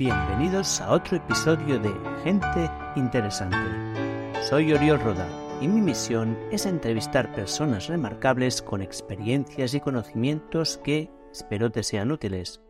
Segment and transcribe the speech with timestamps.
[0.00, 1.92] Bienvenidos a otro episodio de
[2.24, 3.58] Gente Interesante.
[4.48, 5.28] Soy Oriol Roda
[5.60, 12.12] y mi misión es entrevistar personas remarcables con experiencias y conocimientos que espero te sean
[12.12, 12.62] útiles.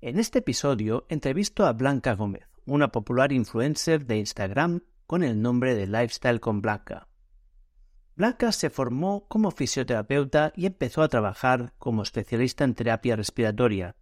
[0.00, 5.76] En este episodio entrevisto a Blanca Gómez, una popular influencer de Instagram con el nombre
[5.76, 7.06] de Lifestyle con Blanca.
[8.16, 13.94] Blanca se formó como fisioterapeuta y empezó a trabajar como especialista en terapia respiratoria,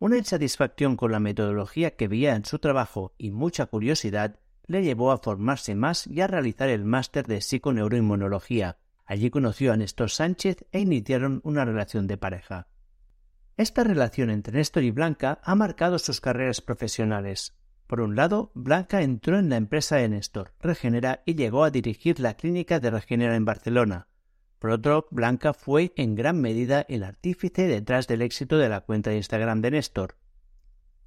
[0.00, 5.12] una insatisfacción con la metodología que veía en su trabajo y mucha curiosidad le llevó
[5.12, 8.78] a formarse más y a realizar el máster de psiconeuroinmunología.
[9.04, 12.68] Allí conoció a Néstor Sánchez e iniciaron una relación de pareja.
[13.58, 17.54] Esta relación entre Néstor y Blanca ha marcado sus carreras profesionales.
[17.86, 22.20] Por un lado, Blanca entró en la empresa de Néstor, Regenera, y llegó a dirigir
[22.20, 24.06] la clínica de Regenera en Barcelona.
[24.60, 29.16] Por Blanca fue en gran medida el artífice detrás del éxito de la cuenta de
[29.16, 30.16] Instagram de Néstor.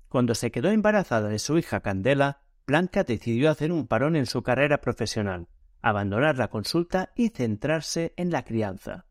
[0.10, 4.42] Cuando se quedó embarazada de su hija Candela, Blanca decidió hacer un parón en su
[4.42, 5.50] carrera profesional,
[5.84, 9.06] abandonar la consulta y centrarse en la crianza.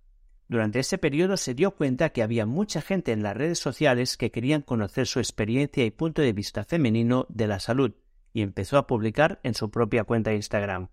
[0.48, 4.32] Durante ese periodo se dio cuenta que había mucha gente en las redes sociales que
[4.32, 7.92] querían conocer su experiencia y punto de vista femenino de la salud,
[8.32, 10.88] y empezó a publicar en su propia cuenta de Instagram.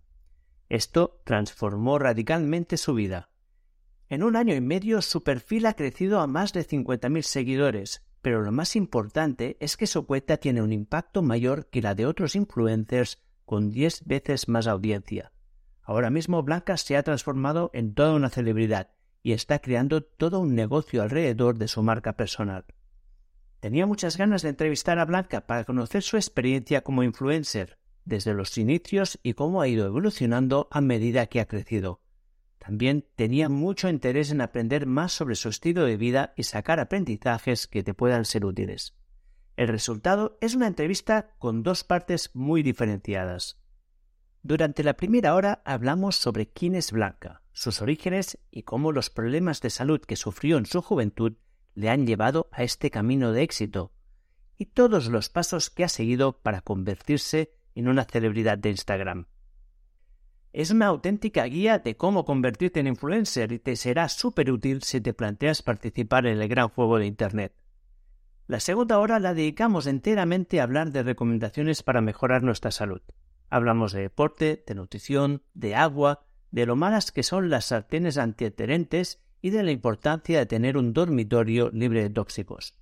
[0.69, 3.31] Esto transformó radicalmente su vida.
[4.09, 8.41] En un año y medio su perfil ha crecido a más de 50.000 seguidores, pero
[8.41, 12.35] lo más importante es que su cuenta tiene un impacto mayor que la de otros
[12.35, 15.31] influencers con 10 veces más audiencia.
[15.83, 18.89] Ahora mismo Blanca se ha transformado en toda una celebridad
[19.21, 22.65] y está creando todo un negocio alrededor de su marca personal.
[23.59, 28.57] Tenía muchas ganas de entrevistar a Blanca para conocer su experiencia como influencer, desde los
[28.57, 32.01] inicios y cómo ha ido evolucionando a medida que ha crecido.
[32.59, 37.67] También tenía mucho interés en aprender más sobre su estilo de vida y sacar aprendizajes
[37.67, 38.95] que te puedan ser útiles.
[39.55, 43.59] El resultado es una entrevista con dos partes muy diferenciadas.
[44.41, 49.61] Durante la primera hora hablamos sobre quién es Blanca, sus orígenes y cómo los problemas
[49.61, 51.33] de salud que sufrió en su juventud
[51.75, 53.91] le han llevado a este camino de éxito,
[54.57, 59.27] y todos los pasos que ha seguido para convertirse en una celebridad de Instagram.
[60.51, 64.99] Es una auténtica guía de cómo convertirte en influencer y te será súper útil si
[64.99, 67.53] te planteas participar en el gran juego de Internet.
[68.47, 73.01] La segunda hora la dedicamos enteramente a hablar de recomendaciones para mejorar nuestra salud.
[73.51, 79.21] Hablamos de deporte, de nutrición, de agua, de lo malas que son las sartenes antiadherentes
[79.41, 82.75] y de la importancia de tener un dormitorio libre de tóxicos.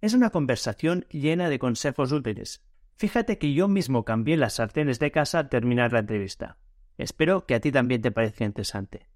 [0.00, 2.64] Es una conversación llena de consejos útiles.
[2.96, 6.58] Fíjate que yo mismo cambié las sartenes de casa al terminar la entrevista.
[6.98, 9.06] Espero que a ti también te parezca interesante.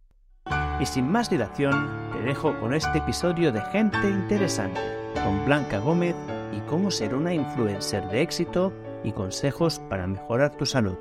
[0.81, 4.81] Y sin más dilación, te dejo con este episodio de Gente Interesante,
[5.15, 6.15] con Blanca Gómez
[6.57, 8.73] y cómo ser una influencer de éxito
[9.03, 10.97] y consejos para mejorar tu salud.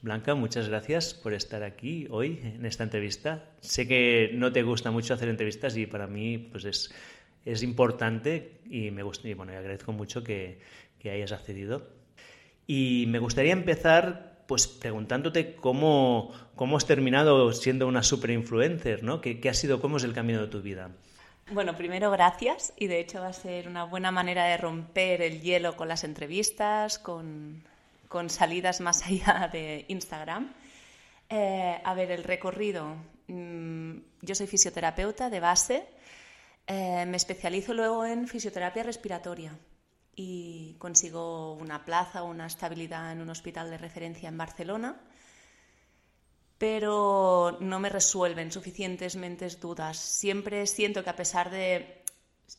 [0.00, 3.50] Blanca, muchas gracias por estar aquí hoy en esta entrevista.
[3.62, 6.94] Sé que no te gusta mucho hacer entrevistas y para mí pues es,
[7.44, 10.60] es importante y me gusta, y bueno, agradezco mucho que,
[11.00, 11.95] que hayas accedido.
[12.66, 19.20] Y me gustaría empezar pues preguntándote cómo, cómo has terminado siendo una super influencer, ¿no?
[19.20, 20.90] ¿Qué, ha sido, cómo es el camino de tu vida?
[21.50, 25.40] Bueno, primero gracias y de hecho va a ser una buena manera de romper el
[25.42, 27.62] hielo con las entrevistas, con,
[28.08, 30.52] con salidas más allá de Instagram.
[31.28, 32.96] Eh, a ver, el recorrido.
[33.28, 35.86] Mm, yo soy fisioterapeuta de base,
[36.68, 39.56] eh, me especializo luego en fisioterapia respiratoria
[40.16, 44.98] y consigo una plaza una estabilidad en un hospital de referencia en Barcelona,
[46.56, 49.98] pero no me resuelven suficientes mentes dudas.
[49.98, 52.02] Siempre siento que a pesar de...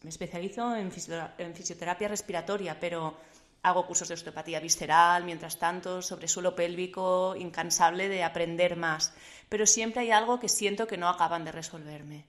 [0.03, 3.17] Me especializo en, fisioterapia respiratoria, pero
[3.63, 9.13] hago cursos de osteopatía visceral, mientras tanto, sobre suelo pélvico, incansable de aprender más,
[9.49, 12.25] pero siempre hay algo que siento que no acaban de resolverme.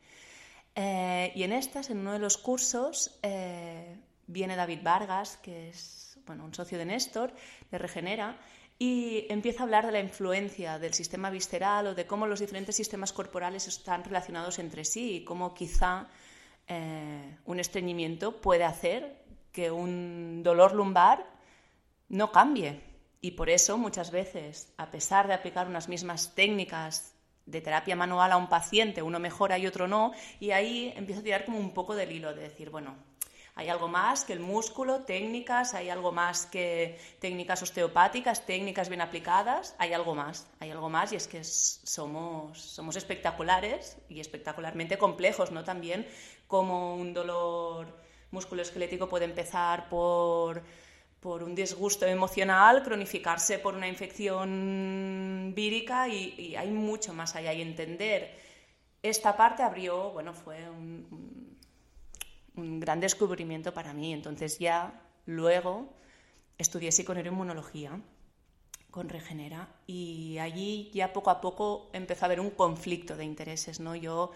[0.74, 3.96] Eh, y en estas, en uno de los cursos, eh,
[4.28, 7.32] viene David Vargas, que es bueno, un socio de Néstor,
[7.70, 8.38] de Regenera,
[8.78, 12.76] y empieza a hablar de la influencia del sistema visceral o de cómo los diferentes
[12.76, 16.06] sistemas corporales están relacionados entre sí y cómo quizá
[16.68, 21.26] eh, un estreñimiento puede hacer que un dolor lumbar
[22.08, 22.80] no cambie.
[23.20, 27.14] Y por eso muchas veces, a pesar de aplicar unas mismas técnicas
[27.46, 31.24] de terapia manual a un paciente, uno mejora y otro no, y ahí empieza a
[31.24, 32.94] tirar como un poco del hilo de decir, bueno,
[33.58, 39.00] Hay algo más que el músculo, técnicas, hay algo más que técnicas osteopáticas, técnicas bien
[39.00, 44.96] aplicadas, hay algo más, hay algo más y es que somos, somos espectaculares y espectacularmente
[44.96, 45.64] complejos, ¿no?
[45.64, 46.06] También
[46.46, 47.98] como un dolor
[48.30, 50.62] musculoesquelético puede empezar por
[51.18, 57.52] por un disgusto emocional, cronificarse por una infección vírica y, hay mucho más allá.
[57.52, 58.38] Y entender
[59.02, 61.37] esta parte abrió, bueno, fue un,
[62.80, 64.12] gran descubrimiento para mí.
[64.12, 65.92] Entonces ya luego
[66.56, 68.00] estudié psiconeuroinmunología
[68.90, 73.80] con Regenera y allí ya poco a poco empezó a haber un conflicto de intereses,
[73.80, 73.94] ¿no?
[73.94, 74.32] Yo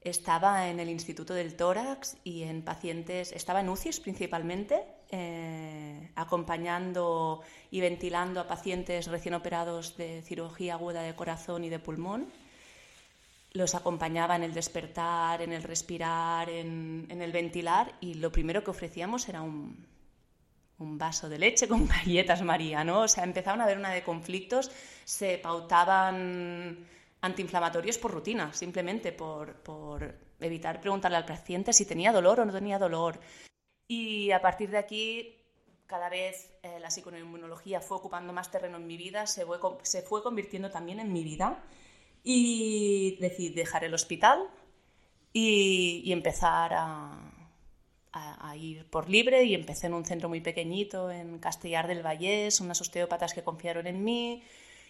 [0.00, 7.42] estaba en el Instituto del Tórax y en pacientes, estaba en UCIs principalmente, eh, acompañando
[7.70, 12.28] y ventilando a pacientes recién operados de cirugía aguda de corazón y de pulmón.
[13.52, 18.70] Los acompañaba en el despertar, en el respirar, en, el ventilar y lo primero que
[18.70, 19.86] ofrecíamos era un,
[20.78, 23.00] un vaso de leche con galletas María, ¿no?
[23.02, 24.70] O sea, empezaban a haber una de conflictos,
[25.04, 26.86] se pautaban
[27.20, 32.52] antiinflamatorios por rutina, simplemente por, por evitar preguntarle al paciente si tenía dolor o no
[32.52, 33.20] tenía dolor.
[33.86, 35.36] Y a partir de aquí,
[35.86, 40.02] cada vez eh, la psiconeuroinmunología fue ocupando más terreno en mi vida, se fue, se
[40.02, 41.62] fue convirtiendo también en mi vida.
[42.22, 44.40] Y decidí dejar el hospital
[45.32, 47.16] y, empezar a,
[48.56, 49.44] ir por libre.
[49.44, 53.86] Y empecé en un centro muy pequeñito en Castellar del Vallés, unas osteópatas que confiaron
[53.86, 54.42] en mí.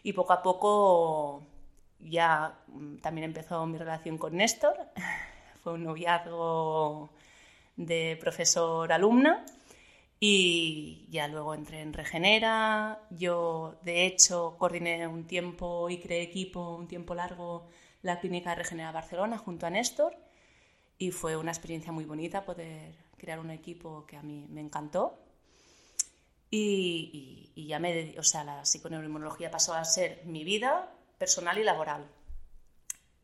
[0.03, 1.43] Y poco a poco
[2.01, 4.77] ya mm, también empezó mi relación con Néstor,
[5.63, 7.11] fue un noviazgo
[7.77, 9.45] de profesor-alumna
[10.21, 13.03] y ya luego entré en Regenera.
[13.11, 17.67] Yo, de hecho, coordiné un tiempo y creé equipo un tiempo largo
[18.03, 20.17] la clínica Regenera Barcelona junto a Néstor
[20.99, 25.19] y fue una experiencia muy bonita poder crear un equipo que a mí me encantó.
[26.51, 31.65] Y, y ya me, o sea, la psiconeuroinmunología pasó a ser mi vida, personal y
[31.65, 32.11] laboral,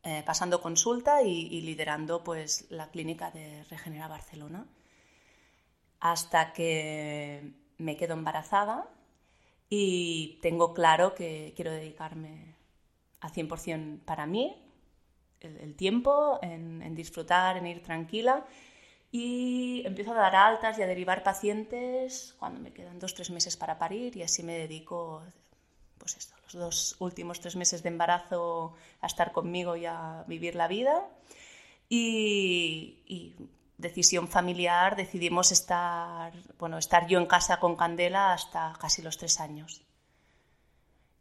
[0.04, 4.64] eh, pasando consulta y, liderando pues, la clínica de Regenera Barcelona,
[6.12, 8.88] hasta que me quedo embarazada
[9.69, 12.55] y tengo claro que quiero dedicarme
[13.20, 14.56] al 100% para mí,
[15.41, 18.44] el, tiempo, en, en, disfrutar, en ir tranquila.
[19.12, 23.56] Y empiezo a dar altas y a derivar pacientes cuando me quedan dos, tres meses
[23.56, 25.23] para parir y así me dedico
[25.99, 30.55] pues esto, los dos últimos tres meses de embarazo a estar conmigo y a vivir
[30.55, 31.05] la vida.
[31.88, 33.35] Y,
[33.78, 39.40] decisión familiar, decidimos estar, bueno, estar yo en casa con Candela hasta casi los tres
[39.40, 39.82] años.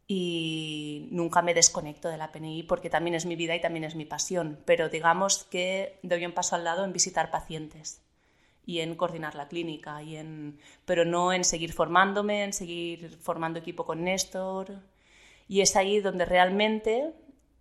[0.08, 3.96] Y nunca me desconecto de la PNI porque también es mi vida y también es
[3.96, 8.02] mi pasión, pero digamos que doy un paso al lado en visitar pacientes
[8.64, 13.60] y en coordinar la clínica, y en, pero no en seguir formándome, en seguir formando
[13.60, 14.80] equipo con Néstor.
[15.48, 17.12] Y es ahí donde realmente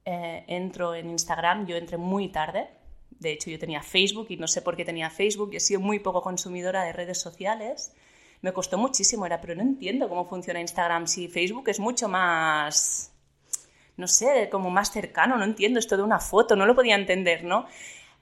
[0.04, 1.68] eh, entro en Instagram.
[1.68, 2.70] Yo entré muy tarde.
[3.20, 5.52] De hecho, yo tenía Facebook y no sé por qué tenía Facebook.
[5.54, 7.94] He sido muy poco consumidora de redes sociales.
[8.42, 13.14] Me costó muchísimo, era, pero no entiendo cómo funciona Instagram si Facebook es mucho más,
[13.98, 15.38] no sé, como más cercano.
[15.38, 17.66] No entiendo esto de una foto, no lo podía entender, ¿no?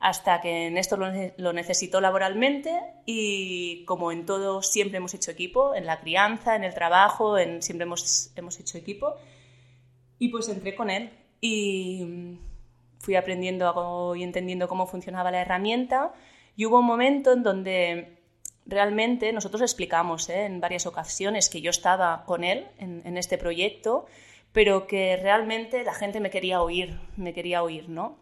[0.03, 1.07] hasta que Néstor lo,
[1.37, 6.65] lo, necesitó laboralmente y como en todo siempre hemos hecho equipo, en la crianza, en
[6.65, 9.15] el trabajo, en, siempre hemos, hemos hecho equipo.
[10.19, 11.09] Y pues entré con él
[11.39, 12.37] y
[13.03, 16.13] fui aprendiendo y entendiendo cómo funcionaba la herramienta
[16.55, 18.17] y hubo un momento en donde
[18.65, 20.45] realmente nosotros explicamos ¿eh?
[20.45, 24.05] en varias ocasiones que yo estaba con él en, este proyecto,
[24.53, 28.19] pero que realmente la gente me quería oír, me quería oír, ¿no?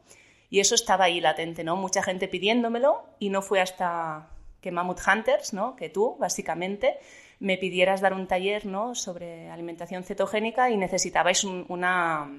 [0.49, 1.75] Y eso estaba ahí latente, ¿no?
[1.75, 4.29] Mucha gente pidiéndomelo y no fue hasta
[4.61, 5.75] que Mammoth Hunters, ¿no?
[5.75, 6.97] Que tú, básicamente,
[7.39, 8.95] me pidieras dar un taller, ¿no?
[8.95, 12.29] Sobre alimentación cetogénica y necesitabais una,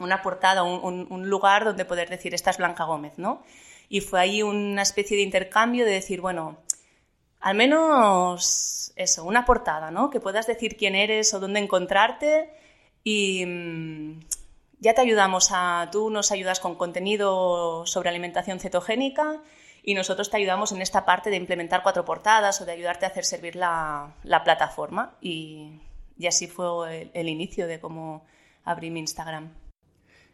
[0.00, 3.42] una portada, un, un, lugar donde poder decir, esta es Blanca Gómez, ¿no?
[3.88, 6.58] Y fue ahí una especie de intercambio de decir, bueno,
[7.40, 10.10] al menos eso, una portada, ¿no?
[10.10, 12.50] Que puedas decir quién eres o dónde encontrarte
[13.02, 14.20] y mm,
[14.78, 19.40] ya te ayudamos a, tú nos ayudas con contenido sobre alimentación cetogénica
[19.82, 23.08] y nosotros te ayudamos en esta parte de implementar cuatro portadas o de ayudarte a
[23.08, 24.14] hacer servir la,
[24.44, 25.16] plataforma.
[25.20, 25.80] Y,
[26.26, 28.24] así fue el, inicio de cómo
[28.64, 29.50] abrí mi Instagram.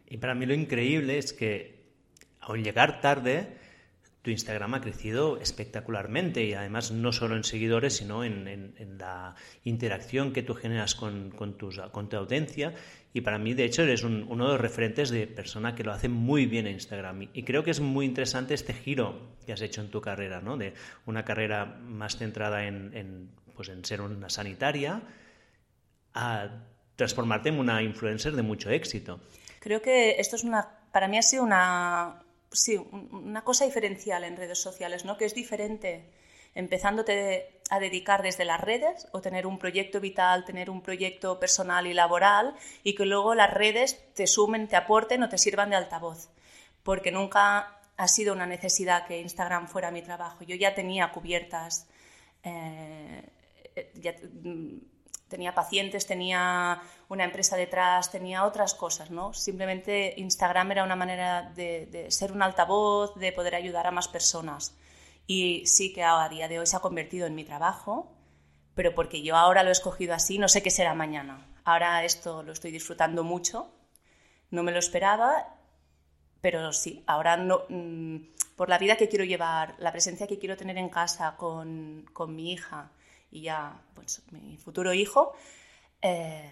[0.09, 1.91] Y para mí lo increíble es que,
[2.39, 3.57] al llegar tarde,
[4.27, 10.33] tu Instagram ha crecido espectacularmente y además no solo en seguidores, sino en, la interacción
[10.33, 11.71] que tú generas con, con, tu
[12.17, 12.73] audiencia.
[13.13, 16.09] Y para mí, de hecho, eres uno de los referentes de persona que lo hace
[16.09, 17.29] muy bien en Instagram.
[17.33, 20.57] Y, creo que es muy interesante este giro que has hecho en tu carrera, ¿no?
[20.57, 20.73] De
[21.05, 25.03] una carrera más centrada en, pues en ser una sanitaria
[26.13, 26.49] a
[26.97, 29.21] transformarte en una influencer de mucho éxito.
[29.59, 34.37] Creo que esto es una, para mí ha sido una, sí, una cosa diferencial en
[34.37, 35.17] redes sociales, ¿no?
[35.17, 36.09] Que es diferente
[36.57, 41.85] empezándote a dedicar desde las redes o tener un proyecto vital, tener un proyecto personal
[41.85, 45.75] y laboral y que luego las redes te sumen, te aporten o te sirvan de
[45.75, 46.29] altavoz.
[46.81, 50.43] Porque nunca ha sido una necesidad que Instagram fuera mi trabajo.
[50.45, 51.87] Yo ya tenía cubiertas,
[52.43, 53.23] eh,
[55.27, 59.33] tenía pacientes, tenía una empresa detrás, tenía otras cosas, ¿no?
[59.33, 64.75] Simplemente Instagram era una manera de, ser un altavoz, de poder ayudar a más personas.
[65.25, 68.11] Y sí que a día de hoy se ha convertido en mi trabajo,
[68.75, 71.45] pero porque yo ahora lo he escogido así, no sé qué será mañana.
[71.65, 73.69] Ahora esto lo estoy disfrutando mucho,
[74.51, 75.55] no me lo esperaba,
[76.39, 78.17] pero sí, ahora no, mm,
[78.55, 82.35] por la vida que quiero llevar, la presencia que quiero tener en casa con, con
[82.35, 82.91] mi hija
[83.31, 85.33] y ya pues, mi futuro hijo,
[86.01, 86.51] eh,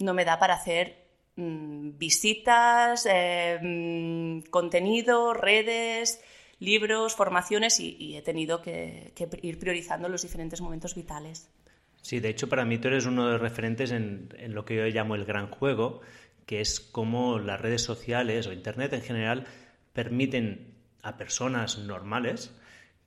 [0.00, 0.96] no me da para hacer
[1.36, 6.20] mm, visitas, eh, mm, contenido, redes,
[6.60, 9.12] libros, formaciones y, he tenido que,
[9.42, 11.50] ir priorizando los diferentes momentos vitales.
[12.02, 14.86] Sí, de hecho para mí tú eres uno de los referentes en, lo que yo
[14.86, 16.00] llamo el gran juego,
[16.46, 19.46] que es cómo las redes sociales o Internet en general
[19.92, 22.54] permiten a personas normales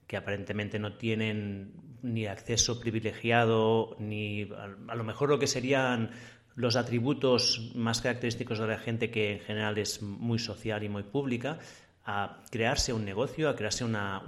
[0.06, 4.42] que aparentemente no tienen ni acceso privilegiado, ni
[4.88, 6.10] a, lo mejor lo que serían
[6.54, 11.02] los atributos más característicos de la gente que en general es muy social y muy
[11.02, 11.58] pública,
[12.04, 14.22] a crearse un negocio, a crearse una,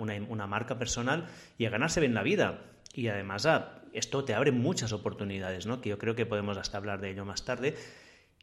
[0.46, 1.26] marca personal
[1.58, 2.60] y a ganarse bien la vida.
[2.94, 3.46] Y además
[3.92, 5.80] esto te abre muchas oportunidades, ¿no?
[5.80, 7.74] que yo creo que podemos hasta hablar de ello más tarde.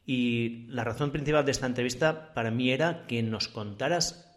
[0.04, 4.31] Y la razón principal de esta entrevista para mí era que nos contaras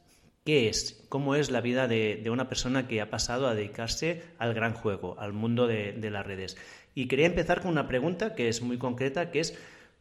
[0.46, 4.54] qué es, cómo es la vida de, una persona que ha pasado a dedicarse al
[4.54, 6.56] gran juego, al mundo de, las redes.
[6.94, 9.58] Y quería empezar con una pregunta que es muy concreta, que es,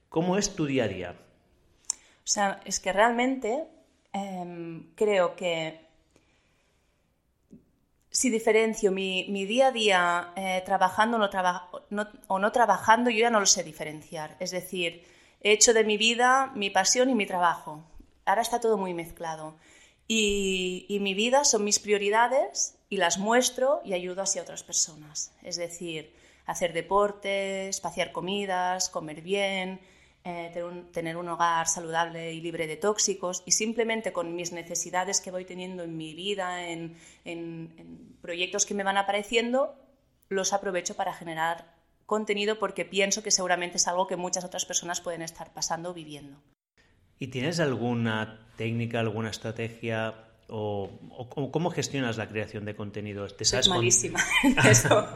[0.09, 1.17] ¿cómo es tu día a día?
[1.91, 3.65] O sea, es que realmente
[4.15, 5.81] Em, creo que
[8.11, 11.17] si diferencio mi, día a día eh, trabajando
[12.29, 14.37] o no trabajando, yo ya no lo sé diferenciar.
[14.39, 15.05] Es decir,
[15.41, 17.83] he hecho de mi vida mi pasión y mi trabajo.
[18.25, 19.57] Ahora está todo muy mezclado.
[20.07, 25.33] Y, mi vida son mis prioridades y las muestro y ayudo a otras personas.
[25.43, 26.13] Es decir,
[26.47, 29.81] hacer deporte, espaciar comidas, comer bien,
[30.25, 30.51] eh,
[30.93, 35.45] tener, un, hogar saludable y libre de tóxicos y simplemente con mis necesidades que voy
[35.45, 36.97] teniendo en mi vida, en,
[38.21, 39.75] proyectos que me van apareciendo,
[40.29, 41.75] los aprovecho para generar
[42.07, 45.95] contenido porque pienso que seguramente es algo que muchas otras personas pueden estar pasando o
[45.95, 46.39] viviendo.
[47.19, 50.15] ¿Y tienes alguna técnica, alguna estrategia
[50.49, 50.91] o,
[51.51, 53.37] cómo gestionas la creación de contenidos?
[53.37, 54.21] ¿Te sabes malísima
[54.69, 55.09] eso.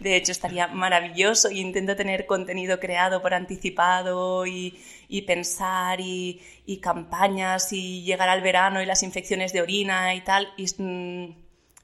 [0.00, 4.78] De hecho, estaría maravilloso y intento tener contenido creado por anticipado y,
[5.26, 6.40] pensar y,
[6.80, 10.48] campañas y llegar al verano y las infecciones de orina y tal.
[10.56, 11.34] Y mm,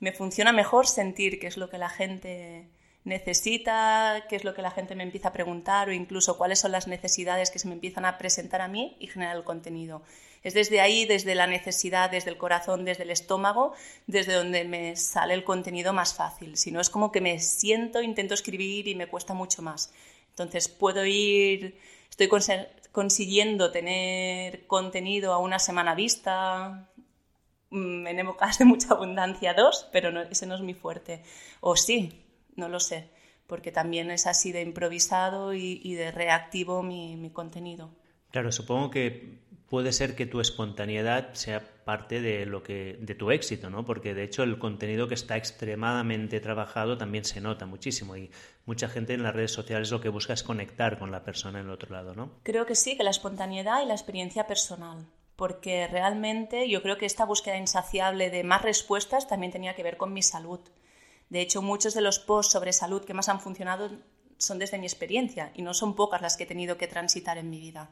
[0.00, 2.68] me funciona mejor sentir qué es lo que la gente
[3.04, 6.72] necesita, qué es lo que la gente me empieza a preguntar o incluso cuáles son
[6.72, 10.02] las necesidades que se me empiezan a presentar a mí y generar el contenido.
[10.42, 13.74] Es desde ahí, desde la necesidad, desde el corazón, desde el estómago,
[14.06, 16.56] desde donde me sale el contenido más fácil.
[16.56, 19.92] Si no es como que me siento, intento escribir y me cuesta mucho más.
[20.30, 21.78] Entonces puedo ir,
[22.10, 22.28] estoy
[22.92, 26.88] consiguiendo tener contenido a una semana vista,
[27.70, 31.22] mm, en épocas de mucha abundancia dos, pero no, ese no es mi fuerte.
[31.60, 32.21] O sí,
[32.56, 33.10] no lo sé,
[33.46, 37.90] porque también es así de improvisado y, de reactivo mi, mi contenido.
[38.30, 39.42] Claro, supongo que
[39.72, 43.86] puede ser que tu espontaneidad sea parte de lo que de tu éxito, ¿no?
[43.86, 48.30] Porque de hecho el contenido que está extremadamente trabajado también se nota muchísimo y
[48.66, 51.66] mucha gente en las redes sociales lo que busca es conectar con la persona en
[51.66, 52.32] el otro lado, ¿no?
[52.42, 55.06] Creo que sí, que la espontaneidad y la experiencia personal,
[55.36, 59.96] porque realmente yo creo que esta búsqueda insaciable de más respuestas también tenía que ver
[59.96, 60.60] con mi salud.
[61.32, 63.90] De hecho, muchos de los posts sobre salud que más han funcionado
[64.36, 67.48] son desde mi experiencia y no son pocas las que he tenido que transitar en
[67.48, 67.88] mi vida.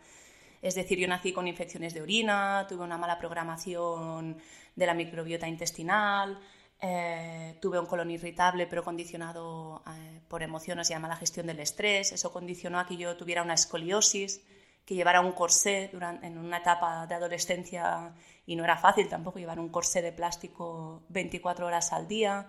[0.61, 4.37] Es decir, yo nací con infecciones de orina, tuve una mala programación
[4.77, 6.39] de la microbiota intestinal,
[6.83, 11.61] eh, tuve un colon irritable pero condicionado eh, por emociones y a mala gestión del
[11.61, 12.13] estrés.
[12.13, 14.43] Eso condicionó a que yo tuviera una escoliosis
[14.85, 18.13] que llevara un corsé durante, en una etapa de adolescencia
[18.45, 22.47] y no era fácil tampoco llevar un corsé de plástico 24 horas al día.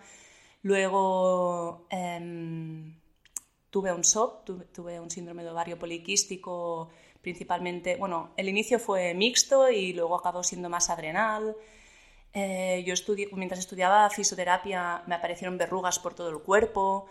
[0.64, 3.00] Luego em,
[3.70, 6.90] tuve un SOP, tuve, un síndrome de ovario poliquístico,
[7.22, 11.56] principalmente, bueno, el inicio fue mixto y luego acabó siendo más adrenal.
[12.34, 12.94] Eh, yo
[13.34, 17.08] mientras estudiaba fisioterapia me aparecieron verrugas por todo el cuerpo.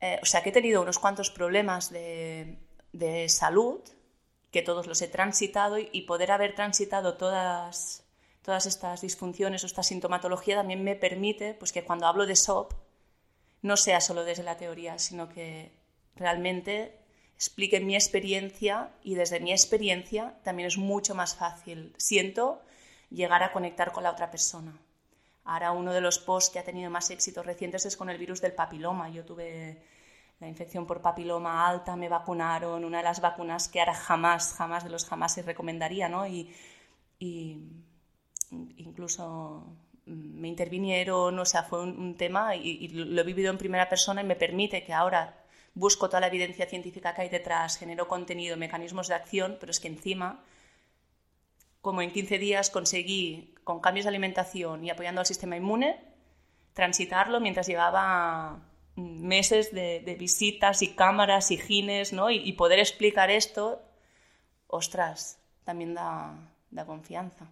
[0.00, 2.58] Eh, o sea que he tenido unos cuantos problemas de,
[2.92, 3.80] de salud
[4.52, 8.01] que todos los he transitado y, poder haber transitado todas,
[8.42, 12.72] todas estas disfunciones o esta sintomatología también me permite pues, que cuando hablo de SOP
[13.62, 15.72] no sea solo desde la teoría, sino que
[16.16, 16.98] realmente
[17.34, 22.62] explique mi experiencia y desde mi experiencia también es mucho más fácil, siento,
[23.10, 24.78] llegar a conectar con la otra persona.
[25.44, 28.40] Ahora uno de los posts que ha tenido más éxitos recientes es con el virus
[28.40, 29.08] del papiloma.
[29.10, 29.82] Yo tuve
[30.38, 34.84] la infección por papiloma alta, me vacunaron, una de las vacunas que ahora jamás, jamás
[34.84, 36.26] de los jamás se recomendaría, ¿no?
[36.26, 36.52] Y,
[38.76, 39.66] incluso
[40.06, 44.24] me intervinieron, o sea, fue un, tema y, lo he vivido en primera persona y
[44.24, 45.42] me permite que ahora
[45.74, 49.80] busco toda la evidencia científica que hay detrás, genero contenido, mecanismos de acción, pero es
[49.80, 50.44] que encima,
[51.80, 56.00] como en 15 días conseguí, con cambios de alimentación y apoyando al sistema inmune,
[56.74, 58.60] transitarlo mientras llevaba
[58.96, 62.30] meses de, visitas y cámaras y gines, ¿no?
[62.30, 63.80] Y, poder explicar esto,
[64.66, 66.36] ostras, también da,
[66.86, 67.50] confianza.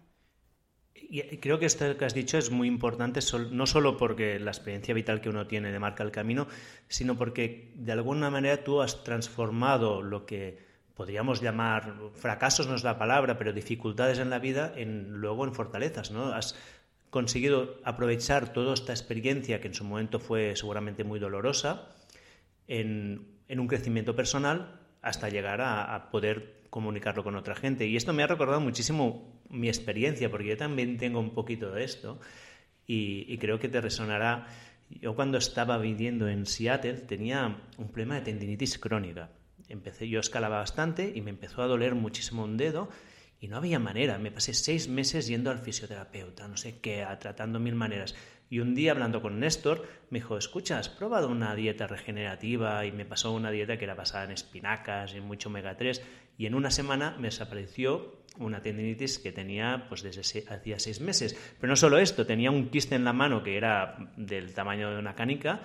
[1.41, 3.19] Creo que esto que has dicho es muy importante,
[3.51, 6.47] no solo porque la experiencia vital que uno tiene de marca el camino,
[6.87, 12.83] sino porque de alguna manera tú has transformado lo que podríamos llamar fracasos no es
[12.83, 16.27] la palabra, pero dificultades en la vida, en luego en fortalezas, ¿no?
[16.27, 16.55] Has
[17.09, 21.89] conseguido aprovechar toda esta experiencia, que en su momento fue seguramente muy dolorosa,
[22.67, 27.85] en, un crecimiento personal hasta llegar a, poder comunicarlo con otra gente.
[27.85, 31.83] Y esto me ha recordado muchísimo mi experiencia, porque yo también tengo un poquito de
[31.83, 32.19] esto
[32.87, 34.47] y, creo que te resonará.
[34.89, 39.29] Yo cuando estaba viviendo en Seattle tenía un problema de tendinitis crónica.
[39.67, 42.89] Empecé, yo escalaba bastante y me empezó a doler muchísimo un dedo
[43.39, 44.17] y no había manera.
[44.17, 48.15] Me pasé seis meses yendo al fisioterapeuta, no sé qué, tratando mil maneras.
[48.51, 52.85] Y un día hablando con Néstor, me dijo, escucha, ¿has probado una dieta regenerativa?
[52.85, 56.01] Y me pasó una dieta que era basada en espinacas y mucho omega 3.
[56.37, 61.35] Y en una semana me desapareció una tendinitis que tenía pues desde hacía seis meses.
[61.59, 64.99] Pero no solo esto, tenía un quiste en la mano que era del tamaño de
[64.99, 65.61] una canica,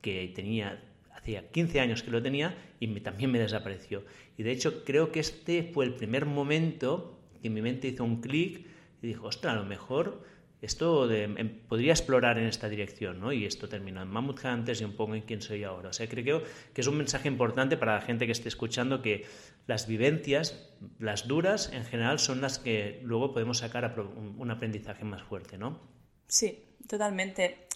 [0.00, 4.04] que tenía hacía 15 años que lo tenía y también me desapareció.
[4.36, 8.20] Y de hecho creo que este fue el primer momento que mi mente hizo un
[8.20, 8.66] clic
[9.02, 10.22] y dijo, ostras, a lo mejor
[10.60, 13.32] esto em, podría explorar en esta dirección, ¿no?
[13.32, 15.90] Y esto terminó en Mammoth Hunters y un poco en quién soy ahora.
[15.90, 16.42] O sea, creo
[16.72, 19.24] que es un mensaje importante para la gente que esté escuchando que
[19.68, 25.22] las vivencias, las duras, en general, son las que luego podemos sacar un aprendizaje más
[25.22, 25.78] fuerte, ¿no?
[26.26, 27.68] Sí, totalmente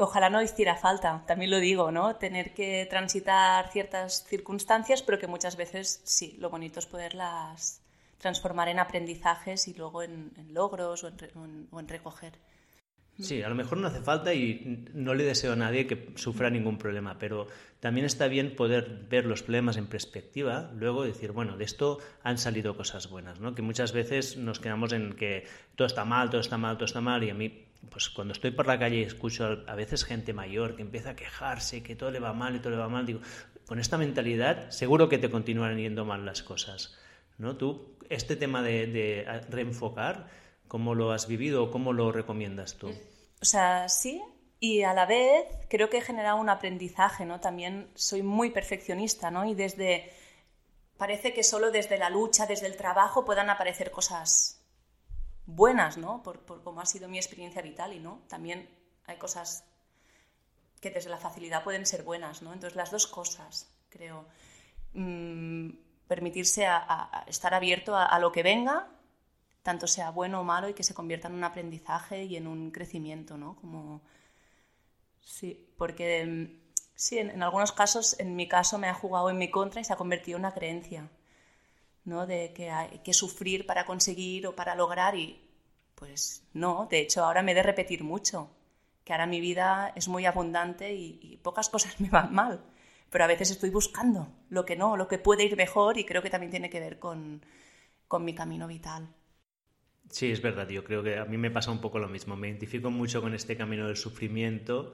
[0.00, 2.16] ojalá no hiciera falta, también lo digo, ¿no?
[2.16, 7.82] Tener que transitar ciertas circunstancias, pero que muchas veces sí, lo bonito es poderlas
[8.18, 12.34] transformar en aprendizajes y luego en, logros o en, recoger.
[13.20, 16.50] Sí, a lo mejor no hace falta y no le deseo a nadie que sufra
[16.50, 17.46] ningún problema, pero
[17.80, 22.38] también está bien poder ver los problemas en perspectiva, luego decir, bueno, de esto han
[22.38, 23.54] salido cosas buenas, ¿no?
[23.54, 27.00] Que muchas veces nos quedamos en que todo está mal, todo está mal, todo está
[27.00, 30.32] mal y a mí pues cuando estoy por la calle y escucho a veces gente
[30.32, 33.06] mayor que empieza a quejarse, que todo le va mal y todo le va mal,
[33.06, 33.20] digo,
[33.66, 36.98] con esta mentalidad seguro que te continúan yendo mal las cosas.
[37.38, 37.56] ¿no?
[37.56, 40.28] Tú, este tema de, reenfocar,
[40.70, 42.88] ¿cómo lo has vivido o cómo lo recomiendas tú?
[43.42, 44.22] O sea, sí,
[44.58, 47.40] y a la vez creo que he generado un aprendizaje, ¿no?
[47.40, 49.44] También soy muy perfeccionista, ¿no?
[49.44, 50.12] Y desde...
[50.96, 54.62] Parece que solo desde la lucha, desde el trabajo puedan aparecer cosas
[55.46, 56.22] buenas, ¿no?
[56.22, 58.22] Por, por cómo ha sido mi experiencia vital y no.
[58.28, 58.68] También
[59.06, 59.64] hay cosas
[60.80, 62.52] que desde la facilidad pueden ser buenas, ¿no?
[62.52, 64.26] Entonces las dos cosas, creo.
[64.92, 65.70] Mm,
[66.06, 68.88] permitirse a, estar abierto a, lo que venga,
[69.62, 72.70] tanto sea bueno o malo, y que se convierta en un aprendizaje y en un
[72.70, 73.56] crecimiento, ¿no?
[73.56, 74.02] Como...
[75.22, 76.60] Sí, porque mm,
[76.94, 79.92] sí, en, algunos casos, en mi caso, me ha jugado en mi contra y se
[79.92, 81.10] ha convertido en una creencia.
[82.04, 82.26] ¿no?
[82.26, 85.40] De que hay que sufrir para conseguir o para lograr y
[85.94, 88.50] pues no, de hecho ahora me he de repetir mucho,
[89.04, 92.64] que ahora mi vida es muy abundante y, pocas cosas me van mal,
[93.10, 96.22] pero a veces estoy buscando lo que no, lo que puede ir mejor y creo
[96.22, 97.44] que también tiene que ver con,
[98.08, 99.08] con mi camino vital.
[100.10, 102.48] Sí, es verdad, yo creo que a mí me pasa un poco lo mismo, me
[102.48, 104.92] identifico mucho con este camino del sufrimiento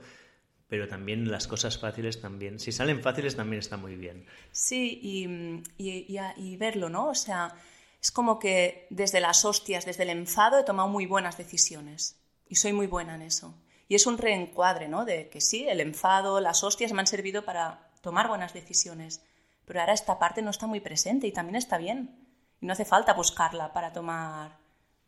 [0.68, 2.58] pero también las cosas fáciles también.
[2.58, 4.26] Si salen fáciles también está muy bien.
[4.50, 7.08] Sí, y, y, y, verlo, ¿no?
[7.08, 7.54] O sea,
[8.02, 12.20] es como que desde las hostias, desde el enfado, he tomado muy buenas decisiones.
[12.48, 13.54] Y soy muy buena en eso.
[13.88, 15.04] Y es un reencuadre, ¿no?
[15.04, 19.22] De que sí, el enfado, las hostias me han servido para tomar buenas decisiones.
[19.64, 22.26] Pero ahora esta parte no está muy presente y también está bien.
[22.60, 24.58] Y no hace falta buscarla para tomar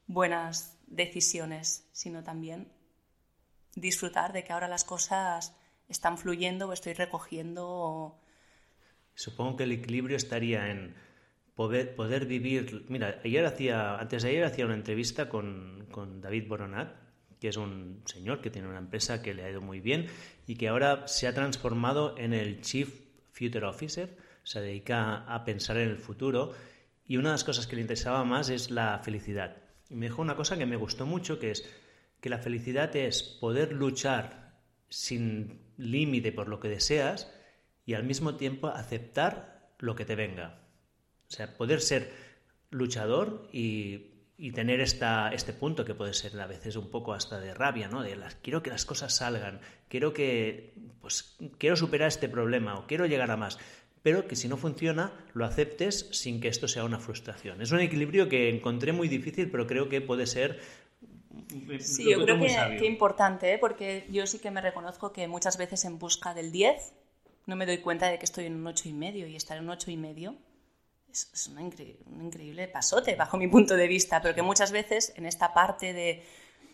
[0.08, 2.72] buenas decisiones, sino también
[3.76, 5.54] disfrutar de que ahora las cosas
[5.88, 8.18] están fluyendo o estoy recogiendo.
[9.14, 10.94] Supongo que el equilibrio estaría en
[11.54, 12.86] poder, poder vivir.
[12.88, 16.96] Mira, ayer hacía, antes de ayer hacía una entrevista con, con David Boronat,
[17.38, 20.08] que es un señor que tiene una empresa que le ha ido muy bien
[20.46, 23.00] y que ahora se ha transformado en el Chief
[23.32, 26.52] Future Officer, se dedica a pensar en el futuro
[27.06, 29.67] y una de las cosas que le interesaba más es la felicidad.
[29.88, 31.68] Y me dijo una cosa que me gustó mucho, que es
[32.20, 37.32] que la felicidad es poder luchar sin límite por lo que deseas
[37.86, 40.60] y al mismo tiempo aceptar lo que te venga.
[41.28, 42.12] O sea, poder ser
[42.70, 44.14] luchador y,
[44.54, 48.02] tener esta, este punto que puede ser a veces un poco hasta de rabia, ¿no?
[48.02, 52.86] De las, quiero que las cosas salgan, quiero que, pues, quiero superar este problema o
[52.86, 53.58] quiero llegar a más
[54.08, 57.60] pero que si no funciona lo aceptes sin que esto sea una frustración.
[57.60, 60.60] Es un equilibrio que encontré muy difícil, pero creo que puede ser
[61.80, 63.58] Sí, yo creo que, es importante, ¿eh?
[63.58, 66.94] porque yo sí que me reconozco que muchas veces en busca del 10
[67.44, 69.64] no me doy cuenta de que estoy en un 8 y medio y estar en
[69.64, 70.36] un 8 y medio
[71.12, 71.60] es, es un
[72.24, 76.24] increíble pasote bajo mi punto de vista, pero que muchas veces en esta parte de,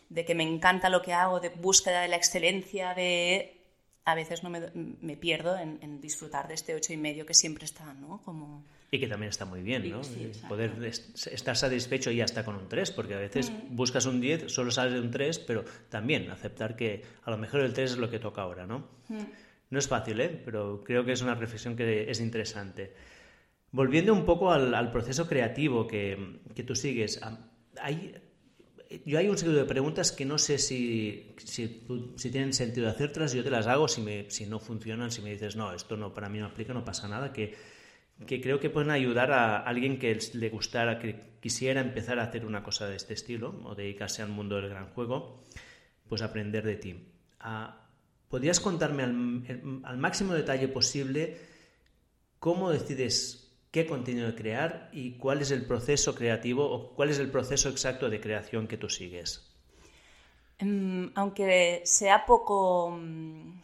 [0.09, 3.64] de que me encanta lo que hago, de búsqueda de la excelencia, de
[4.05, 4.61] a veces no me,
[5.01, 8.21] me pierdo en, en, disfrutar de este ocho y medio que siempre está, ¿no?
[8.25, 8.65] Como...
[8.91, 10.03] Y que también está muy bien, ¿no?
[10.49, 13.75] Poder estar satisfecho y hasta con un 3, porque a veces mm.
[13.75, 17.61] buscas un 10, solo sales de un 3, pero también aceptar que a lo mejor
[17.61, 18.87] el 3 es lo que toca ahora, ¿no?
[19.09, 19.23] Mm.
[19.71, 20.43] No es fácil, ¿eh?
[20.45, 22.95] Pero creo que es una reflexión que es interesante.
[23.73, 27.21] Volviendo un poco al, al proceso creativo que, que tú sigues,
[27.81, 28.15] hay,
[29.05, 31.87] yo hay un segundo de preguntas que no sé si, si,
[32.31, 35.57] tienen sentido hacértelas, yo te las hago, si, me, si no funcionan, si me dices,
[35.57, 37.55] no, esto no para mí no aplica, no pasa nada, que,
[38.27, 42.45] que creo que pueden ayudar a alguien que le gustara, que quisiera empezar a hacer
[42.45, 45.45] una cosa de este estilo o dedicarse al mundo del gran juego,
[46.09, 47.09] pues aprender de ti.
[47.41, 47.89] Ah,
[48.29, 51.39] ¿Podrías contarme al, al máximo detalle posible
[52.39, 53.44] cómo decides
[53.75, 58.09] qué contenido crear y cuál es el proceso creativo o cuál es el proceso exacto
[58.09, 59.53] de creación que tú sigues.
[60.61, 63.63] Em, aunque sea poco mm,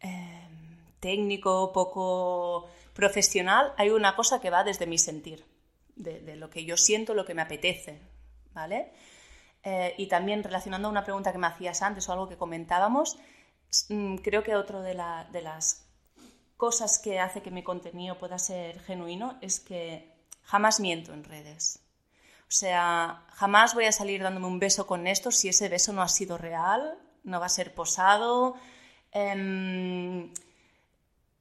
[0.00, 5.44] em, técnico, poco profesional, hay una cosa que va desde mi sentir,
[5.94, 8.00] de, lo que yo siento, lo que me apetece,
[8.52, 8.90] ¿vale?
[9.62, 13.16] Eh, y también relacionando a una pregunta que me hacías antes o algo que comentábamos,
[13.90, 15.87] mm, creo que otro de, de las
[16.58, 21.80] cosas que hace que mi contenido pueda ser genuino es que jamás miento en redes.
[22.42, 26.02] O sea, jamás voy a salir dándome un beso con esto si ese beso no
[26.02, 28.56] ha sido real, no va a ser posado.
[29.12, 30.34] Em,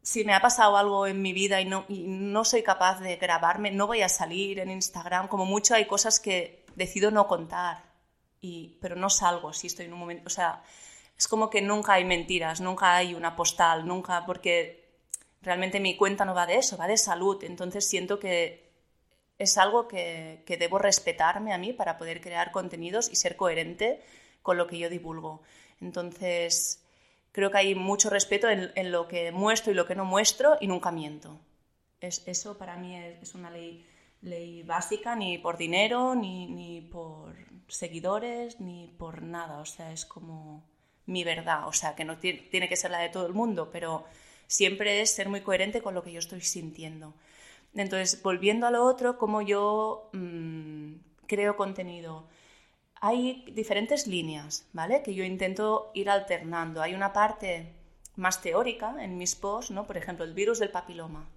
[0.03, 3.71] si me ha pasado algo en mi vida y no, no soy capaz de grabarme,
[3.71, 5.27] no voy a salir en Instagram.
[5.30, 7.84] Como mucho hay cosas que decido no contar,
[8.39, 10.27] y, pero no salgo si estoy en un momento.
[10.27, 10.62] O sea,
[11.17, 14.87] es como que nunca hay mentiras, nunca hay una postal, nunca, porque
[15.47, 17.41] realmente mi cuenta no va de eso, va de salud.
[17.43, 18.69] Entonces siento que
[19.39, 24.03] es algo que, debo respetarme a mí para poder crear contenidos y ser coherente
[24.43, 25.41] con lo que yo divulgo.
[25.79, 26.83] Entonces
[27.31, 30.67] creo que hay mucho respeto en, lo que muestro y lo que no muestro y
[30.67, 31.39] nunca miento.
[32.01, 33.86] Es, eso para mí es, una ley,
[34.21, 37.36] ley básica, ni por dinero, ni, ni por
[37.69, 39.60] seguidores, ni por nada.
[39.60, 40.63] O sea, es como
[41.05, 41.69] mi verdad.
[41.69, 44.05] O sea, que no tiene que ser la de todo el mundo, pero
[44.47, 47.13] siempre es ser muy coherente con lo que yo estoy sintiendo.
[47.75, 50.93] Entonces, volviendo a lo otro, cómo yo mm,
[51.27, 52.27] creo contenido.
[52.99, 55.03] Hay diferentes líneas, ¿vale?
[55.03, 56.81] Que yo intento ir alternando.
[56.81, 57.73] Hay una parte
[58.15, 59.86] más teórica en mis posts, ¿no?
[59.86, 61.29] Por ejemplo, el virus del papiloma.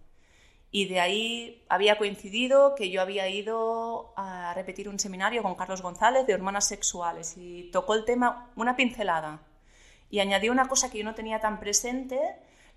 [0.72, 5.82] Y de ahí había coincidido que yo había ido a repetir un seminario con Carlos
[5.82, 9.42] González de hormonas sexuales y tocó el tema una pincelada.
[10.10, 12.18] Y añadió una cosa que yo no tenía tan presente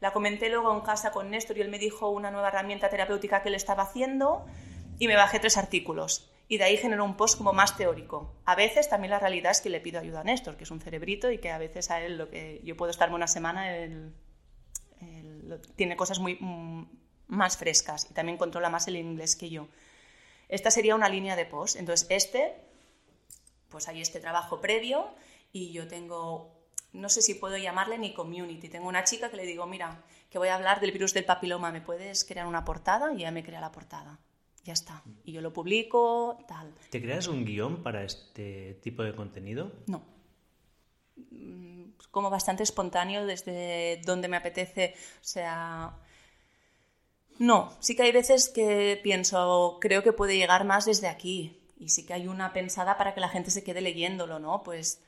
[0.04, 3.42] la comenté luego en casa con Néstor y él me dijo una nueva herramienta terapéutica
[3.42, 4.46] que él estaba haciendo
[5.00, 6.30] y me bajé tres artículos.
[6.50, 8.36] Y de ahí generó un post como más teórico.
[8.44, 10.82] A veces también la realidad es que le pido ayuda a Néstor, que es un
[10.82, 14.14] cerebrito y que a veces a él lo que yo puedo estarme una semana, él,
[15.78, 16.84] tiene cosas muy mm,
[17.28, 19.70] más frescas y también controla más el inglés que yo.
[20.50, 21.78] Esta sería una línea de post.
[21.78, 22.56] Entonces, este,
[23.70, 25.08] pues hay este trabajo previo
[25.54, 26.63] y yo tengo
[26.94, 28.70] no sé si puedo llamarle ni community.
[28.70, 31.72] Tengo una chica que le digo, mira, que voy a hablar del virus del papiloma,
[31.72, 33.12] ¿me puedes crear una portada?
[33.14, 34.20] Y ella me crea la portada.
[34.64, 35.04] ya está.
[35.26, 36.74] Y yo lo publico, tal.
[36.90, 39.72] ¿Te creas un guion para este tipo de contenido?
[39.88, 40.04] No.
[41.32, 44.94] Mm, como bastante espontáneo desde donde me apetece.
[45.20, 45.98] O sea,
[47.40, 51.60] no, sí que hay veces que pienso, creo que puede llegar más desde aquí.
[51.78, 54.64] Y sí que hay una pensada para que la gente se quede leyéndolo, ¿no?
[54.64, 55.02] Pues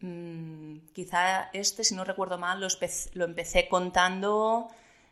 [0.00, 4.68] mmm, quizá este, si no recuerdo mal, lo, empecé contando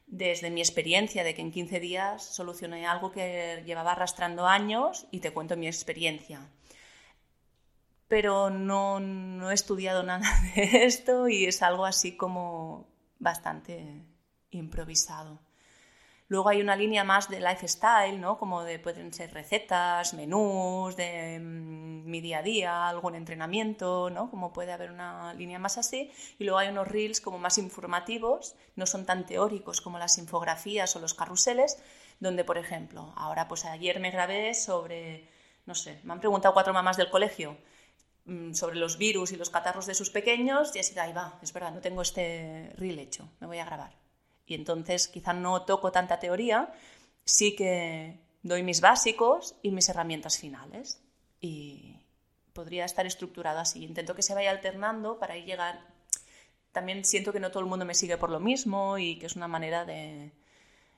[0.06, 5.20] desde mi experiencia de que en 15 días solucioné algo que llevaba arrastrando años y
[5.20, 6.48] te cuento mi experiencia.
[8.08, 14.04] Pero no he estudiado nada de esto y es algo así como bastante
[14.50, 15.45] improvisado.
[16.28, 18.36] Luego hay una línea más de lifestyle, ¿no?
[18.36, 24.28] Como de pueden ser recetas, menús, de mm, mi día a día, algún entrenamiento, ¿no?
[24.30, 26.10] Como puede haber una línea más así.
[26.38, 30.96] Y luego hay unos reels como más informativos, no son tan teóricos como las infografías
[30.96, 31.78] o los carruseles,
[32.18, 35.28] donde, por ejemplo, ahora pues ayer me grabé sobre,
[35.64, 37.56] no sé, me han preguntado cuatro mamás del colegio
[38.24, 41.52] mm, sobre los virus y los catarros de sus pequeños y así, ahí va, es
[41.52, 44.05] verdad, no tengo este reel hecho, me voy a grabar
[44.46, 46.72] y entonces quizá no toco tanta teoría,
[47.24, 51.02] sí que doy mis básicos y mis herramientas finales.
[51.40, 51.96] Y
[52.56, 53.84] podría estar estructurado así.
[53.84, 55.86] Intento que se vaya alternando para ir llegar.
[56.72, 59.36] También siento que no todo el mundo me sigue por lo mismo y que es
[59.36, 60.32] una manera de,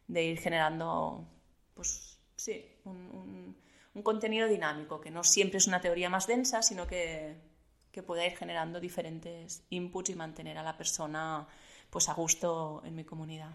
[0.08, 1.26] ir generando,
[1.74, 3.56] pues sí, un,
[4.04, 7.34] contenido dinámico, que no siempre es una teoría más densa, sino que,
[7.90, 11.48] que pueda ir generando diferentes inputs y mantener a la persona
[11.90, 13.50] pues a gusto en mi comunidad.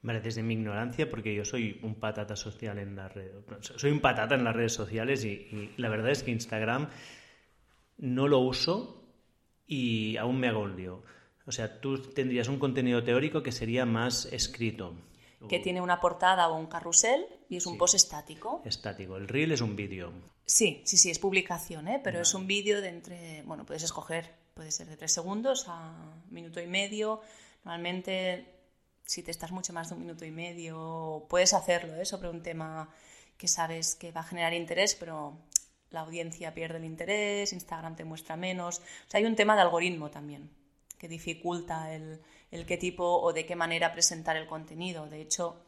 [0.00, 3.34] Vale, desde mi ignorancia, porque yo soy un patata social en las redes,
[3.76, 6.88] soy un patata en las redes sociales y, la verdad es que Instagram
[7.96, 9.02] no lo uso
[9.66, 11.02] y aún me hago un lío.
[11.46, 14.94] O sea, tú tendrías un contenido teórico que sería más escrito.
[15.48, 18.62] Que tiene una portada o un carrusel y es un post estático.
[18.64, 19.16] Estático.
[19.16, 20.12] El reel es un vídeo.
[20.44, 22.00] Sí, sí, sí, es publicación, ¿eh?
[22.02, 26.14] pero es un vídeo de entre, bueno, puedes escoger, puede ser de tres segundos a
[26.30, 27.20] minuto y medio,
[27.64, 28.46] Normalmente,
[29.04, 32.04] si te estás mucho más de un minuto y medio, puedes hacerlo ¿eh?
[32.04, 32.88] sobre un tema
[33.36, 35.38] que sabes que va a generar interés, pero
[35.90, 38.78] la audiencia pierde el interés, Instagram te muestra menos.
[38.78, 40.50] O sea, hay un tema de algoritmo también
[40.98, 42.20] que dificulta el,
[42.66, 45.06] qué tipo o de qué manera presentar el contenido.
[45.06, 45.62] De hecho,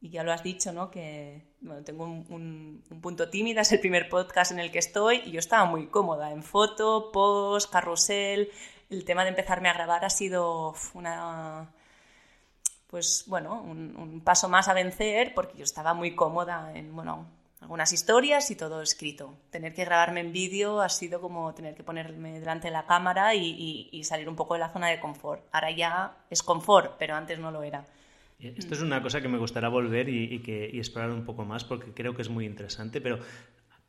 [0.00, 0.90] y ya lo has dicho, ¿no?
[0.90, 1.42] Que
[1.84, 5.40] tengo un, un, punto tímida, es el primer podcast en el que estoy y yo
[5.40, 8.50] estaba muy cómoda en foto, post, carrusel,
[8.90, 11.68] el tema de empezarme a grabar ha sido una
[12.88, 17.26] pues bueno, un, paso más a vencer porque yo estaba muy cómoda en bueno,
[17.60, 19.34] algunas historias y todo escrito.
[19.50, 23.34] Tener que grabarme en vídeo ha sido como tener que ponerme delante de la cámara
[23.34, 25.44] y, salir un poco de la zona de confort.
[25.52, 27.84] Ahora ya es confort, pero antes no lo era.
[28.38, 31.64] Esto es una cosa que me gustaría volver y, que, y explorar un poco más
[31.64, 33.18] porque creo que es muy interesante, pero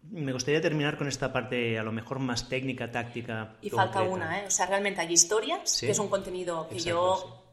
[0.04, 3.58] me gustaría terminar con esta parte a lo mejor más técnica, táctica.
[3.62, 4.48] Y falta una, ¿eh?
[4.48, 7.46] O sea, realmente hay historias, que es un contenido que yo...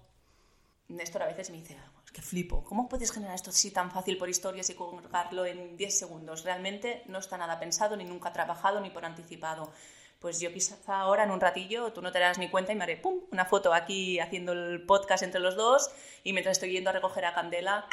[0.88, 4.16] Néstor a veces me dice, es que flipo, ¿cómo puedes generar esto así tan fácil
[4.16, 6.44] por historias y colgarlo en 10 segundos?
[6.44, 9.72] Realmente no está nada pensado, ni nunca trabajado, ni por anticipado.
[10.20, 12.84] Pues yo quizá ahora en un ratillo tú no te darás ni cuenta y me
[12.84, 15.90] haré pum, una foto aquí haciendo el podcast entre los dos
[16.22, 17.86] y mientras estoy yendo a recoger a Candela,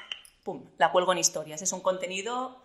[0.43, 1.63] pum, la cuelgo en historias.
[1.63, 2.62] Es un contenido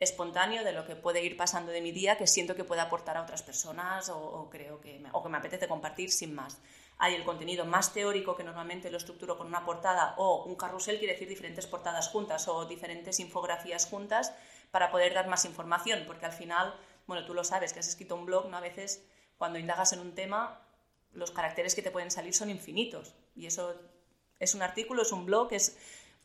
[0.00, 3.18] espontáneo de lo que puede ir pasando de mi día que siento que puede aportar
[3.18, 6.58] a otras personas o, creo que me, o que me apetece compartir sin más.
[6.96, 10.98] Hay el contenido más teórico que normalmente lo estructuro con una portada o un carrusel,
[10.98, 14.32] quiere decir diferentes portadas juntas o diferentes infografías juntas
[14.70, 16.74] para poder dar más información, porque al final,
[17.06, 18.56] bueno, tú lo sabes, que has escrito un blog, ¿no?
[18.56, 19.04] A veces
[19.36, 20.62] cuando indagas en un tema,
[21.12, 23.74] los caracteres que te pueden salir son infinitos y eso
[24.38, 25.76] es un artículo, es un blog, es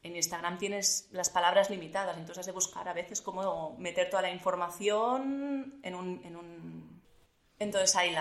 [0.06, 4.22] en Instagram tienes las palabras limitadas, entonces has de buscar a veces cómo meter toda
[4.22, 7.02] la información en un...
[7.58, 8.16] Entonces hay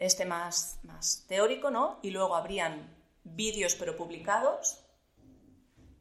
[0.00, 2.00] este más, más teórico, ¿no?
[2.02, 4.84] Y luego habrían vídeos pero publicados,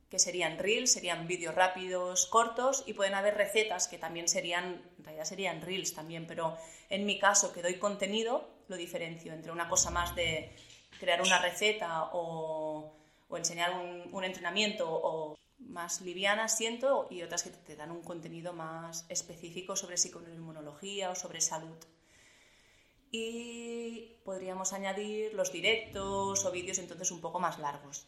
[0.10, 5.04] que serían reels, serían vídeos rápidos, cortos, y pueden haber recetas que también serían, en
[5.04, 6.58] realidad serían reels también, pero
[6.90, 10.56] en mi caso que doy contenido, lo diferencio entre una cosa más de
[11.00, 13.01] crear una receta o
[13.32, 13.72] o enseñar
[14.12, 19.76] un, entrenamiento o más liviana siento y otras que te dan un contenido más específico
[19.76, 21.78] sobre psicoinmunología o sobre salud.
[23.10, 28.06] Y podríamos añadir los directos o vídeos entonces un poco más largos.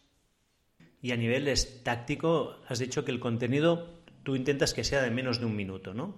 [1.01, 1.51] Y a nivel
[1.83, 5.93] táctico, has dicho que el contenido tú intentas que sea de menos de un minuto,
[5.93, 6.15] ¿no?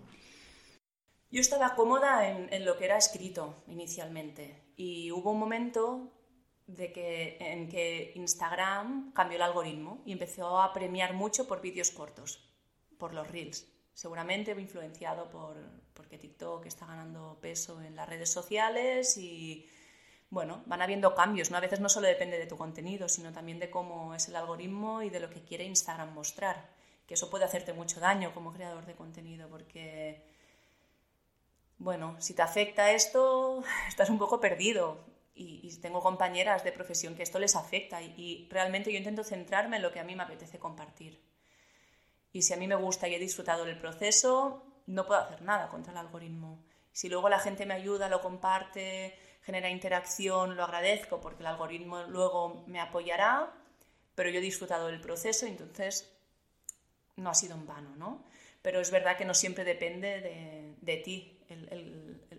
[1.32, 6.15] Yo estaba cómoda en, en lo que era escrito inicialmente y hubo un momento
[6.68, 11.92] de que, en que Instagram cambió el algoritmo y empezó a premiar mucho por vídeos
[11.92, 12.40] cortos,
[12.98, 13.68] por los reels.
[13.94, 15.56] seguramente influenciado por
[15.94, 19.66] porque TikTok está ganando peso en las redes sociales y
[20.30, 21.58] bueno, van habiendo cambios, ¿no?
[21.58, 25.02] A veces no solo depende de tu contenido, sino también de cómo es el algoritmo
[25.02, 26.70] y de lo que quiere Instagram mostrar,
[27.08, 30.26] que eso puede hacerte mucho daño como creador de contenido porque
[31.78, 35.15] bueno, si te afecta esto, estás un poco perdido.
[35.38, 39.84] Y, tengo compañeras de profesión que esto les afecta y realmente yo intento centrarme en
[39.84, 41.22] lo que a mí me apetece compartir.
[42.32, 45.70] Y si a mí me gusta y he disfrutado del proceso, no puedo hacer nada
[45.70, 46.64] contra el algoritmo.
[46.92, 52.04] Si luego la gente me ayuda, lo comparte, genera interacción, lo agradezco porque el algoritmo
[52.04, 53.54] luego me apoyará,
[54.16, 56.12] pero yo he disfrutado del proceso entonces
[57.18, 58.24] no ha sido en vano, ¿no?
[58.62, 61.35] Pero es verdad que no siempre depende de, ti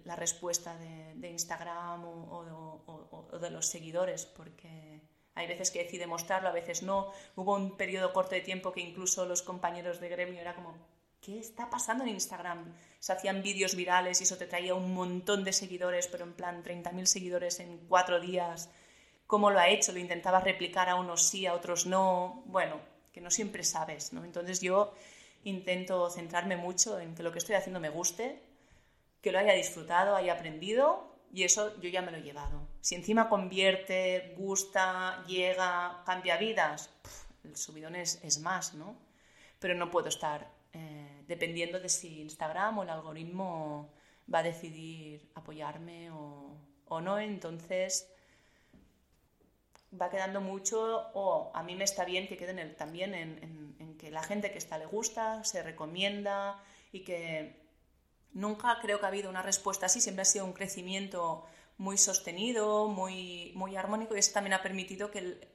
[0.04, 5.00] la respuesta de, Instagram o, o de los seguidores, porque
[5.36, 7.12] hay veces que decide mostrarlo, a veces no.
[7.36, 10.74] Hubo un periodo corto de tiempo que incluso los compañeros de gremio era como,
[11.20, 12.74] ¿qué está pasando en Instagram?
[12.98, 16.64] Se hacían vídeos virales y eso te traía un montón de seguidores, pero en plan
[16.64, 18.70] 30.000 seguidores en cuatro días.
[19.26, 19.92] ¿Cómo lo ha hecho?
[19.92, 22.42] Lo intentaba replicar a unos sí, a otros no.
[22.46, 22.80] Bueno,
[23.12, 24.24] que no siempre sabes, ¿no?
[24.24, 24.94] Entonces yo
[25.44, 28.40] intento centrarme mucho en que lo que estoy haciendo me guste,
[29.26, 32.68] que lo haya disfrutado, haya aprendido y eso yo ya me lo he llevado.
[32.80, 36.90] Si encima convierte, gusta, llega, cambia vidas,
[37.42, 38.96] el subidón es, más, ¿no?
[39.58, 43.92] Pero no puedo estar eh, dependiendo de si Instagram o el algoritmo
[44.32, 47.18] va a decidir apoyarme o, no.
[47.18, 48.08] Entonces
[50.00, 54.12] va quedando mucho, o a mí me está bien que queden también en, en que
[54.12, 56.62] la gente que está le gusta, se recomienda
[56.92, 57.65] y que
[58.36, 61.46] Nunca creo que ha habido una respuesta así, siempre ha sido un crecimiento
[61.78, 65.48] muy sostenido, muy, muy armónico y eso también ha permitido que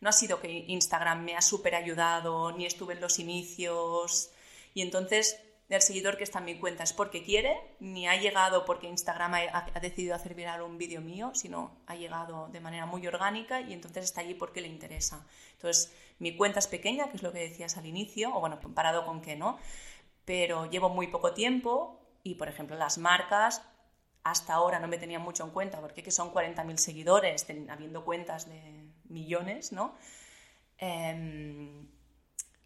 [0.00, 4.30] no ha sido que Instagram me ha súper ayudado, ni estuve en los inicios
[4.74, 8.64] y entonces el seguidor que está en mi cuenta es porque quiere, ni ha llegado
[8.64, 13.04] porque Instagram ha, decidido hacer viral un vídeo mío, sino ha llegado de manera muy
[13.08, 15.26] orgánica y entonces está allí porque le interesa.
[15.54, 19.04] Entonces, mi cuenta es pequeña, que es lo que decías al inicio, o bueno, comparado
[19.04, 19.58] con qué, ¿no?
[20.24, 23.62] Pero llevo muy poco tiempo, y, por ejemplo, las marcas
[24.22, 28.48] hasta ahora no me tenían mucho en cuenta, porque que son 40.000 seguidores, habiendo cuentas
[28.48, 29.94] de millones, ¿no?
[30.78, 31.88] Em,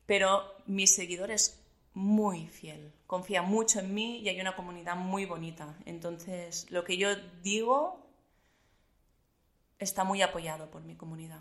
[0.06, 1.60] pero mi seguidor es
[1.94, 5.76] muy fiel, confía mucho en mí y hay una comunidad muy bonita.
[5.86, 8.04] Entonces, lo que yo digo
[9.78, 11.40] está muy apoyado por mi comunidad.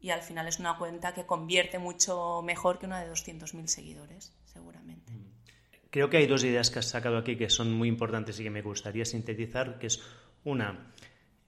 [0.00, 4.36] Y al final es una cuenta que convierte mucho mejor que una de 200.000 seguidores,
[4.44, 5.12] seguramente.
[5.92, 8.50] Creo que hay dos ideas que has sacado aquí que son muy importantes y que
[8.50, 10.02] me gustaría sintetizar, que es
[10.42, 10.90] una,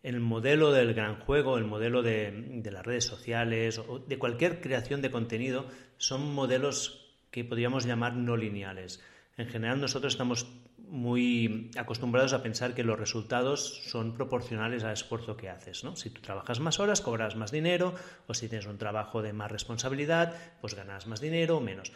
[0.02, 5.00] el modelo del gran juego, el modelo de, las redes sociales o de cualquier creación
[5.00, 9.02] de contenido son modelos que podríamos llamar no lineales.
[9.38, 15.38] En general nosotros estamos muy acostumbrados a pensar que los resultados son proporcionales al esfuerzo
[15.38, 15.84] que haces.
[15.84, 15.96] ¿no?
[15.96, 17.94] Si tú trabajas más horas, cobras más dinero,
[18.26, 21.92] o si tienes un trabajo de más responsabilidad, pues ganas más dinero o menos.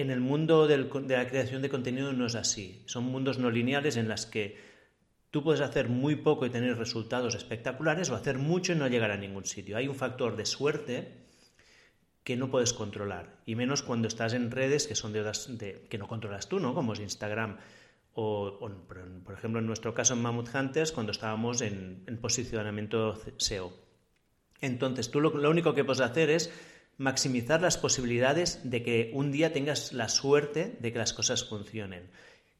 [0.00, 2.82] En el mundo de la creación de contenido no es así.
[2.86, 4.56] Son mundos no lineales en los que
[5.30, 9.10] tú puedes hacer muy poco y tener resultados espectaculares o hacer mucho y no llegar
[9.10, 9.76] a ningún sitio.
[9.76, 11.20] Hay un factor de suerte
[12.24, 16.06] que no puedes controlar, y menos cuando estás en redes que son de, que no
[16.06, 16.74] controlas tú, ¿no?
[16.74, 17.56] Como es Instagram
[18.12, 18.58] o,
[19.24, 23.72] por ejemplo, en nuestro caso en Mammoth Hunters, cuando estábamos en, posicionamiento SEO.
[24.60, 26.52] Entonces, tú lo único que puedes hacer es
[27.00, 32.10] maximizar las posibilidades de que un día tengas la suerte de que las cosas funcionen.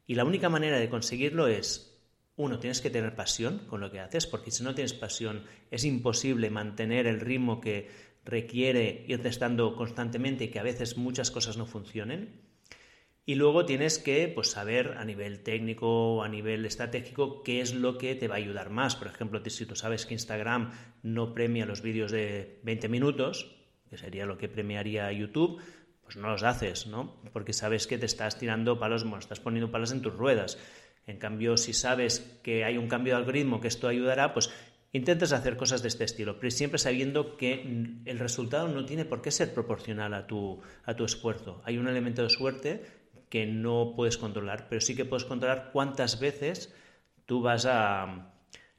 [0.07, 2.01] Y la única manera de conseguirlo es,
[2.37, 5.85] uno, tienes que tener pasión con lo que haces, porque si no tienes pasión es
[5.85, 7.89] imposible mantener el ritmo que
[8.25, 12.41] requiere ir testando constantemente y que a veces muchas cosas no funcionen.
[13.27, 17.75] Y luego tienes que pues, saber a nivel técnico o a nivel estratégico qué es
[17.75, 18.95] lo que te va a ayudar más.
[18.95, 20.71] Por ejemplo, si tú sabes que Instagram
[21.03, 23.60] no premia los vídeos de 20 minutos,
[23.91, 25.61] que sería lo que premiaría YouTube,
[26.01, 27.21] pues no los haces, ¿no?
[27.33, 30.57] Porque sabes que te estás tirando palos, bueno, estás poniendo palos en tus ruedas.
[31.05, 34.49] En cambio, si sabes que hay un cambio de algoritmo que esto ayudará, pues
[34.93, 37.63] intentas hacer cosas de este estilo, pero siempre sabiendo que
[38.05, 41.61] el resultado no tiene por qué ser proporcional a tu, a tu esfuerzo.
[41.65, 42.85] Hay un elemento de suerte
[43.27, 46.73] que no puedes controlar, pero sí que puedes controlar cuántas veces
[47.25, 48.30] tú vas a,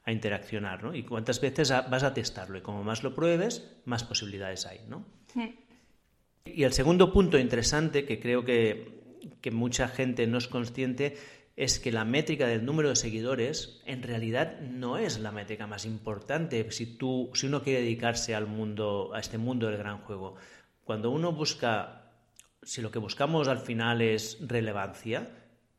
[0.05, 0.95] a interaccionar, ¿no?
[0.95, 2.59] Y cuántas veces vas a testarlo.
[2.59, 5.05] Y como más lo pruebes, más posibilidades hay, ¿no?
[6.45, 9.01] Y el segundo punto interesante que creo que,
[9.53, 11.17] mucha gente no es consciente
[11.55, 15.85] es que la métrica del número de seguidores en realidad no es la métrica más
[15.85, 20.35] importante si, tú, si uno quiere dedicarse al mundo, a este mundo del gran juego.
[20.83, 22.11] Cuando uno busca,
[22.63, 25.29] si lo que buscamos al final es relevancia,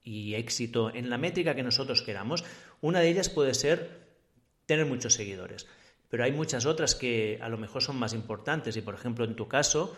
[0.04, 2.44] y éxito en la métrica que nosotros queramos,
[2.82, 4.03] una de ellas puede ser
[4.66, 5.68] tener muchos seguidores.
[6.10, 9.36] Pero hay muchas otras que a lo mejor son más importantes y, por ejemplo, en
[9.36, 9.96] tu caso,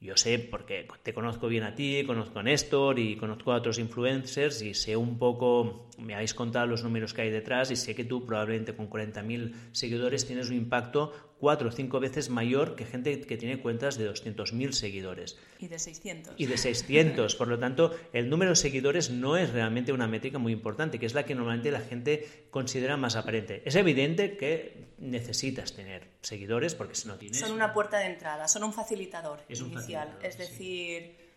[0.00, 3.78] yo sé, porque te conozco bien a ti, conozco a Néstor y conozco a otros
[3.78, 7.94] influencers y sé un poco, me habéis contado los números que hay detrás y sé
[7.94, 12.84] que tú probablemente con 40.000 seguidores tienes un impacto cuatro o cinco veces mayor que
[12.84, 15.38] gente que tiene cuentas de 200.000 seguidores.
[15.58, 16.34] Y de 600.
[16.36, 17.34] Y de 600.
[17.34, 21.06] Por lo tanto, el número de seguidores no es realmente una métrica muy importante, que
[21.06, 23.62] es la que normalmente la gente considera más aparente.
[23.64, 27.40] Es evidente que necesitas tener seguidores porque si no tienes...
[27.40, 30.18] Son una puerta de entrada, son un facilitador inicial.
[30.22, 31.30] es decir...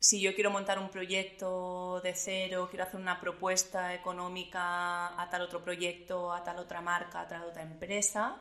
[0.00, 5.42] Si yo quiero montar un proyecto de cero, quiero hacer una propuesta económica a tal
[5.42, 8.40] otro proyecto, a tal otra marca, a tal otra empresa,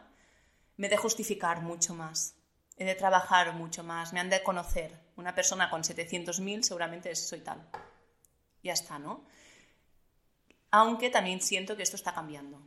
[0.78, 2.36] me de justificar mucho más,
[2.78, 4.98] he de trabajar mucho más, me han de conocer.
[5.16, 7.68] Una persona con 700.000 seguramente soy tal.
[8.64, 9.26] Ya está, ¿no?
[10.70, 12.62] Aunque también siento que esto está cambiando,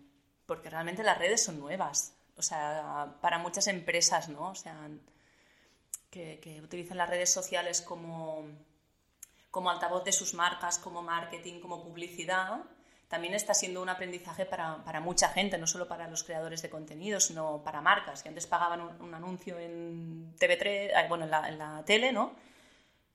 [0.46, 2.14] porque realmente las redes son nuevas.
[2.36, 4.50] O sea, para muchas empresas, ¿no?
[4.50, 4.88] O sea,
[6.10, 8.44] que, que utilizan las redes sociales como,
[9.50, 12.64] como altavoz de sus marcas, como marketing, como publicidad,
[13.10, 16.70] también está siendo un aprendizaje para, para, mucha gente, no solo para los creadores de
[16.70, 21.48] contenido, sino para marcas, que antes pagaban un, anuncio en TV3, eh, bueno, en la,
[21.48, 22.36] en la, tele, ¿no?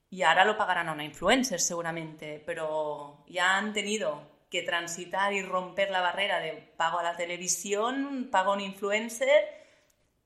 [0.09, 5.41] Y ahora lo pagarán a una influencer seguramente, pero ya han tenido que transitar y
[5.41, 9.45] romper la barrera de pago a la televisión, pago a un influencer,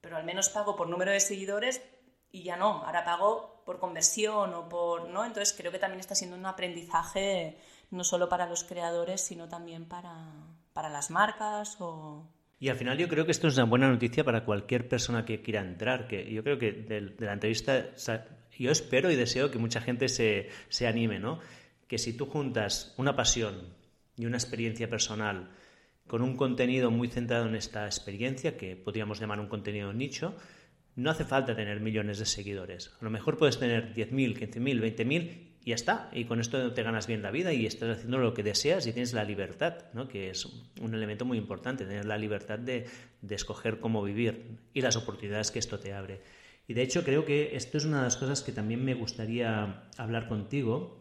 [0.01, 1.80] pero al menos pago por número de seguidores
[2.32, 5.26] y ya no, ahora pago por conversión o por, ¿no?
[5.26, 7.55] Entonces creo que también está siendo un aprendizaje
[7.91, 10.31] no solo para los creadores, sino también para,
[10.73, 12.27] para las marcas o...
[12.59, 15.41] Y al final yo creo que esto es una buena noticia para cualquier persona que
[15.41, 17.85] quiera entrar, que yo creo que de, la entrevista,
[18.57, 21.39] yo espero y deseo que mucha gente se, se anime, ¿no?
[21.87, 23.73] Que si tú juntas una pasión
[24.17, 25.51] y una experiencia personal
[26.05, 30.35] con un contenido muy centrado en esta experiencia, que podríamos llamar un contenido nicho,
[30.95, 32.91] no hace falta tener millones de seguidores.
[32.99, 36.09] A lo mejor puedes tener 10.000, 15.000, 20.000 y ya está.
[36.11, 38.93] Y con esto te ganas bien la vida y estás haciendo lo que deseas y
[38.93, 40.07] tienes la libertad, ¿no?
[40.07, 40.45] que es
[40.82, 42.86] un elemento muy importante, tener la libertad de,
[43.22, 46.22] de escoger cómo vivir y las oportunidades que esto te abre.
[46.67, 49.89] Y de hecho creo que esto es una de las cosas que también me gustaría
[49.97, 50.99] hablar contigo,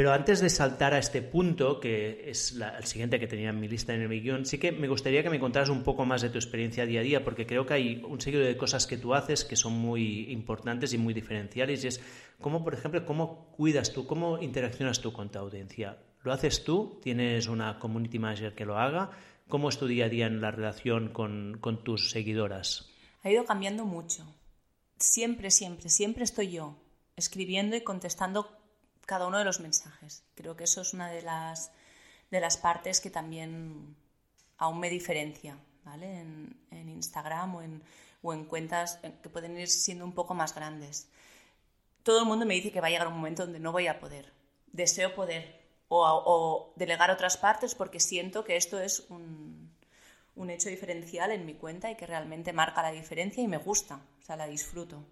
[0.00, 3.68] pero antes de saltar a este punto, que es el siguiente que tenía en mi
[3.68, 6.30] lista en el guion, sí que me gustaría que me contaras un poco más de
[6.30, 9.12] tu experiencia día a día, porque creo que hay un seguido de cosas que tú
[9.12, 11.84] haces que son muy importantes y muy diferenciales.
[11.84, 12.00] Y es
[12.40, 15.98] cómo, por ejemplo, cómo cuidas tú, cómo interaccionas tú con tu audiencia.
[16.22, 16.98] ¿Lo haces tú?
[17.02, 19.10] ¿Tienes una community manager que lo haga?
[19.50, 22.88] ¿Cómo es tu día a día en la relación con, con tus seguidoras?
[23.22, 24.24] Ha ido cambiando mucho.
[24.96, 26.78] Siempre, siempre, siempre estoy yo
[27.16, 28.59] escribiendo y contestando
[29.10, 30.22] cada uno de los mensajes.
[30.36, 31.72] Creo que eso es una de las,
[32.30, 33.96] de las partes que también
[34.56, 36.20] aún me diferencia ¿vale?
[36.20, 37.82] en, Instagram o en,
[38.22, 41.08] o en cuentas que pueden ir siendo un poco más grandes.
[42.04, 43.98] Todo el mundo me dice que va a llegar un momento donde no voy a
[43.98, 44.32] poder.
[44.70, 49.74] Deseo poder o, o delegar otras partes porque siento que esto es un,
[50.36, 53.96] un hecho diferencial en mi cuenta y que realmente marca la diferencia y me gusta,
[53.96, 55.04] o sea, la disfruto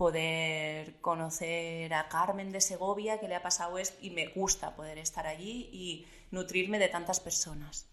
[0.00, 4.96] poder conocer a Carmen de Segovia, que le ha pasado esto, y me gusta poder
[4.96, 7.86] estar allí y nutrirme de tantas personas.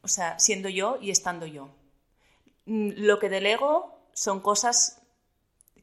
[0.00, 1.68] O sea, siendo yo y estando yo.
[2.64, 5.02] Mm, lo que delego son cosas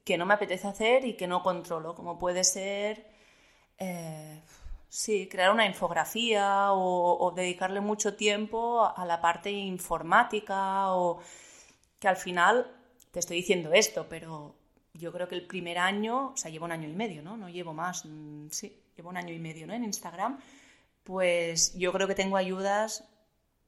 [0.03, 3.05] que no me apetece hacer y que no controlo, como puede ser,
[3.77, 4.41] eh,
[4.89, 11.19] sí, crear una infografía o, o dedicarle mucho tiempo a la parte informática o
[11.99, 12.75] que al final
[13.11, 14.55] te estoy diciendo esto, pero
[14.97, 17.37] yo creo que el primer año, o sea, llevo un año y medio, ¿no?
[17.37, 19.73] No llevo más, mm, sí, llevo un año y medio, ¿no?
[19.73, 20.39] En Instagram,
[21.03, 23.03] pues yo creo que tengo ayudas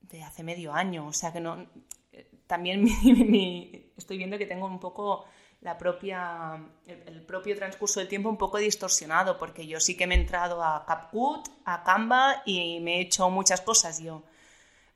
[0.01, 1.67] de hace medio año, o sea que no,
[2.11, 2.85] eh, también
[3.97, 5.25] estoy viendo que tengo un poco
[5.61, 10.15] la propia, el, propio transcurso del tiempo un poco distorsionado, porque yo sí que me
[10.15, 14.23] he entrado a CapCut, a Canva y me he hecho muchas cosas yo.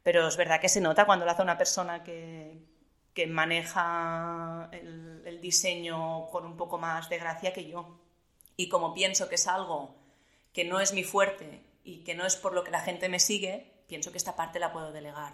[0.03, 2.57] Pero es verdad que se nota cuando lo hace una persona que,
[3.13, 7.99] que maneja el, diseño con un poco más de gracia que yo.
[8.55, 9.95] Y como pienso que es algo
[10.53, 13.19] que no es mi fuerte y que no es por lo que la gente me
[13.19, 15.33] sigue, pienso que esta parte la puedo delegar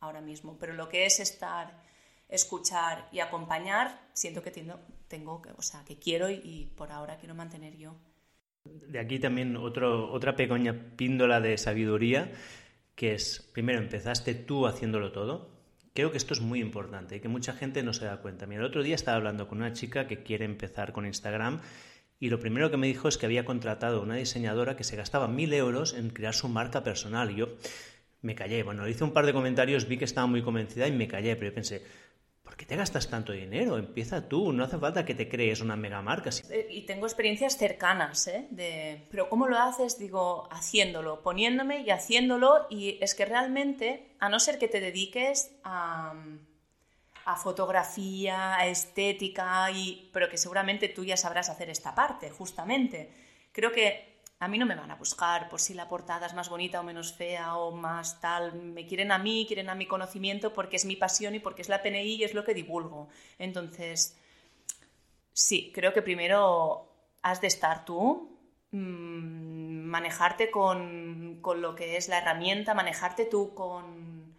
[0.00, 0.58] ahora mismo.
[0.58, 1.82] Pero lo que es estar,
[2.28, 7.34] escuchar y acompañar, siento que tengo, tengo o sea, que quiero y, por ahora quiero
[7.34, 7.96] mantener yo.
[8.64, 12.30] De aquí también otro, otra pequeña píndola de sabiduría,
[12.94, 15.57] que es, primero, empezaste tú haciéndolo todo,
[15.98, 18.46] Creo que esto es muy importante y que mucha gente no se da cuenta.
[18.46, 21.60] Mira, el otro día estaba hablando con una chica que quiere empezar con Instagram
[22.20, 24.94] Y lo primero que me dijo es que había contratado a una diseñadora que se
[24.94, 27.32] gastaba mil euros en crear su marca personal.
[27.32, 27.48] Y yo
[28.22, 28.62] me callé.
[28.62, 31.50] Bueno, hice un par de comentarios, vi que estaba muy convencida y me callé, pero
[31.50, 31.88] yo pensé, ¿por
[32.58, 33.78] qué te gastas tanto dinero?
[33.78, 36.28] Empieza tú, no hace falta que te crees una mega marca.
[36.50, 38.48] Eh, y tengo experiencias cercanas, ¿eh?
[38.50, 39.98] De, pero ¿cómo lo haces?
[39.98, 42.66] Digo, haciéndolo, poniéndome y haciéndolo.
[42.68, 46.12] Y es que realmente, a no ser que te dediques a
[47.28, 53.10] a fotografía, a estética, y, pero que seguramente tú ya sabrás hacer esta parte, justamente.
[53.52, 54.07] Creo que
[54.40, 56.84] a mí no me van a buscar por si la portada es más bonita o
[56.84, 58.54] menos fea o más tal.
[58.54, 61.68] Me quieren a mí, quieren a mi conocimiento porque es mi pasión y porque es
[61.68, 63.08] la PNI y es lo que divulgo.
[63.38, 64.16] Entonces,
[65.32, 66.88] sí, creo que primero
[67.22, 68.38] has de estar tú,
[68.70, 74.36] mmm, manejarte con, con, lo que es la herramienta, manejarte tú con,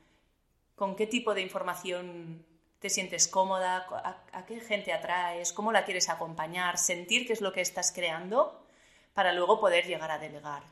[0.76, 2.46] con qué tipo de información
[2.80, 3.86] te sientes cómoda,
[4.32, 8.69] a, qué gente atraes, cómo la quieres acompañar, sentir qué es lo que estás creando
[9.20, 10.64] para luego poder llegar a delegar.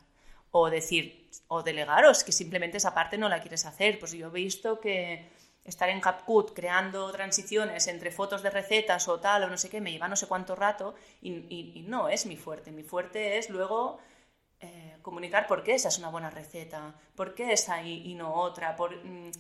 [0.52, 4.00] O decir, o delegar, o es que simplemente esa parte no la quieres hacer.
[4.00, 5.28] Pues yo he visto que
[5.66, 9.82] estar en CapCut creando transiciones entre fotos de recetas o tal, o no sé qué,
[9.82, 12.72] me lleva no sé cuánto rato y, no es mi fuerte.
[12.72, 14.00] Mi fuerte es luego
[14.62, 18.78] eh, comunicar por qué esa es una buena receta, por qué esa y, no otra,
[18.78, 18.96] por...
[18.96, 19.32] Mm,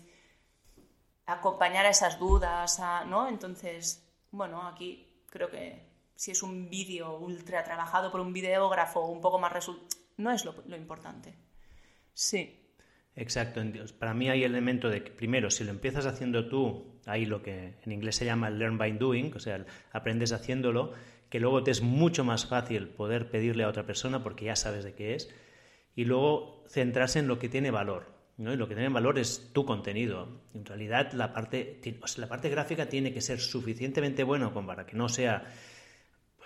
[1.28, 3.30] acompañar a esas dudas, ¿no?
[3.30, 4.02] Entonces,
[4.32, 5.87] bueno, aquí creo que
[6.18, 9.70] si es un vídeo ultra trabajado por un videógrafo un poco más
[10.18, 11.36] no es lo, importante.
[12.14, 12.64] Sí.
[13.16, 13.62] Exacto.
[14.00, 17.42] Para mí hay el elemento de que, primero, si lo empiezas haciendo tú, hay lo
[17.42, 20.94] que en inglés se llama el learn by doing, o sea, aprendes haciéndolo,
[21.30, 24.84] que luego te es mucho más fácil poder pedirle a otra persona porque ya sabes
[24.84, 25.34] de qué es,
[25.96, 28.18] y luego centrarse en lo que tiene valor.
[28.40, 30.42] Y lo que tiene valor es tu contenido.
[30.54, 31.82] En realidad, la parte,
[32.18, 35.44] la parte gráfica tiene que ser suficientemente bueno como para que no sea,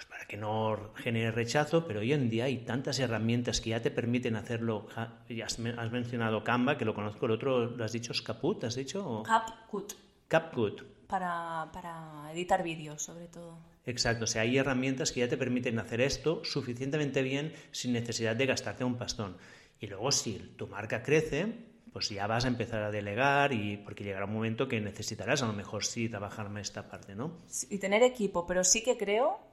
[0.01, 3.81] pues para que no genere rechazo, pero hoy en día hay tantas herramientas que ya
[3.81, 4.87] te permiten hacerlo.
[5.29, 8.75] Ya has, mencionado Canva, que lo conozco, el otro lo has dicho, es Caput, ¿has
[8.75, 9.21] dicho?
[9.23, 9.93] CapCut.
[10.27, 10.81] CapCut.
[11.07, 13.59] Para, para editar vídeos, sobre todo.
[13.85, 18.35] Exacto, o sea, hay herramientas que ya te permiten hacer esto suficientemente bien sin necesidad
[18.35, 19.37] de gastarte un pastón.
[19.79, 21.53] Y luego, si tu marca crece,
[21.91, 25.47] pues ya vas a empezar a delegar y porque llegará un momento que necesitarás a
[25.47, 27.37] lo mejor sí trabajarme esta parte, ¿no?
[27.69, 29.50] Y tener equipo, pero sí que creo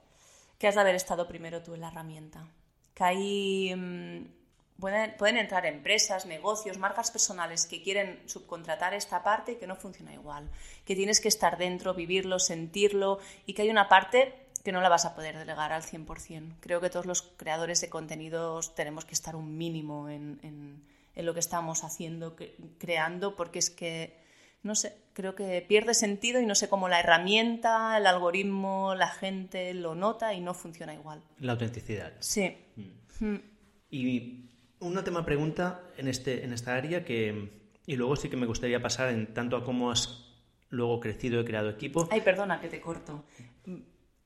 [0.58, 2.46] que has de haber estado primero tú en la herramienta.
[2.94, 9.52] Que ahí mm, pueden, pueden, entrar empresas, negocios, marcas personales que quieren subcontratar esta parte
[9.52, 10.50] y que no funciona igual.
[10.84, 14.34] Que tienes que estar dentro, vivirlo, sentirlo y que hay una parte
[14.64, 16.56] que no la vas a poder delegar al 100%.
[16.60, 20.82] Creo que todos los creadores de contenidos tenemos que estar un mínimo en
[21.18, 22.36] en lo que estamos haciendo,
[22.78, 24.16] creando, porque es que,
[24.62, 29.08] no sé, creo que pierde sentido y no sé cómo la herramienta, el algoritmo, la
[29.08, 31.22] gente lo nota y no funciona igual.
[31.38, 32.12] La autenticidad.
[32.20, 32.56] Sí.
[32.76, 33.24] Mm.
[33.24, 33.42] Mm.
[33.90, 34.50] Y
[34.80, 37.50] una última pregunta en, este, en esta área que,
[37.86, 40.24] y luego sí que me gustaría pasar en tanto a cómo has
[40.70, 42.08] luego crecido y creado equipo.
[42.10, 43.24] Ay, perdona que te corto.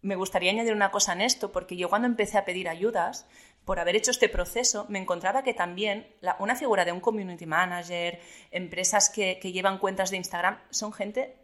[0.01, 3.29] Me gustaría añadir una cosa en esto, porque yo cuando empecé a pedir ayudas,
[3.65, 6.07] por haber hecho este proceso, me encontraba que también
[6.39, 11.37] una figura de un community manager, empresas que, llevan cuentas de Instagram, son gente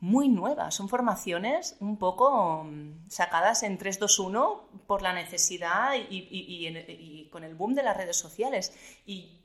[0.00, 7.44] muy nueva, son formaciones un poco mm, sacadas en 3-2-1 por la necesidad y, con
[7.44, 8.76] el boom de las redes sociales.
[9.06, 9.40] Y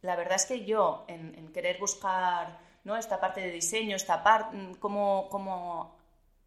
[0.00, 2.96] la verdad es que yo, en, querer buscar ¿no?
[2.96, 5.96] esta parte de diseño, esta parte, mm, como,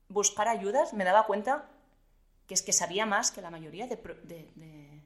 [0.07, 1.69] buscar ayudas, me daba cuenta
[2.47, 5.00] que es que sabía más que la mayoría de de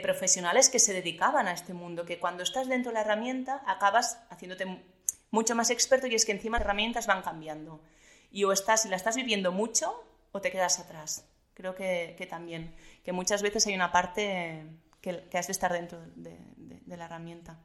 [0.00, 4.18] profesionales que se dedicaban a este mundo, que cuando estás dentro de la herramienta acabas
[4.30, 4.82] haciéndote
[5.30, 7.82] mucho más experto y es que encima las herramientas van cambiando.
[8.30, 11.28] Y o estás, si la estás viviendo mucho o te quedas atrás.
[11.54, 14.66] Creo que, también, que muchas veces hay una parte
[15.00, 16.38] que, has de estar dentro de,
[16.86, 17.58] la herramienta.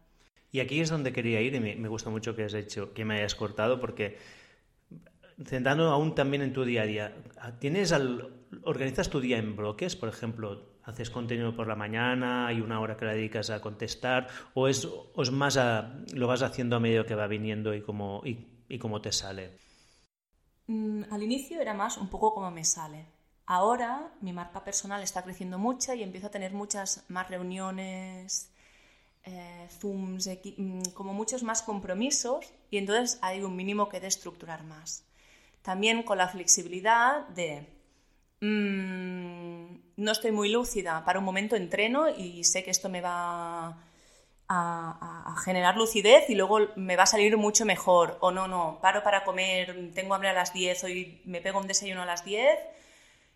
[0.52, 3.16] Y aquí es donde quería ir y me, gusta mucho que has hecho, que me
[3.16, 4.18] hayas cortado porque
[5.46, 7.16] centrando aún también en tu día a día,
[7.60, 12.62] ¿tienes al, organizas tu día en bloques, por ejemplo, haces contenido por la mañana y
[12.62, 14.88] una hora que la dedicas a contestar o es,
[15.32, 15.60] más
[16.14, 19.52] lo vas haciendo a medio que va viniendo y cómo, y, cómo te sale?
[20.68, 23.06] Mm, al inicio era más un poco como me sale.
[23.46, 28.52] Ahora mi marca personal está creciendo mucho y empiezo a tener muchas más reuniones,
[29.24, 34.64] eh, Zooms, mm, como muchos más compromisos y entonces hay un mínimo que de estructurar
[34.64, 35.06] más.
[35.62, 37.81] También con la flexibilidad de
[38.42, 43.78] Mm, no estoy muy lúcida, para un momento entreno y sé que esto me va
[44.48, 48.18] a, generar lucidez y luego me va a salir mucho mejor.
[48.22, 51.68] O no, no, paro para comer, tengo hambre a las 10, hoy me pego un
[51.68, 52.60] desayuno a las 10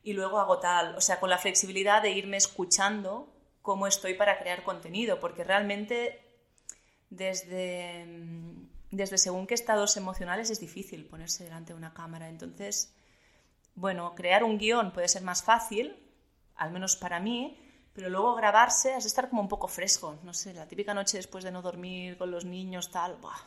[0.03, 3.27] y luego hago tal, o sea, con la flexibilidad de irme escuchando
[3.61, 6.21] cómo estoy para crear contenido, porque realmente
[7.09, 8.05] desde,
[8.91, 12.29] desde según qué estados emocionales es difícil ponerse delante de una cámara.
[12.29, 12.94] Entonces,
[13.75, 15.95] bueno, crear un guion puede ser más fácil,
[16.55, 17.59] al menos para mí,
[17.93, 20.17] pero luego grabarse has de estar como un poco fresco.
[20.23, 23.39] No sé, la típica noche después de no dormir con los niños, tal, buah,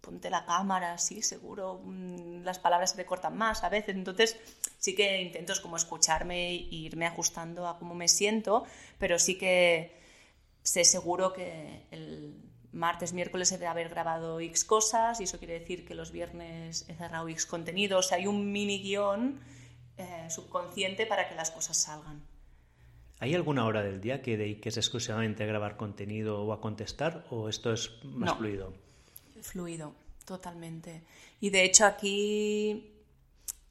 [0.00, 3.94] ponte la cámara, sí, seguro, mm, las palabras se te cortan más a veces.
[3.94, 4.36] Entonces,
[4.78, 8.64] sí que intento como escucharme e irme ajustando a cómo me siento,
[8.98, 9.96] pero sí que
[10.62, 12.34] sé seguro que el
[12.72, 16.84] martes, miércoles he de haber grabado X cosas y eso quiere decir que los viernes
[16.88, 18.12] he cerrado X contenidos.
[18.12, 19.40] hay un mini guion
[19.98, 22.22] eh, subconsciente para que las cosas salgan.
[23.18, 27.48] ¿Hay alguna hora del día que dediques exclusivamente a grabar contenido o a contestar o
[27.48, 28.74] esto es más fluido?
[29.40, 29.94] Fluido,
[30.26, 31.02] totalmente.
[31.40, 32.92] Y de hecho aquí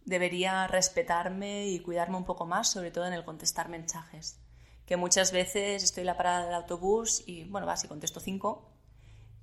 [0.04, 4.40] debería respetarme y cuidarme un poco más, sobre todo en el contestar mensajes.
[4.88, 8.75] Que muchas veces estoy en la parada del autobús y, bueno, va, si contesto cinco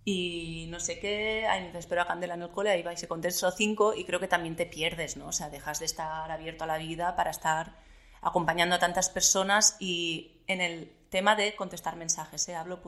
[0.04, 3.06] y no sé qué, ay, espero a Candela en el cole, ahí va y se
[3.06, 5.28] contesto cinco y creo que también te pierdes, ¿no?
[5.28, 7.76] O sea, dejas de estar abierto a la vida para estar
[8.20, 12.54] acompañando a tantas personas y en el tema de contestar mensajes, ¿eh?
[12.56, 12.80] hablo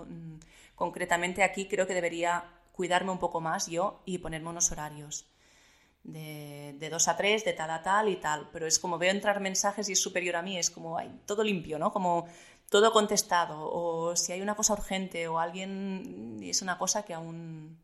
[0.75, 5.27] concretamente aquí, creo que debería cuidarme un poco más yo y ponerme unos horarios
[6.03, 9.11] de, de dos a tres, de tal a tal y tal, pero es como veo
[9.11, 11.93] entrar mensajes y es superior a mí, es como todo limpio, ¿no?
[11.93, 12.27] Como
[12.71, 17.15] todo contestado, o si hay una cosa urgente o alguien y es una cosa que
[17.15, 17.79] aún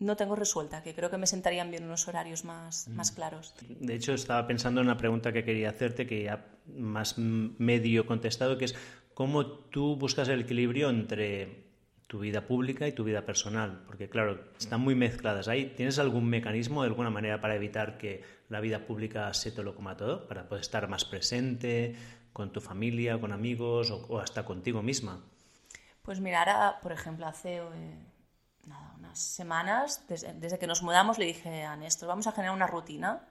[0.00, 3.54] no tengo resuelta, que creo que me sentarían bien unos horarios más, más claros.
[3.68, 8.58] De hecho, estaba pensando en una pregunta que quería hacerte, que ya más medio contestado,
[8.58, 8.74] que es
[9.14, 11.66] cómo tú buscas el equilibrio entre
[12.06, 15.74] tu vida pública y tu vida personal, porque claro, están muy mezcladas ahí.
[15.76, 19.74] ¿Tienes algún mecanismo, de alguna manera, para evitar que la vida pública se te lo
[19.74, 21.96] coma todo, para poder estar más presente
[22.38, 25.20] con tu familia, con amigos o, hasta contigo misma?
[26.02, 27.56] Pues mira, ahora, por ejemplo, hace...
[27.56, 27.98] Eh,
[28.98, 33.26] unas semanas, desde, que nos mudamos, le dije a Néstor, vamos a generar una rutina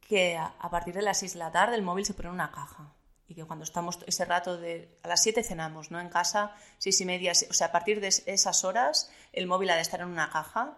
[0.00, 2.50] que a, partir de las 6 de la tarde el móvil se pone en una
[2.50, 2.92] caja.
[3.28, 4.98] Y que cuando estamos ese rato de...
[5.02, 5.98] A las 7 cenamos, ¿no?
[5.98, 7.32] En casa, 6 y media.
[7.48, 10.76] O sea, a partir de esas horas el móvil ha de estar en una caja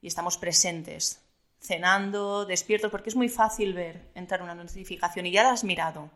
[0.00, 1.20] y estamos presentes,
[1.60, 6.10] cenando, despiertos, porque es muy fácil ver entrar una notificación y ya la has mirado.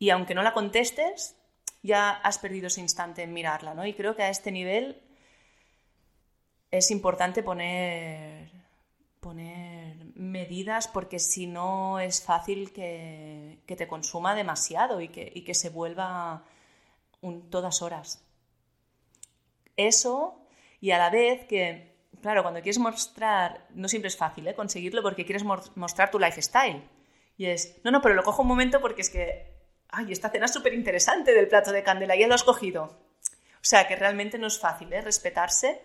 [0.00, 1.36] Y aunque no la contestes,
[1.82, 3.86] ya has perdido ese instante en mirarla, ¿no?
[3.86, 5.02] Y creo que a este nivel
[6.70, 8.50] es importante poner,
[9.20, 16.44] poner medidas porque si no es fácil que, te consuma demasiado y que, se vuelva
[17.20, 18.24] un, todas horas.
[19.76, 20.46] Eso
[20.80, 24.54] y a la vez que, claro, cuando quieres mostrar, no siempre es fácil ¿eh?
[24.54, 26.88] conseguirlo porque quieres mostrar tu lifestyle.
[27.36, 29.49] Y es, no, no, pero lo cojo un momento porque es que,
[29.92, 32.98] ay, esta cena es súper interesante del plato de candela, ya lo has cogido.
[33.56, 35.00] O sea, que realmente no es fácil ¿eh?
[35.00, 35.82] respetarse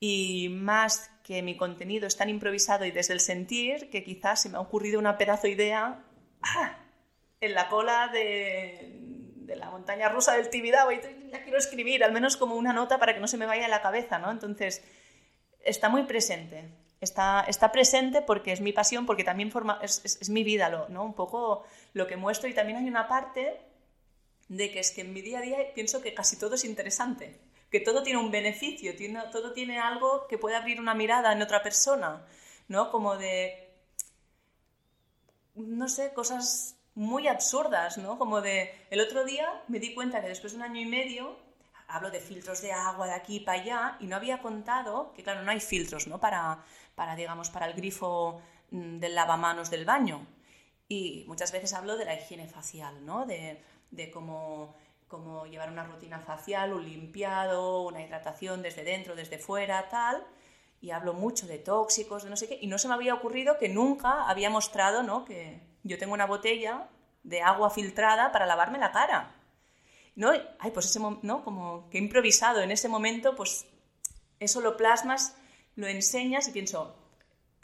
[0.00, 4.48] y más que mi contenido es tan improvisado y desde el sentir que quizás se
[4.48, 6.04] me ha ocurrido una pedazo idea
[6.42, 6.78] ¡ah!
[7.40, 9.00] en la cola de,
[9.54, 13.14] la montaña rusa del Tibidabo y la quiero escribir, al menos como una nota para
[13.14, 14.30] que no se me vaya a la cabeza, ¿no?
[14.30, 14.84] Entonces,
[15.64, 16.68] está muy presente.
[17.00, 21.04] Está, está presente porque es mi pasión, porque también forma, es, es, mi vida, ¿no?
[21.04, 23.60] Un poco lo que muestro y también hay una parte
[24.48, 27.38] de que es que en mi día a día pienso que casi todo es interesante
[27.70, 31.42] que todo tiene un beneficio, tiene, todo tiene algo que puede abrir una mirada en
[31.42, 32.24] otra persona,
[32.68, 32.90] ¿no?
[32.90, 33.74] Como de,
[35.54, 38.18] no sé, cosas muy absurdas, ¿no?
[38.18, 41.36] Como de, el otro día me di cuenta que después de un año y medio,
[41.88, 45.42] hablo de filtros de agua de aquí para allá, y no había contado que, claro,
[45.42, 46.20] no hay filtros, ¿no?
[46.20, 46.64] Para,
[46.96, 48.40] para digamos, para el grifo
[48.72, 50.26] mm, del lavamanos del baño.
[50.88, 53.26] Y muchas veces hablo de la higiene facial, ¿no?
[53.26, 54.74] De, de cómo
[55.08, 60.26] como llevar una rutina facial, un limpiado, una hidratación desde dentro, desde fuera, tal.
[60.80, 62.58] Y hablo mucho de tóxicos, de no sé qué.
[62.60, 65.24] Y no se me había ocurrido que nunca había mostrado, ¿no?
[65.24, 66.88] Que yo tengo una botella
[67.22, 69.32] de agua filtrada para lavarme la cara.
[70.16, 70.32] ¿No?
[70.58, 71.44] Ay, pues ese ¿no?
[71.44, 73.66] Como que improvisado en ese momento, pues
[74.40, 75.36] eso lo plasmas,
[75.76, 76.96] lo enseñas y pienso,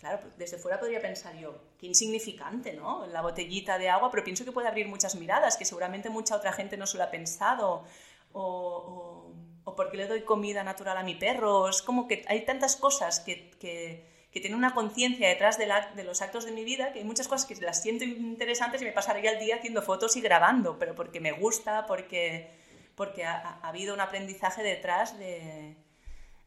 [0.03, 3.07] Claro, pues, desde fuera podría pensar yo, qué insignificante, ¿no?
[3.07, 6.53] La botellita de agua, pero pienso que puede abrir muchas miradas, que seguramente mucha otra
[6.53, 7.85] gente no se lo ha pensado.
[8.33, 9.33] O,
[9.63, 11.69] o, porque le doy comida natural a mi perro.
[11.69, 16.03] Es como que hay tantas cosas que, que, que tienen una conciencia detrás de, de,
[16.03, 18.91] los actos de mi vida, que hay muchas cosas que las siento interesantes y me
[18.93, 22.51] pasaría el día haciendo fotos y grabando, pero porque me gusta, porque,
[22.97, 25.77] porque ha, ha habido un aprendizaje detrás de,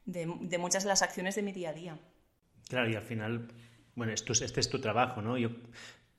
[0.05, 1.99] de, muchas de las acciones de mi día a día.
[2.69, 3.47] Claro, y al final,
[3.95, 5.37] bueno, esto este es tu trabajo, ¿no?
[5.37, 5.49] Yo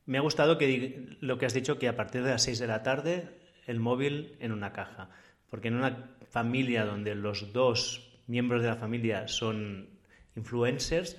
[0.05, 2.67] Me ha gustado que lo que has dicho, que a partir de las 6 de
[2.67, 3.29] la tarde
[3.67, 5.11] el móvil en una caja,
[5.51, 9.89] porque en una familia donde los dos miembros de la familia son
[10.37, 11.17] influencers,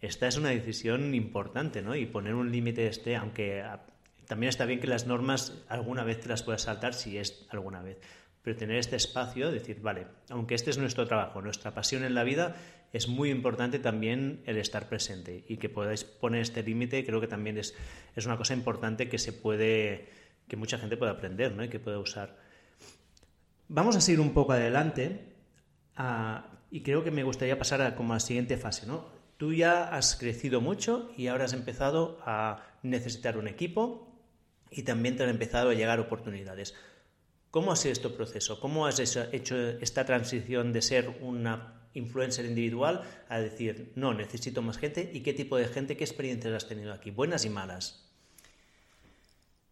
[0.00, 1.94] esta es una decisión importante, ¿no?
[1.94, 3.62] Y poner un límite este, aunque
[4.26, 7.82] también está bien que las normas alguna vez te las puedas saltar si es alguna
[7.82, 7.98] vez.
[8.50, 12.24] Pero tener este espacio, decir, vale, aunque este es nuestro trabajo, nuestra pasión en la
[12.24, 12.56] vida,
[12.92, 17.28] es muy importante también el estar presente y que podáis poner este límite, creo que
[17.28, 17.76] también es,
[18.16, 20.08] es una cosa importante que se puede,
[20.48, 21.62] que mucha gente puede aprender, ¿no?
[21.62, 22.38] Y que puede usar.
[23.68, 25.26] Vamos a seguir un poco adelante
[26.72, 29.06] y creo que me gustaría pasar a como a la siguiente fase, ¿no?
[29.36, 34.12] Tú ya has crecido mucho y ahora has empezado a necesitar un equipo
[34.72, 36.74] y también te han empezado a llegar oportunidades.
[37.50, 38.60] ¿Cómo ha sido este proceso?
[38.60, 44.78] ¿Cómo has hecho esta transición de ser una influencer individual a decir, no, necesito más
[44.78, 45.10] gente?
[45.12, 47.10] ¿Y qué tipo de gente, qué experiencias has tenido aquí?
[47.10, 48.08] ¿Buenas y malas?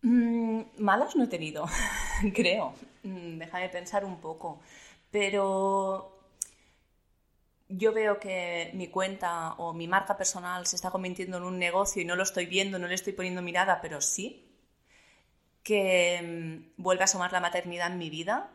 [0.02, 1.66] Mm, malas no he tenido,
[2.34, 2.74] creo.
[3.04, 4.60] Mm, deja de pensar un poco.
[5.12, 6.18] Pero
[7.68, 12.02] yo veo que mi cuenta o mi marca personal se está convirtiendo en un negocio
[12.02, 14.47] y no lo estoy viendo, no le estoy poniendo mirada, pero sí,
[15.62, 18.50] que mm, vuelve a asomar la maternidad en mi vida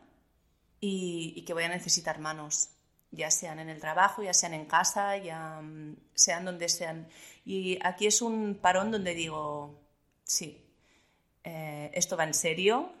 [0.80, 2.70] y, que voy a necesitar manos,
[3.10, 7.08] ya sean en el trabajo, ya sean en casa, ya mm, sean donde sean.
[7.44, 9.80] Y aquí es un parón donde digo,
[10.24, 10.64] sí,
[11.42, 12.92] eh, esto va en serio,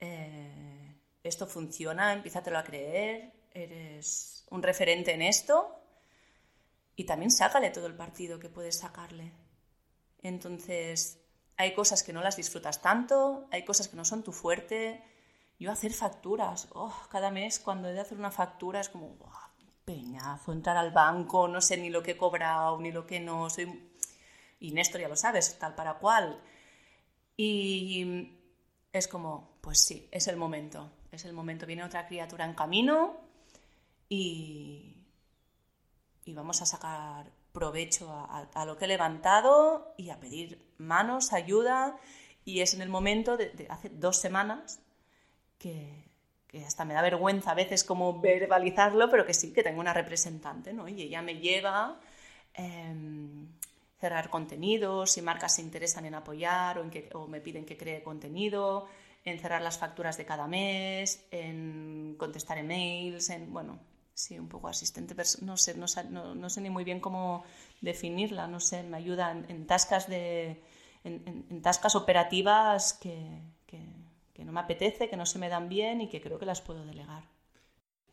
[0.00, 5.76] eh, esto funciona, empiézatelo a creer, eres un referente en esto
[6.96, 9.32] y también sácale todo el partido que puedes sacarle.
[10.22, 11.19] Entonces,
[11.60, 15.04] hay cosas que no las disfrutas tanto, hay cosas que no son tu fuerte.
[15.58, 19.18] Yo hacer facturas, oh, cada mes cuando he de hacer una factura es como,
[19.84, 23.50] peñazo, entrar al banco, no sé ni lo que he cobrado, ni lo que no,
[23.50, 23.90] soy...
[24.58, 26.40] Y Néstor ya lo sabes, tal para cual.
[27.36, 28.38] Y
[28.90, 31.66] es como, pues sí, es el momento, es el momento.
[31.66, 33.20] Viene otra criatura en camino
[34.08, 34.96] y,
[36.24, 41.96] y vamos a sacar provecho a, lo que he levantado y a pedir manos, ayuda.
[42.44, 44.80] Y es en el momento de, hace dos semanas
[45.58, 46.08] que,
[46.66, 50.72] hasta me da vergüenza a veces como verbalizarlo, pero que sí, que tengo una representante,
[50.72, 50.88] ¿no?
[50.88, 52.00] Y ella me lleva
[52.54, 53.46] em,
[54.00, 57.76] cerrar contenidos, si marcas se interesan en apoyar o, en que, o me piden que
[57.76, 58.88] cree contenido,
[59.24, 63.78] en cerrar las facturas de cada mes, en contestar emails, en, bueno,
[64.14, 67.44] sí, un poco asistente, no sé, no, no, sé ni muy bien cómo
[67.80, 70.60] definirla, no sé, me ayuda en, tascas de,
[71.04, 73.80] en, tascas operativas que, que,
[74.44, 76.84] no me apetece, que no se me dan bien y que creo que las puedo
[76.86, 77.24] delegar.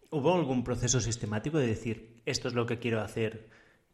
[0.09, 3.49] ¿Hubo algún proceso sistemático de decir, esto es lo que quiero hacer,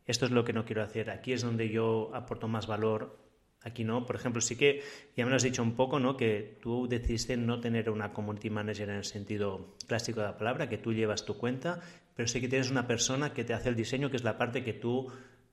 [0.07, 3.23] esto es lo que no quiero hacer, aquí es donde yo aporto más valor,
[3.63, 4.83] Aquí no, por ejemplo, sí que
[5.15, 6.17] ya me lo has dicho un poco, ¿no?
[6.17, 10.67] Que tú decidiste no tener una community manager en el sentido clásico de la palabra,
[10.67, 11.79] que tú llevas tu cuenta,
[12.13, 14.65] pero sí que tienes una persona que te hace el diseño, que es la parte
[14.65, 15.07] que tú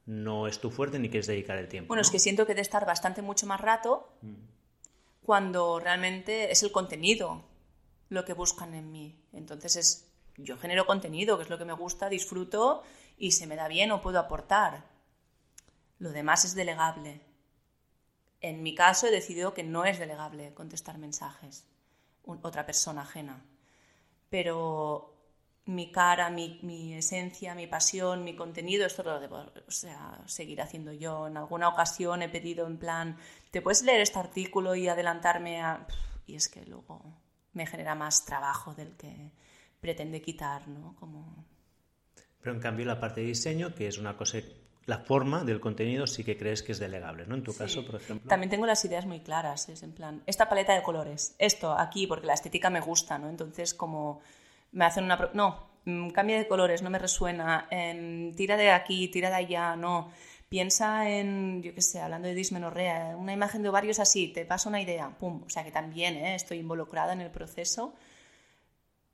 [0.07, 1.89] no es tu fuerte ni quieres dedicar el tiempo.
[1.89, 4.35] Bueno, es que siento que de estar bastante mucho más rato mm.
[5.23, 7.45] cuando realmente es el contenido
[8.09, 9.17] lo que buscan en mí.
[9.33, 12.83] Entonces es, yo genero contenido, que es lo que me gusta, disfruto
[13.17, 14.85] y se me da bien o puedo aportar.
[15.99, 17.21] Lo demás es delegable.
[18.41, 21.67] En mi caso he decidido que no es delegable contestar mensajes,
[22.25, 23.45] otra persona ajena.
[24.31, 25.20] Pero
[25.67, 30.93] mi cara, mi, esencia, mi pasión, mi contenido, esto lo debo o sea, seguir haciendo
[30.93, 31.27] yo.
[31.27, 33.17] En alguna ocasión he pedido en plan,
[33.51, 35.87] ¿te puedes leer este artículo y adelantarme a...?
[36.27, 37.03] Y es que luego
[37.53, 39.33] me genera más trabajo del que
[39.81, 40.95] pretende quitar, ¿no?
[40.99, 41.45] Como...
[42.41, 44.39] Pero en cambio la parte de diseño, que es una cosa
[44.87, 47.37] la forma del contenido sí que crees que es delegable, ¿no?
[47.37, 48.29] En tu caso, por ejemplo.
[48.29, 52.07] También tengo las ideas muy claras, es en plan, esta paleta de colores, esto aquí,
[52.07, 53.29] porque la estética me gusta, ¿no?
[53.29, 54.21] Entonces, como
[54.73, 55.31] me hacen una...
[55.35, 59.77] No, mm, cambia de colores, no me resuena, em, tira de aquí, tira de allá,
[59.77, 60.11] no.
[60.49, 64.69] Piensa en, yo qué sé, hablando de dismenorrea, una imagen de ovarios así, te pasa
[64.69, 65.43] una idea, pum.
[65.47, 66.35] O sea que también ¿eh?
[66.35, 67.95] estoy involucrada en el proceso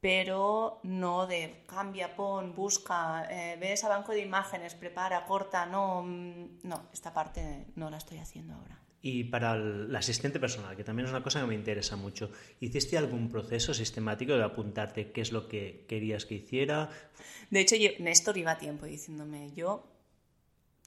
[0.01, 6.03] pero no de cambia, pon, busca, eh, ves a banco de imágenes, prepara, corta, no,
[6.03, 8.86] mm, no, esta parte no la estoy haciendo ahora.
[9.09, 12.29] Y para el, asistente personal, que también es una cosa que me interesa mucho,
[12.59, 16.91] ¿hiciste algún proceso sistemático de apuntarte qué es lo que querías que hiciera?
[17.49, 19.87] De hecho, yo, Néstor iba a tiempo diciéndome, yo,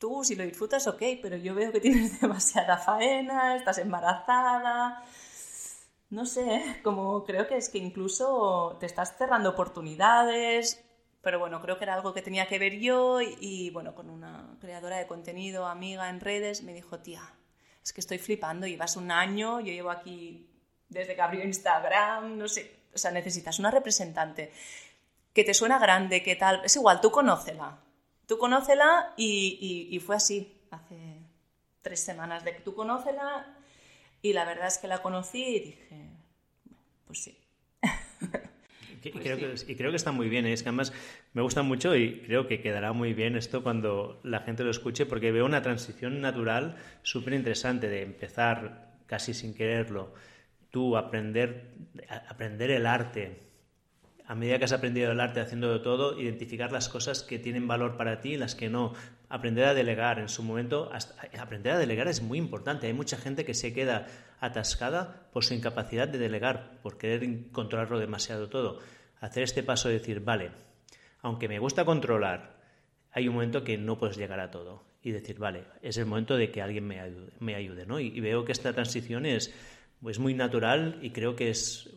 [0.02, 5.02] tú si lo disfrutas, ok, pero yo veo que tienes demasiada faena, estás embarazada,
[6.10, 10.84] no sé, como creo que es que incluso te estás cerrando oportunidades,
[11.22, 14.58] pero bueno, creo que era algo que tenía que ver yo y, bueno, con una
[14.60, 17.39] creadora de contenido, amiga en redes, me dijo, tía,
[17.90, 20.48] es que estoy flipando, llevas un año, yo llevo aquí
[20.90, 24.52] desde que abrió Instagram, no sé, o sea, necesitas una representante
[25.34, 27.80] que te suena grande, que tal, es igual, tú conócela,
[28.28, 31.18] tú conócela y, y, fue así, hace
[31.82, 33.58] tres semanas de que tú conócela
[34.22, 36.10] y la verdad es que la conocí y dije,
[37.08, 37.40] pues sí.
[39.04, 40.54] Y, creo que, y, creo que, está muy bien, ¿eh?
[40.54, 40.94] es que además
[41.34, 45.06] me gusta mucho y creo que quedará muy bien esto cuando la gente lo escuche
[45.06, 50.14] porque veo una transición natural súper interesante de empezar casi sin quererlo,
[50.70, 51.72] tú aprender,
[52.28, 53.40] aprender el arte,
[54.28, 57.68] a medida que has aprendido el arte haciendo de todo, identificar las cosas que tienen
[57.68, 58.94] valor para ti y las que no.
[59.30, 60.20] Aprender a delegar.
[60.20, 60.92] En su momento,
[61.40, 62.88] aprender a delegar es muy importante.
[62.88, 64.08] Hay mucha gente que se queda
[64.40, 68.80] atascada por su incapacidad de delegar, por querer controlarlo demasiado todo.
[69.22, 70.52] Hacer este paso de decir, vale,
[71.22, 72.58] aunque me gusta controlar,
[73.12, 74.84] hay un momento que no puedes llegar a todo.
[75.02, 77.32] Y decir, vale, es el momento de que alguien me ayude.
[77.40, 78.00] Me ¿no?
[78.00, 79.54] y veo que esta transición es
[80.08, 81.90] es muy natural y creo que es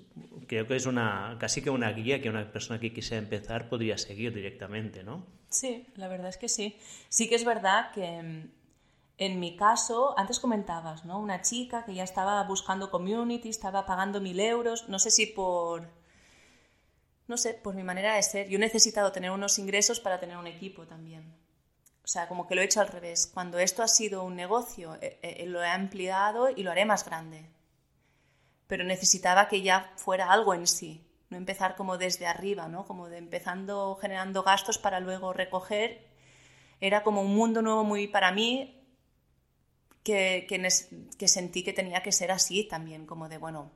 [0.49, 3.97] creo que es una casi que una guía que una persona que quisiera empezar podría
[3.97, 5.27] seguir directamente, ¿no?
[5.53, 6.79] Sí, la verdad es que sí.
[7.09, 8.51] Sí que es verdad que mm,
[9.19, 11.21] en mi caso, antes comentabas, ¿no?
[11.21, 15.89] Una chica que ya estaba buscando community, estaba pagando mil euros, no sé si por
[17.29, 18.49] no sé, por mi manera de ser.
[18.49, 21.35] Yo he necesitado tener unos ingresos para tener un equipo también.
[22.05, 23.27] O sea, como que lo he hecho al revés.
[23.33, 27.05] Cuando esto ha sido un negocio, eh, eh, lo he ampliado y lo haré más
[27.05, 27.49] grande
[28.73, 32.85] pero necesitaba que ya fuera algo en sí, no empezar como desde arriba, ¿no?
[32.85, 36.07] Como de empezando generando gastos para luego recoger.
[36.81, 38.79] Era como un mundo nuevo muy para mí
[40.05, 43.73] que, que, sentí que tenía que ser así también, como de, bueno,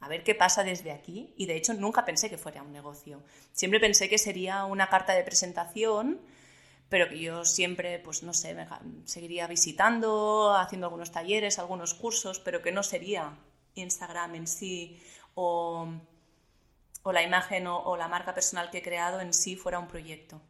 [0.00, 1.34] a ver qué pasa desde aquí.
[1.36, 3.22] Y de hecho nunca pensé que fuera un negocio.
[3.52, 6.20] Siempre pensé que sería una carta de presentación,
[6.88, 8.56] pero que yo siempre, pues no sé,
[9.04, 13.38] seguiría visitando, haciendo algunos talleres, algunos cursos, pero que no sería
[13.74, 15.00] Instagram en sí
[15.34, 15.86] o,
[17.04, 20.40] la imagen o, la marca personal que he creado en sí fuera un proyecto.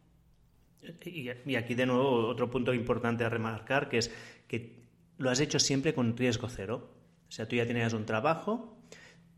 [1.04, 4.10] Y, aquí de nuevo otro punto importante a remarcar que es
[4.46, 4.78] que
[5.18, 6.90] lo has hecho siempre con riesgo cero.
[7.28, 8.78] O sea, tú ya tenías un trabajo,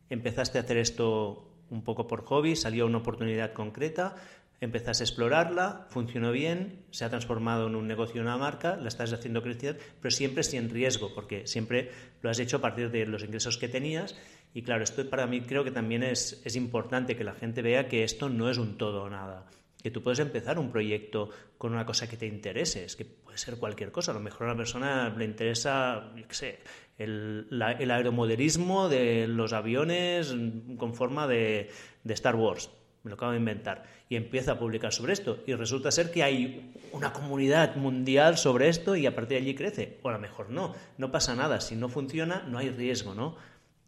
[0.09, 4.17] empezaste a hacer esto un poco por hobby, salió una oportunidad concreta,
[4.61, 9.13] empezaste a explorarla, funcionó bien, se ha transformado en un negocio, una marca, la estás
[9.13, 11.91] haciendo crecer, pero siempre sin riesgo, porque siempre
[12.21, 14.17] lo has hecho a partir de los ingresos que tenías.
[14.53, 17.89] Y claro, esto para mí creo que también es, es importante que la gente vea
[17.89, 19.47] que esto no es un todo o nada.
[19.83, 23.39] Que tú puedes empezar un proyecto con una cosa que te interese, es que puede
[23.39, 24.11] ser cualquier cosa.
[24.11, 26.59] A lo mejor a una persona le interesa, yo qué sé,
[26.99, 30.35] el, el aeromodelismo de los aviones
[30.77, 31.71] con forma de,
[32.05, 32.71] de Star Wars
[33.03, 35.39] me lo acabo de inventar, y empieza a publicar sobre esto.
[35.47, 39.55] Y resulta ser que hay una comunidad mundial sobre esto y a partir de allí
[39.55, 39.99] crece.
[40.03, 41.61] O a lo mejor no, no pasa nada.
[41.61, 43.37] Si no funciona, no hay riesgo, ¿no?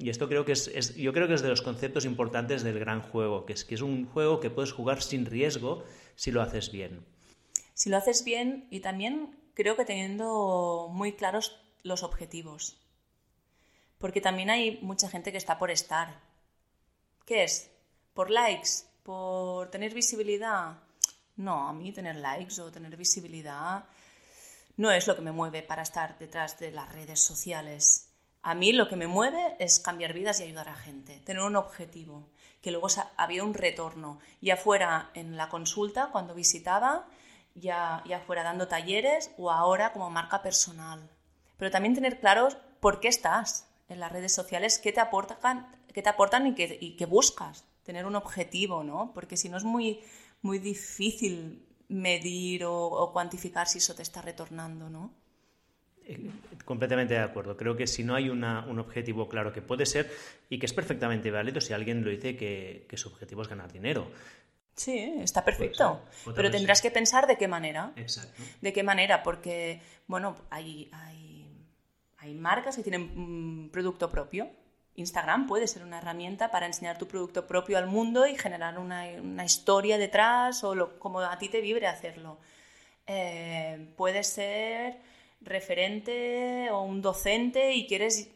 [0.03, 3.03] Y esto creo que es, yo creo que es de los conceptos importantes del gran
[3.03, 5.85] juego, que es que es un juego que puedes jugar sin riesgo
[6.17, 7.07] si lo haces bien.
[7.75, 12.79] Si lo haces bien y también creo que teniendo muy claros los objetivos.
[13.99, 16.21] Porque también hay mucha gente que está por estar.
[17.25, 17.71] ¿Qué es?
[18.15, 18.93] ¿Por likes?
[19.03, 20.79] por tener visibilidad.
[21.37, 23.85] No, a mí tener likes o tener visibilidad
[24.77, 28.12] no es lo que me mueve para estar detrás de las redes sociales.
[28.43, 31.57] A mí lo que me mueve es cambiar vidas y ayudar a gente, tener un
[31.57, 32.29] objetivo,
[32.61, 37.07] que luego había un retorno, ya fuera en la consulta cuando visitaba,
[37.55, 41.09] ya, ya fuera dando talleres o ahora como marca personal.
[41.57, 46.03] Pero también tener claros por qué estás en las redes sociales, qué te aportan, qué
[46.03, 49.13] te aportan y qué, y qué buscas tener un objetivo, ¿no?
[49.15, 50.01] Porque si no es muy,
[50.41, 55.13] muy difícil medir o, cuantificar si eso te está retornando, ¿no?
[56.73, 57.55] Completamente de acuerdo.
[57.55, 58.45] Creo que si no hay un
[58.79, 60.11] objetivo claro que puede ser
[60.49, 64.11] y que es perfectamente válido si alguien lo dice que, su objetivo es ganar dinero.
[64.75, 66.01] Sí, está perfecto.
[66.35, 67.93] Pero tendrás que pensar de qué manera.
[67.95, 68.43] Exacto.
[68.63, 71.47] De qué manera, porque, bueno, hay, hay,
[72.17, 74.49] hay marcas que tienen un producto propio
[74.95, 79.45] Instagram puede ser una herramienta para enseñar tu producto propio al mundo y generar una,
[79.45, 82.39] historia detrás o como a ti te vibre hacerlo.
[83.07, 85.12] Eh, puede ser
[85.45, 88.31] referente o un docente y quieres,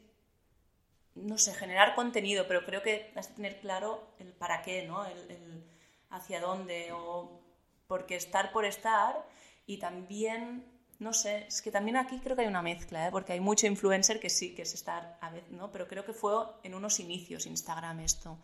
[1.14, 5.04] no sé, generar contenido, pero creo que has de tener claro el para qué, ¿no?
[5.06, 5.64] el
[6.10, 7.40] hacia dónde, o
[7.86, 9.26] porque estar por estar
[9.66, 10.64] y también
[10.98, 13.10] no sé, es que también aquí creo que hay una mezcla, ¿eh?
[13.10, 15.70] porque hay mucho influencer que sí, que es estar a veces, ¿no?
[15.70, 16.32] Pero creo que fue
[16.62, 18.38] en unos inicios Instagram esto.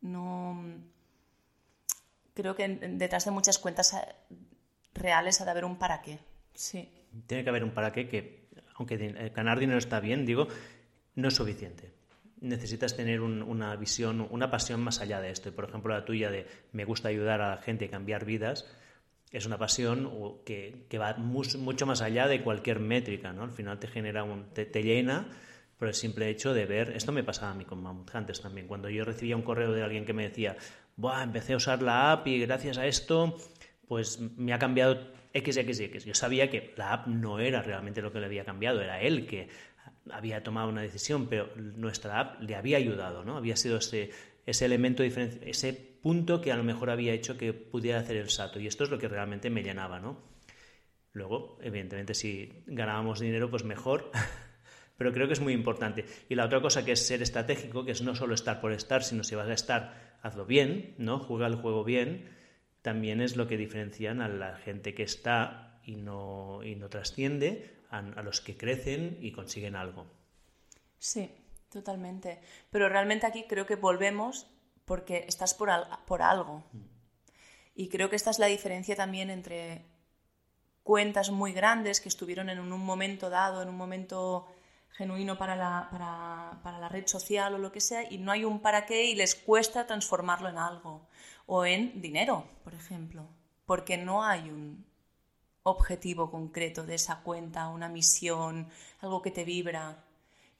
[0.00, 0.60] No.
[2.34, 4.14] Creo que detrás de muchas cuentas eh,
[4.92, 6.18] reales ha de haber un para qué.
[6.52, 6.90] Sí.
[7.26, 8.96] Tiene que haber un para qué que, aunque
[9.34, 10.48] ganar dinero está bien, digo,
[11.14, 11.92] no es suficiente.
[12.40, 15.48] Necesitas tener una visión, una pasión más allá de esto.
[15.48, 18.64] Y, por ejemplo, la tuya de me gusta ayudar a la gente a cambiar vidas,
[19.30, 20.10] es una pasión
[20.44, 23.42] que, va mucho más allá de cualquier métrica, ¿no?
[23.42, 25.28] Al final te genera un, te, llena
[25.78, 28.66] por el simple hecho de ver, esto me pasaba a mí con Mammoth Hunters también,
[28.66, 30.56] cuando yo recibía un correo de alguien que me decía,
[30.96, 33.36] Buah, empecé a usar la app y gracias a esto,
[33.86, 34.98] pues me ha cambiado
[35.34, 36.04] XXX.
[36.04, 39.26] Yo sabía que la app no era realmente lo que le había cambiado, era él
[39.26, 39.48] que
[40.10, 43.36] había tomado una decisión, pero nuestra app le había ayudado, ¿no?
[43.36, 44.10] Había sido ese,
[44.46, 45.72] ese elemento ese
[46.02, 48.60] punto que a lo mejor había hecho que pudiera hacer el salto.
[48.60, 50.22] Y esto es lo que realmente me llenaba, ¿no?
[51.12, 54.10] Luego, evidentemente, si ganábamos dinero, pues mejor.
[54.96, 56.04] Pero creo que es muy importante.
[56.28, 59.04] Y la otra cosa que es ser estratégico, que es no solo estar por estar,
[59.04, 61.18] sino si vas a estar, hazlo bien, ¿no?
[61.20, 62.28] Juega el juego bien.
[62.88, 67.82] También es lo que diferencian a la gente que está y no, y no trasciende,
[67.90, 70.06] a, los que crecen y consiguen algo.
[70.98, 71.30] Sí,
[71.68, 72.40] totalmente.
[72.70, 74.46] Pero realmente aquí creo que volvemos
[74.86, 75.68] porque estás por,
[76.06, 76.64] por algo.
[77.74, 79.84] Y creo que esta es la diferencia también entre
[80.82, 84.46] cuentas muy grandes que estuvieron en un momento dado, en un momento
[84.92, 88.46] genuino para la, para, para la, red social o lo que sea, y no hay
[88.46, 91.06] un para qué y les cuesta transformarlo en algo.
[91.50, 93.26] O en dinero, por ejemplo,
[93.64, 94.84] porque no hay un
[95.62, 98.68] objetivo concreto de esa cuenta, una misión,
[99.00, 100.04] algo que te vibra.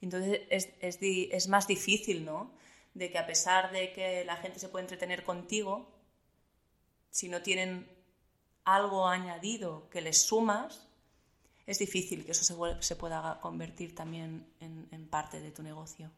[0.01, 2.51] Entonces es, es, es más difícil, ¿no?
[2.95, 5.87] De que a pesar de que la gente se puede entretener contigo,
[7.11, 7.87] si no tienen
[8.63, 10.87] algo añadido que les sumas,
[11.67, 16.09] es difícil que eso se, se pueda convertir también en, en, parte de tu negocio.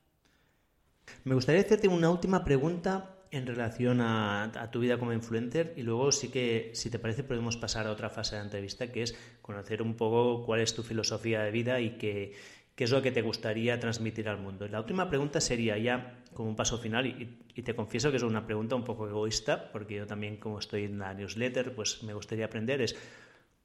[1.25, 5.83] Me gustaría hacerte una última pregunta en relación a, a, tu vida como influencer y
[5.83, 9.15] luego sí que, si te parece, podemos pasar a otra fase de entrevista, que es
[9.41, 12.33] conocer un poco cuál es tu filosofía de vida y qué,
[12.75, 14.67] qué es lo que te gustaría transmitir al mundo.
[14.67, 18.45] La última pregunta sería ya como un paso final y, te confieso que es una
[18.45, 22.45] pregunta un poco egoísta porque yo también como estoy en la newsletter pues me gustaría
[22.45, 22.95] aprender es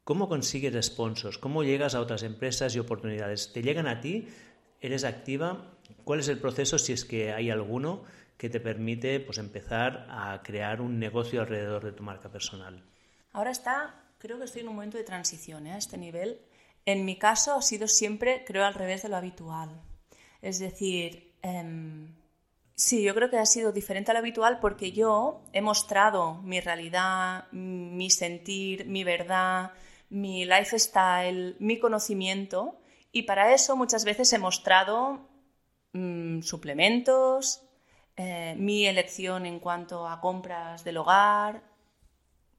[0.05, 1.39] ¿cómo consigues sponsors?
[1.39, 3.55] ¿Cómo llegas a otras empresas y oportunidades?
[3.55, 4.29] ¿Te llegan a ti?
[4.83, 5.79] ¿Eres activa?
[6.05, 8.03] ¿Cuál es el proceso si es que hay alguno
[8.37, 12.85] que te permite pues empezar a crear un negocio alrededor de tu marca personal?
[13.33, 15.73] Ahora está, creo que estoy en un momento de transición ¿eh?
[15.73, 16.41] a este nivel
[16.87, 19.83] en mi caso ha sido siempre, creo, al revés de lo habitual.
[20.41, 22.15] Es decir, em,
[22.77, 26.61] sí, yo creo que ha sido diferente a lo habitual porque yo he mostrado mi
[26.61, 29.73] realidad, mi sentir, mi verdad,
[30.11, 32.79] mi lifestyle, mi conocimiento
[33.11, 35.29] y para eso muchas veces he mostrado
[35.93, 37.63] mm, suplementos,
[38.17, 41.63] eh, mi elección en cuanto a compras del hogar,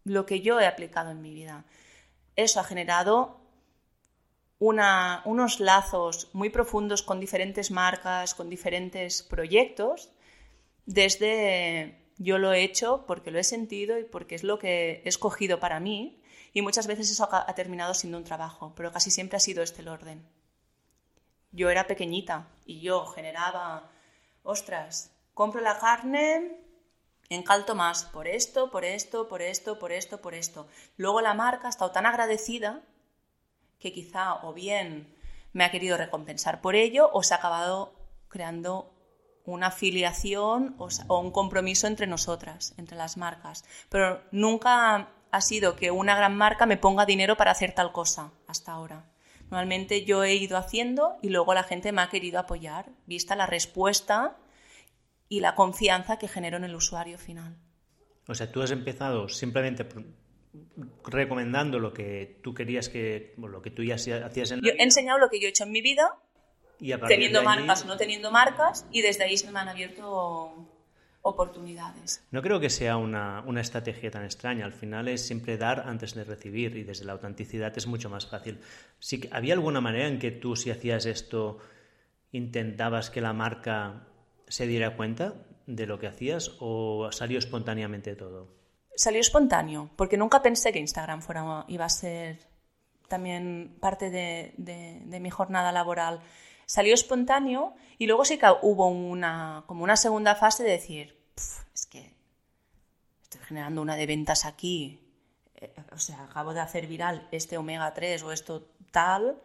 [0.03, 1.65] lo que yo he aplicado en mi vida.
[2.35, 3.41] Eso ha generado
[4.59, 10.11] unos lazos muy profundos con diferentes marcas, con diferentes proyectos,
[10.85, 15.09] desde yo lo he hecho porque lo he sentido y porque es lo que he
[15.09, 16.21] escogido para mí
[16.53, 19.81] y muchas veces eso ha terminado siendo un trabajo, pero casi siempre ha sido este
[19.81, 20.27] el orden.
[21.51, 23.91] Yo era pequeñita y yo generaba,
[24.43, 26.57] ostras, compro la carne
[27.29, 30.67] en Calto más por esto, por esto, por esto, por esto, por esto.
[30.97, 32.81] Luego la marca ha estado tan agradecida
[33.77, 35.15] que quizá o bien
[35.53, 37.93] me ha querido recompensar por ello o se ha acabado
[38.29, 38.91] creando
[39.45, 43.63] una afiliación o, un compromiso entre nosotras, entre las marcas.
[43.89, 48.31] Pero nunca ha sido que una gran marca me ponga dinero para hacer tal cosa
[48.47, 49.05] hasta ahora.
[49.51, 53.45] Normalmente yo he ido haciendo y luego la gente me ha querido apoyar, vista la
[53.45, 54.35] respuesta
[55.29, 57.57] y la confianza que genero en el usuario final.
[58.27, 59.85] O sea, tú has empezado simplemente
[61.05, 65.19] recomendando lo que tú querías que, lo que tú ya hacías en Yo he enseñado
[65.19, 66.15] lo que yo he hecho en mi vida,
[67.07, 70.67] teniendo marcas o no teniendo marcas, y desde ahí se me han abierto
[71.21, 72.23] oportunidades.
[72.31, 74.65] No creo que sea una, una, estrategia tan extraña.
[74.65, 78.27] Al final es siempre dar antes de recibir y desde la autenticidad es mucho más
[78.27, 78.59] fácil.
[78.99, 81.59] Si, ¿Había alguna manera en que tú, si hacías esto,
[82.31, 84.07] intentabas que la marca
[84.47, 85.33] se diera cuenta
[85.65, 88.57] de lo que hacías o salió espontáneamente todo?
[88.97, 92.39] salió espontáneo, porque nunca pensé que Instagram fuera, iba a ser
[93.07, 96.19] también parte de, mi jornada laboral.
[96.65, 101.15] Salió espontáneo y luego sí que hubo una, como una segunda fase de decir,
[101.73, 102.13] es que
[103.21, 104.99] estoy generando una de ventas aquí,
[105.55, 109.39] eh, o sea, acabo de hacer viral este omega 3 o esto tal,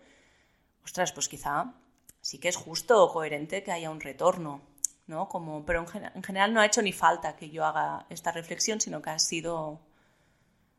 [0.82, 1.74] ostras, pues quizá
[2.22, 4.62] sí que es justo o coherente que haya un retorno.
[5.06, 5.28] ¿No?
[5.28, 5.84] Como, pero
[6.14, 9.18] en, general no ha hecho ni falta que yo haga esta reflexión, sino que ha
[9.18, 9.80] sido,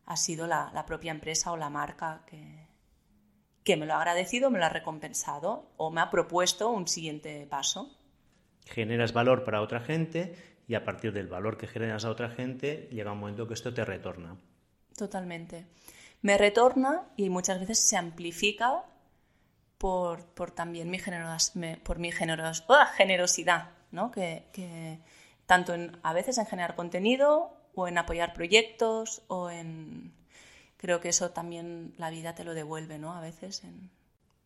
[0.05, 2.67] ha sido la, propia empresa o la marca que,
[3.63, 7.47] que me lo ha agradecido, me lo ha recompensado o me ha propuesto un siguiente
[7.49, 7.89] paso.
[8.65, 10.35] Generas valor para otra gente
[10.67, 13.73] y a partir del valor que generas a otra gente llega un momento que esto
[13.73, 14.37] te retorna.
[14.97, 15.65] Totalmente.
[16.21, 18.85] Me retorna y muchas veces se amplifica
[19.77, 21.51] por, también mi, generos,
[21.83, 22.85] por mi generos, ¡oh!
[22.95, 24.11] generosidad, ¿no?
[24.11, 24.99] que,
[25.45, 30.11] tanto en, a veces en generar contenido o en apoyar proyectos o en...
[30.77, 33.13] Creo que eso también la vida te lo devuelve, ¿no?
[33.13, 33.63] A veces.
[33.63, 33.89] En...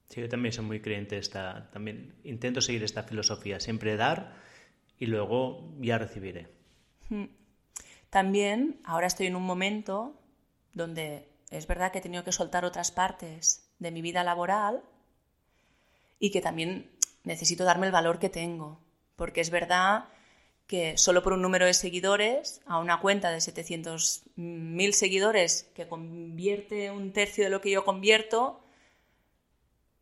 [0.09, 4.35] Sí, yo también soy muy creyente esta, también intento seguir esta filosofía, siempre dar
[4.99, 6.47] y luego ya recibiré.
[7.09, 7.25] Hmm.
[8.11, 10.13] También ahora estoy en un momento
[10.73, 14.83] donde es verdad que he tenido que soltar otras partes de mi vida laboral
[16.19, 16.91] y que también
[17.23, 18.79] necesito darme el valor que tengo,
[19.17, 20.05] porque es verdad
[20.67, 26.91] que solo por un número de seguidores, a una cuenta de 700.000 seguidores que convierte
[26.91, 28.61] un tercio de lo que yo convierto,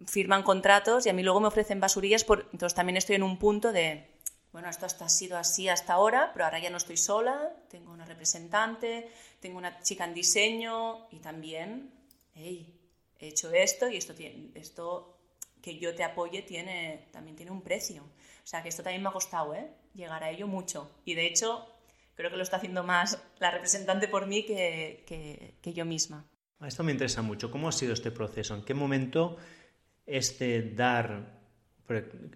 [0.05, 2.23] firman contratos y a mí luego me ofrecen basurillas.
[2.23, 2.49] Por...
[2.51, 4.09] Entonces también estoy en un punto de,
[4.51, 8.05] bueno, esto ha sido así hasta ahora, pero ahora ya no estoy sola, tengo una
[8.05, 9.09] representante,
[9.39, 11.91] tengo una chica en diseño y también,
[12.33, 12.75] hey,
[13.19, 15.15] he hecho esto y esto, tiene, esto
[15.61, 18.03] que yo te apoye tiene, también tiene un precio.
[18.45, 19.71] O sea que esto también me ha costado, ¿eh?
[19.95, 20.91] llegar a ello mucho.
[21.03, 21.65] Y de hecho,
[22.13, 26.27] creo que lo está haciendo más la representante por mí que, yo misma.
[26.61, 27.49] Esto me interesa mucho.
[27.49, 28.53] ¿Cómo ha sido este proceso?
[28.53, 29.37] ¿En qué momento
[30.05, 31.33] este dar...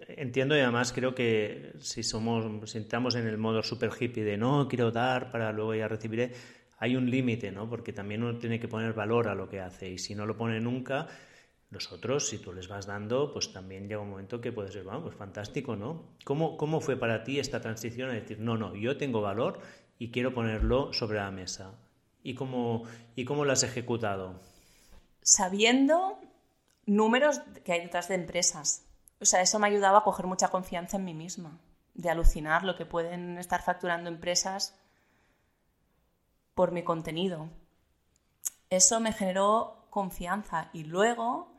[0.08, 4.38] Entiendo y además creo que si somos, si entramos en el modo super hippie de
[4.38, 6.34] no quiero dar para luego ya recibiré,
[6.80, 7.70] hay un límite, ¿no?
[7.70, 10.38] Porque también uno tiene que poner valor a lo que hace y si no lo
[10.38, 11.08] pone nunca,
[11.72, 14.84] los otros, si tú les vas dando, pues también llega un momento que puede ser,
[14.84, 16.04] bueno, pues fantástico, ¿no?
[16.24, 19.60] ¿Cómo, ¿Cómo fue para ti esta transición a decir, no, no, yo tengo valor
[20.00, 21.76] y quiero ponerlo sobre la mesa?
[22.24, 22.84] ¿Y cómo,
[23.16, 24.40] y cómo lo has ejecutado?
[25.22, 26.20] Sabiendo
[26.86, 28.86] números que hay detrás de empresas.
[29.22, 31.60] O sea, eso me ayudaba a coger mucha confianza en mí misma,
[31.94, 34.76] de alucinar lo que pueden estar facturando empresas
[36.56, 37.50] por mi contenido.
[38.72, 41.59] Eso me generó confianza y luego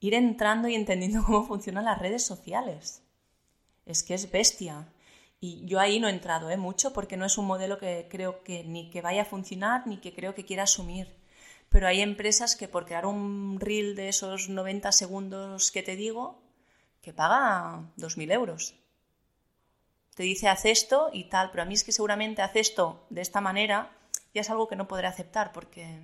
[0.00, 3.02] ir entrando y entendiendo cómo funcionan las redes sociales.
[3.84, 4.88] Es que es bestia.
[5.40, 6.56] Y yo ahí no he entrado ¿eh?
[6.56, 9.98] mucho porque no es un modelo que creo que ni que vaya a funcionar ni
[9.98, 11.14] que creo que quiera asumir.
[11.68, 16.40] Pero hay empresas que por crear un reel de esos 90 segundos que te digo,
[17.02, 18.74] que paga 2.000 euros.
[20.14, 23.20] Te dice haz esto y tal, pero a mí es que seguramente haz esto de
[23.20, 23.92] esta manera
[24.32, 26.00] ya es algo que no podré aceptar porque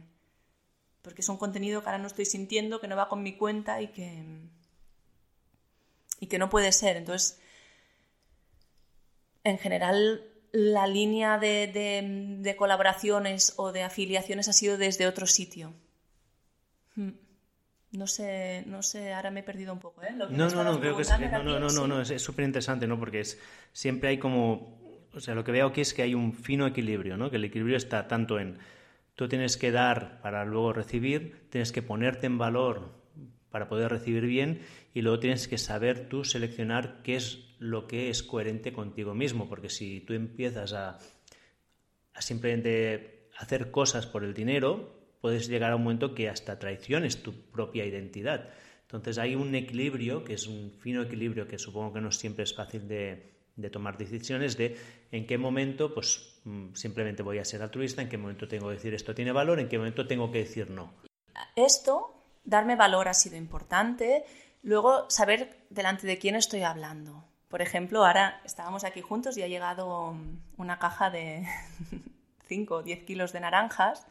[1.03, 3.83] porque es un contenido que ahora no estoy sintiendo, que no va con mi cuenta
[3.83, 4.25] y que,
[6.21, 6.97] y que no puede ser.
[6.97, 7.41] Entonces,
[9.45, 10.23] en general,
[10.53, 15.75] la línea de, colaboraciones o de afiliaciones ha sido desde otro sitio.
[16.95, 17.11] Hmm.
[17.93, 20.13] No sé, no sé, ahora me he perdido un poco, ¿eh?
[20.15, 22.99] no, no, no, creo que es, no, no, no, no, es súper interesante, ¿no?
[22.99, 23.39] Porque es,
[23.75, 24.81] siempre hay como,
[25.13, 27.29] o sea, lo que veo aquí es que hay un fino equilibrio, ¿no?
[27.29, 28.59] Que el equilibrio está tanto en
[29.15, 33.03] Tú tienes que dar para luego recibir, tienes que ponerte en valor
[33.51, 34.63] para poder recibir bien
[34.95, 39.49] y luego tienes que saber tú seleccionar qué es lo que es coherente contigo mismo,
[39.49, 40.99] porque si tú empiezas a,
[42.19, 47.33] simplemente hacer cosas por el dinero, puedes llegar a un momento que hasta traiciones tu
[47.51, 48.51] propia identidad.
[48.83, 52.55] Entonces hay un equilibrio, que es un fino equilibrio que supongo que no siempre es
[52.55, 54.79] fácil de, de tomar decisiones de
[55.11, 58.75] en qué momento pues mm, simplemente voy a ser altruista, en qué momento tengo que
[58.75, 60.93] decir esto tiene valor, en qué momento tengo que decir no.
[61.57, 64.25] Esto, darme valor ha sido importante.
[64.63, 67.25] Luego, saber delante de quién estoy hablando.
[67.49, 70.17] Por ejemplo, ahora estábamos aquí juntos y ha llegado
[70.57, 71.47] una caja de
[72.49, 74.07] 5 o 10 kilos de naranjas.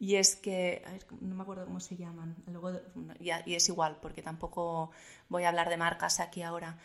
[0.00, 0.82] Y es que,
[1.20, 2.72] no me acuerdo cómo se llaman, luego,
[3.20, 4.90] y es igual, porque tampoco
[5.28, 6.76] voy a hablar de marcas aquí ahora.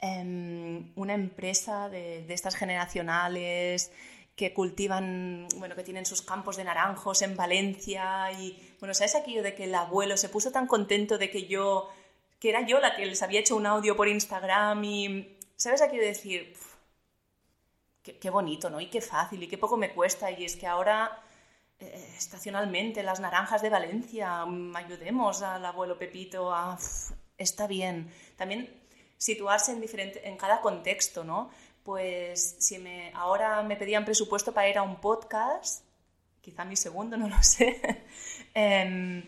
[0.00, 3.90] Em, una empresa de, estas generacionales
[4.36, 9.42] que cultivan, bueno, que tienen sus campos de naranjos en Valencia y, bueno, ¿sabes aquello
[9.42, 11.88] de que el abuelo se puso tan contento de que yo,
[12.38, 16.02] que era yo la que les había hecho un audio por Instagram y, ¿sabes aquello
[16.02, 16.54] de decir,
[18.02, 18.80] qué, bonito, ¿no?
[18.80, 21.22] Y qué fácil y qué poco me cuesta y es que ahora...
[21.78, 26.78] Eh, estacionalmente, las naranjas de Valencia, ayudemos al abuelo Pepito a...
[27.36, 28.10] está bien.
[28.36, 28.85] También
[29.18, 31.50] situarse en, diferente, en cada contexto, ¿no?
[31.82, 35.84] Pues si me, ahora me pedían presupuesto para ir a un podcast,
[36.40, 38.04] quizá mi segundo, no lo sé,
[38.54, 39.22] em,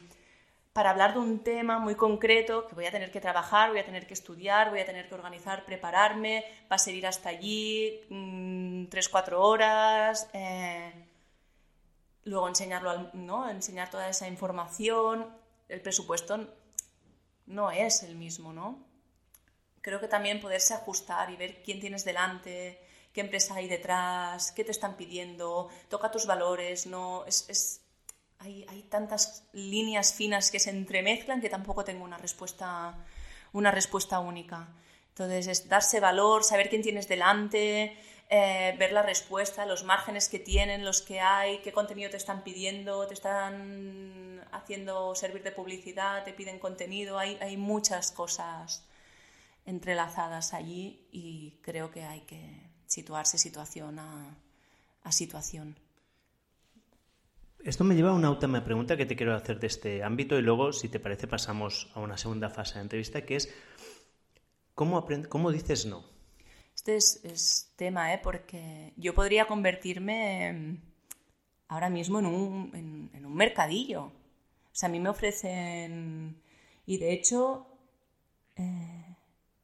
[0.72, 3.84] para hablar de un tema muy concreto que voy a tener que trabajar, voy a
[3.84, 8.00] tener que estudiar, voy a tener que organizar, prepararme, va a ser ir hasta allí
[8.10, 10.92] mm, tres, cuatro horas, eh,
[12.24, 13.50] luego enseñarlo, ¿no?
[13.50, 15.26] enseñar toda esa información,
[15.68, 16.46] el presupuesto
[17.46, 18.78] no es el mismo, ¿no?
[19.82, 22.78] Creo que también poderse ajustar y ver quién tienes delante,
[23.12, 27.80] qué empresa hay detrás, qué te están pidiendo, toca tus valores, no es,
[28.38, 32.94] hay, hay, tantas líneas finas que se entremezclan que tampoco tengo una respuesta,
[33.52, 34.68] una respuesta única.
[35.08, 37.96] Entonces, es darse valor, saber quién tienes delante,
[38.30, 42.44] eh, ver la respuesta, los márgenes que tienen, los que hay, qué contenido te están
[42.44, 48.84] pidiendo, te están haciendo servir de publicidad, te piden contenido, hay, hay muchas cosas
[49.68, 54.38] entrelazadas allí y creo que hay que situarse situación a,
[55.02, 55.76] a situación.
[57.62, 60.42] Esto me lleva a una última pregunta que te quiero hacer de este ámbito y
[60.42, 63.52] luego, si te parece, pasamos a una segunda fase de entrevista, que es
[64.74, 66.04] ¿cómo, cómo dices no?
[66.74, 68.20] Este es, tema, ¿eh?
[68.22, 70.80] porque yo podría convertirme
[71.66, 74.04] ahora mismo en un, en, un mercadillo.
[74.04, 74.12] O
[74.72, 76.40] sea, a mí me ofrecen...
[76.86, 77.66] Y de hecho,
[78.56, 78.97] eh,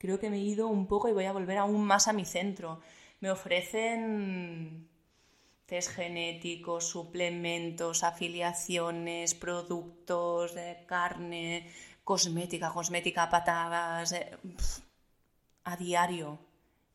[0.04, 2.26] creo que me he ido un poco y voy a volver aún más a mi
[2.26, 2.82] centro.
[3.20, 4.86] Me ofrecen
[5.64, 11.72] test genéticos, suplementos, afiliaciones, productos de carne,
[12.04, 14.36] cosmética, cosmética patadas, eh,
[15.64, 16.38] a diario.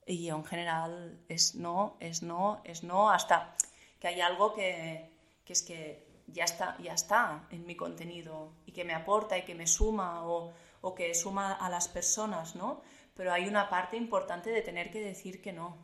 [0.05, 3.55] Y en general es no, es no, es no, hasta
[3.99, 5.09] que hay algo que,
[5.43, 9.45] que es que ya está, ya está en mi contenido y que me aporta y
[9.45, 12.83] que me suma o, o que suma a las personas, ¿no?
[13.19, 15.75] Pero hay una parte importante de tener que decir que no.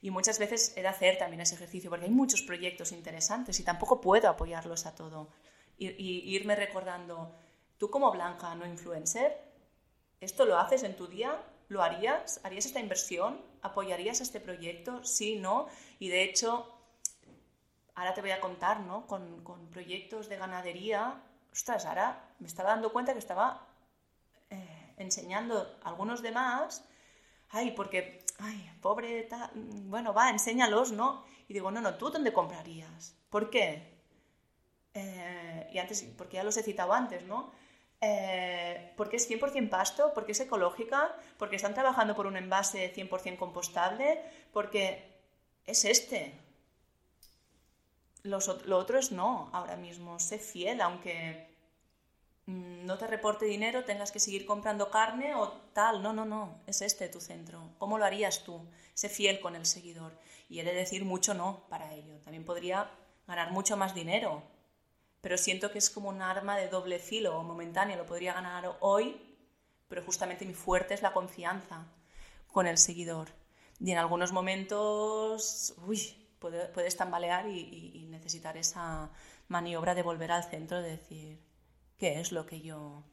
[0.00, 3.64] Y muchas veces he de hacer también ese ejercicio, porque hay muchos proyectos interesantes y
[3.64, 5.28] tampoco puedo apoyarlos a todo.
[5.76, 7.36] Y, y irme recordando,
[7.76, 9.36] tú como Blanca, no influencer,
[10.22, 11.38] ¿esto lo haces en tu día?
[11.68, 12.40] ¿Lo harías?
[12.44, 13.42] ¿Harías esta inversión?
[13.60, 15.04] ¿Apoyarías este proyecto?
[15.04, 15.66] Sí, no.
[15.98, 16.66] Y de hecho,
[17.94, 19.06] ahora te voy a contar, ¿no?
[19.06, 21.20] Con, con proyectos de ganadería.
[21.52, 23.66] Ostras, ahora me estaba dando cuenta que estaba
[25.00, 26.84] enseñando algunos demás.
[27.50, 31.24] Ay, porque ay, pobre, bueno, va, enséñalos, ¿no?
[31.48, 33.16] Y digo, no, no, ¿tú dónde comprarías?
[33.28, 34.00] ¿Por qué?
[34.94, 37.52] Eh, y antes, porque ya los he citado antes, ¿no?
[38.00, 43.36] Eh, porque es 100% pasto, porque es ecológica, porque están trabajando por un envase 100%
[43.36, 44.22] compostable,
[44.52, 45.20] porque
[45.66, 46.38] es este.
[48.22, 48.38] lo
[48.76, 50.18] otro es no, ahora mismo.
[50.18, 51.49] Sé fiel, aunque
[52.84, 56.02] no te reporte dinero, tengas que seguir comprando carne o tal.
[56.02, 57.74] No, no, no, es este tu centro.
[57.78, 58.66] ¿Cómo lo harías tú?
[58.94, 60.12] Sé fiel con el seguidor.
[60.48, 62.18] Y he de decir mucho no para ello.
[62.20, 62.90] También podría
[63.26, 64.42] ganar mucho más dinero,
[65.20, 67.96] pero siento que es como un arma de doble filo o momentáneo.
[67.96, 69.20] Lo podría ganar hoy,
[69.88, 71.86] pero justamente mi fuerte es la confianza
[72.48, 73.28] con el seguidor.
[73.78, 79.10] Y en algunos momentos, uy, puedes tambalear y necesitar esa
[79.48, 81.49] maniobra de volver al centro, de decir,
[82.00, 83.04] qué es lo que yo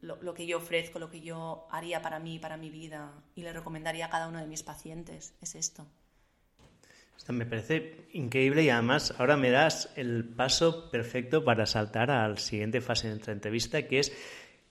[0.00, 3.52] lo, que yo ofrezco, lo que yo haría para mí, para mi vida y le
[3.52, 5.34] recomendaría a cada uno de mis pacientes.
[5.40, 5.86] Es esto.
[7.28, 12.36] Me parece increíble y además ahora me das el paso perfecto para saltar a la
[12.36, 14.12] siguiente fase de nuestra entrevista, que es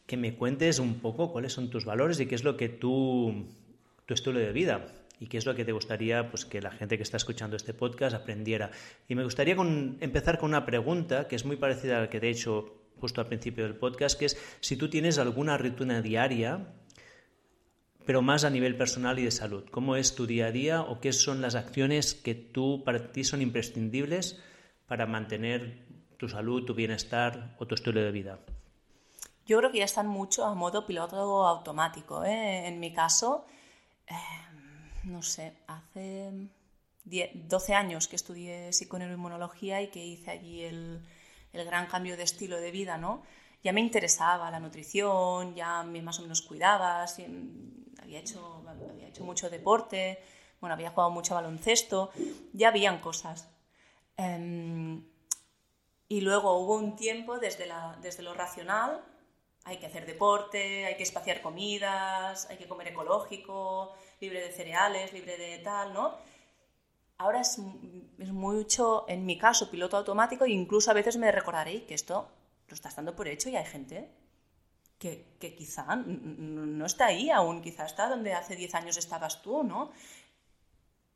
[0.06, 3.48] que me cuentes un poco cuáles son tus valores y qué es lo que tú,
[4.06, 4.85] tu estilo de vida
[5.19, 7.73] y qué es lo que te gustaría pues, que la gente que está escuchando este
[7.73, 8.69] podcast aprendiera.
[9.07, 12.30] Y me gustaría empezar con una pregunta que es muy parecida a la que de
[12.30, 16.73] hecho justo al principio del podcast, que es si tú tienes alguna rutina diaria,
[18.05, 19.65] pero más a nivel personal y de salud.
[19.71, 23.25] ¿Cómo es tu día a día o qué son las acciones que tú para ti
[23.25, 24.41] son imprescindibles
[24.88, 25.85] para mantener
[26.15, 28.39] tu salud, tu bienestar o tu estilo de vida?
[29.45, 32.23] Yo creo que ya están mucho a modo piloto automático.
[32.23, 32.67] ¿eh?
[32.69, 33.45] En mi caso,
[34.07, 34.13] eh,
[35.03, 36.31] no sé, hace
[37.03, 41.01] 12 años que estudié psiconeuroinmunología y que hice allí el,
[41.53, 43.23] el gran cambio de estilo de vida, ¿no?
[43.63, 47.05] Ya me interesaba la nutrición, ya me más o menos cuidaba,
[48.01, 50.19] había hecho, había hecho mucho deporte,
[50.59, 52.11] bueno, había jugado mucho baloncesto,
[52.51, 53.49] ya habían cosas.
[54.17, 55.05] Em,
[56.09, 59.03] y luego hubo un tiempo desde, la, desde lo racional,
[59.65, 65.13] hay que hacer deporte, hay que espaciar comidas, hay que comer ecológico, libre de cereales,
[65.13, 66.17] libre de tal, ¿no?
[67.18, 71.94] Ahora es, mucho, en mi caso, piloto automático e incluso a veces me recordaré que
[71.94, 72.30] esto
[72.68, 74.10] lo estás dando por hecho y hay gente
[74.98, 79.91] que, quizá no está ahí aún, quizá está donde hace 10 años estabas tú, ¿no?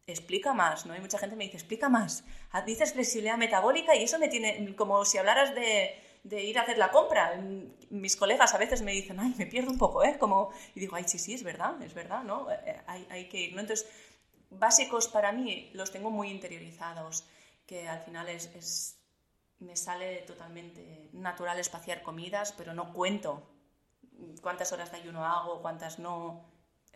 [0.05, 0.93] Explica más, ¿no?
[0.93, 2.23] Hay mucha gente que me dice, explica más.
[2.51, 6.77] Ah, dices flexibilidad metabólica y eso me tiene, como si hablaras de, ir a hacer
[6.77, 7.41] la compra.
[7.89, 10.17] Mis colegas a veces me dicen, ay, me pierdo un poco, ¿eh?
[10.17, 12.51] Como, y digo, ay, sí, sí, es verdad, es verdad, ¿no?
[12.51, 13.61] Eh, eh, hay, hay que ir, ¿no?
[13.61, 13.87] Entonces,
[14.49, 17.25] básicos para mí los tengo muy interiorizados,
[17.65, 18.99] que al final es,
[19.59, 23.43] me sale totalmente natural espaciar comidas, pero no cuento
[24.41, 26.45] cuántas horas de ayuno hago, cuántas no,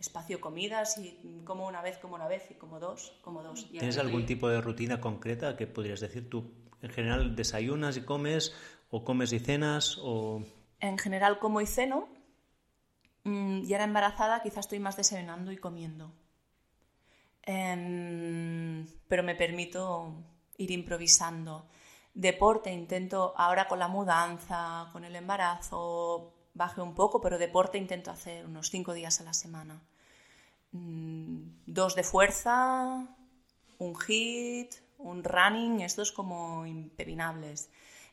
[0.02, 3.69] espacio comidas y como una vez, como una vez y como dos, como dos.
[3.69, 6.52] ¿Tienes algún tipo de rutina concreta que podrías decir tú?
[6.82, 8.53] En general, ¿desayunas y comes
[8.90, 10.44] o comes y cenas o...?
[10.80, 12.10] En general como y ceno.
[13.23, 16.11] Mm, y ahora embarazada quizás estoy más desayunando y comiendo.
[17.43, 20.13] Em, pero me permito
[20.57, 21.68] ir improvisando.
[22.13, 28.11] Deporte, intento ahora con la mudanza, con el embarazo, baje un poco, pero deporte intento
[28.11, 29.81] hacer unos cinco días a la semana.
[30.72, 33.07] Mm, dos de fuerza,
[33.80, 37.69] un hit, un running, estos como impepinables.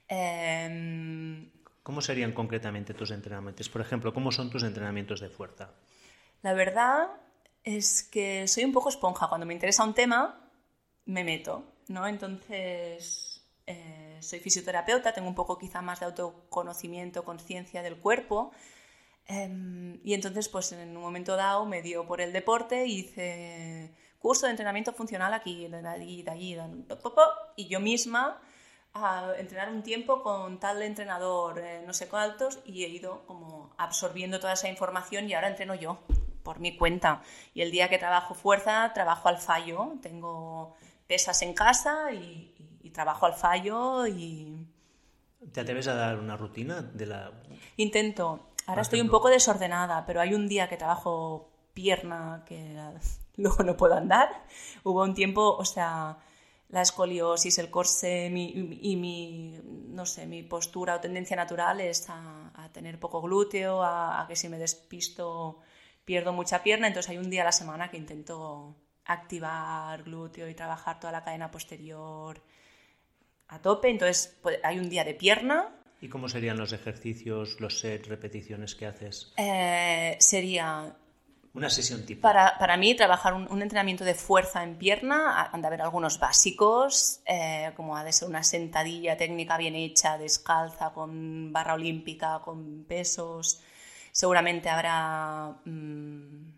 [0.08, 1.50] Em,
[1.82, 3.68] ¿Cómo serían concretamente tus entrenamientos?
[3.68, 5.74] Por ejemplo, ¿cómo son tus entrenamientos de fuerza?
[6.42, 7.08] La verdad
[7.76, 9.28] es que soy un poco esponja.
[9.28, 10.50] Cuando me interesa un tema,
[11.04, 12.06] me meto, ¿no?
[12.06, 18.52] Entonces, eh, soy fisioterapeuta, tengo un poco quizá más de autoconocimiento, conciencia del cuerpo.
[19.26, 23.94] Em, y entonces, pues en un momento dado me dio por el deporte y hice
[24.18, 26.56] curso de entrenamiento funcional aquí, de allí, de allí,
[27.56, 28.40] y yo misma
[28.94, 33.74] a entrenar un tiempo con tal entrenador, eh, no sé cuántos, y he ido como
[33.76, 35.98] absorbiendo toda esa información y ahora entreno yo
[36.48, 37.20] por mi cuenta.
[37.52, 39.92] Y el día que trabajo fuerza, trabajo al fallo.
[40.00, 40.74] Tengo
[41.06, 42.54] pesas en casa y,
[42.94, 44.66] trabajo al fallo y...
[45.52, 47.30] ¿Te atreves a dar una rutina de la...?
[47.76, 48.48] Intento.
[48.64, 52.80] Ahora estoy un poco desordenada, pero hay un día que trabajo pierna que
[53.36, 54.30] luego no puedo andar.
[54.84, 56.16] Hubo un tiempo, o sea,
[56.70, 59.58] la escoliosis, el corse y mi,
[59.88, 64.48] no sé, mi postura o tendencia natural es a, tener poco glúteo, a, que si
[64.48, 65.60] me despisto
[66.08, 68.74] pierdo mucha pierna, entonces hay un día a la semana que intento
[69.04, 72.42] activar glúteo y trabajar toda la cadena posterior
[73.48, 75.68] a tope, entonces pues, hay un día de pierna.
[76.00, 79.34] ¿Y cómo serían los ejercicios, los sets, repeticiones que haces?
[79.36, 80.96] Eh, sería
[81.52, 82.22] una sesión tipo.
[82.22, 87.20] Para, para mí, trabajar un, entrenamiento de fuerza en pierna, han de haber algunos básicos,
[87.26, 92.84] eh, como ha de ser una sentadilla técnica bien hecha, descalza, con barra olímpica, con
[92.84, 93.60] pesos.
[94.18, 96.50] Seguramente habrá mm,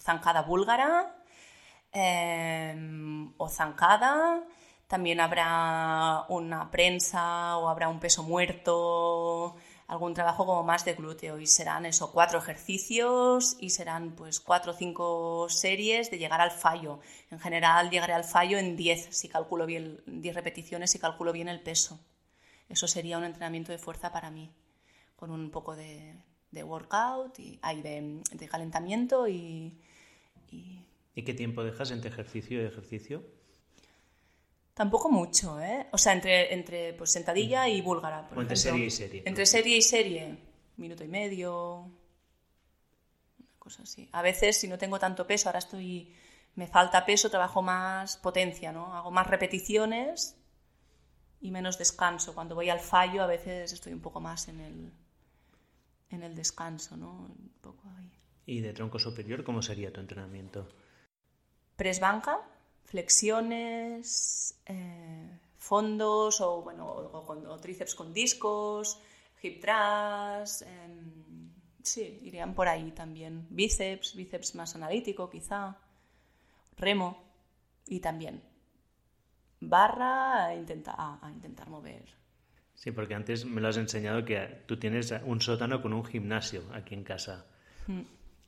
[0.00, 1.14] zancada búlgara
[1.92, 2.74] eh,
[3.36, 4.42] o zancada.
[4.88, 9.54] También habrá una prensa o habrá un peso muerto
[9.86, 14.72] algún trabajo como más de glúteo y serán eso, cuatro ejercicios y serán pues cuatro
[14.72, 16.98] o cinco series de llegar al fallo.
[17.30, 21.46] En general llegaré al fallo en 10 si calculo bien 10 repeticiones si calculo bien
[21.46, 22.00] el peso.
[22.68, 24.52] Eso sería un entrenamiento de fuerza para mí,
[25.14, 26.16] con un poco de,
[26.52, 29.78] workout y hay de, calentamiento y,
[30.50, 30.84] y...
[31.14, 33.22] ¿Y qué tiempo dejas entre ejercicio y ejercicio?
[34.74, 35.86] Tampoco mucho, ¿eh?
[35.92, 38.28] O sea, entre, entre pues, sentadilla y búlgara.
[38.36, 39.22] o entre serie y serie.
[39.24, 40.36] Entre serie y serie,
[40.76, 41.90] minuto y medio,
[43.38, 44.06] una cosa así.
[44.12, 46.14] A veces, si no tengo tanto peso, ahora estoy,
[46.56, 48.94] me falta peso, trabajo más potencia, ¿no?
[48.94, 50.36] Hago más repeticiones
[51.40, 52.34] y menos descanso.
[52.34, 54.92] Cuando voy al fallo, a veces estoy un poco más en el,
[56.10, 57.12] en el descanso, ¿no?
[57.12, 58.10] Un poco ahí.
[58.46, 60.68] ¿Y de tronco superior cómo sería tu entrenamiento?
[61.76, 62.40] Press banca,
[62.84, 68.98] flexiones, eh, fondos o, bueno, o, tríceps con discos,
[69.42, 71.50] hip thrust, em,
[71.82, 73.46] sí, irían por ahí también.
[73.50, 75.76] Bíceps, bíceps más analítico quizá,
[76.76, 77.22] remo
[77.86, 78.42] y también
[79.60, 82.04] barra a intentar, a, intentar mover.
[82.76, 86.62] Sí, porque antes me lo has enseñado que tú tienes un sótano con un gimnasio
[86.72, 87.46] aquí en casa.
[87.86, 88.02] Mm.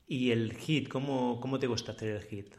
[0.06, 0.88] ¿Y el HIT?
[0.88, 2.54] ¿Cómo, ¿Cómo te gusta hacer el HIT?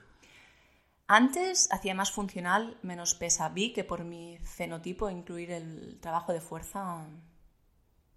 [1.08, 3.50] Antes hacía más funcional, menos pesa.
[3.50, 7.08] Vi que por mi fenotipo incluir el trabajo de fuerza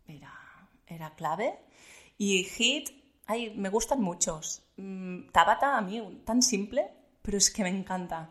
[0.07, 0.33] era,
[0.87, 1.59] era clave.
[2.16, 2.91] Y HIT,
[3.27, 4.62] ay, me gustan muchos.
[4.77, 8.31] Mm, Tabata a mí, tan simple, pero es que me encanta.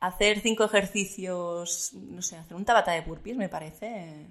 [0.00, 4.26] Hacer cinco ejercicios, no sé, hacer un Tabata de burpees me parece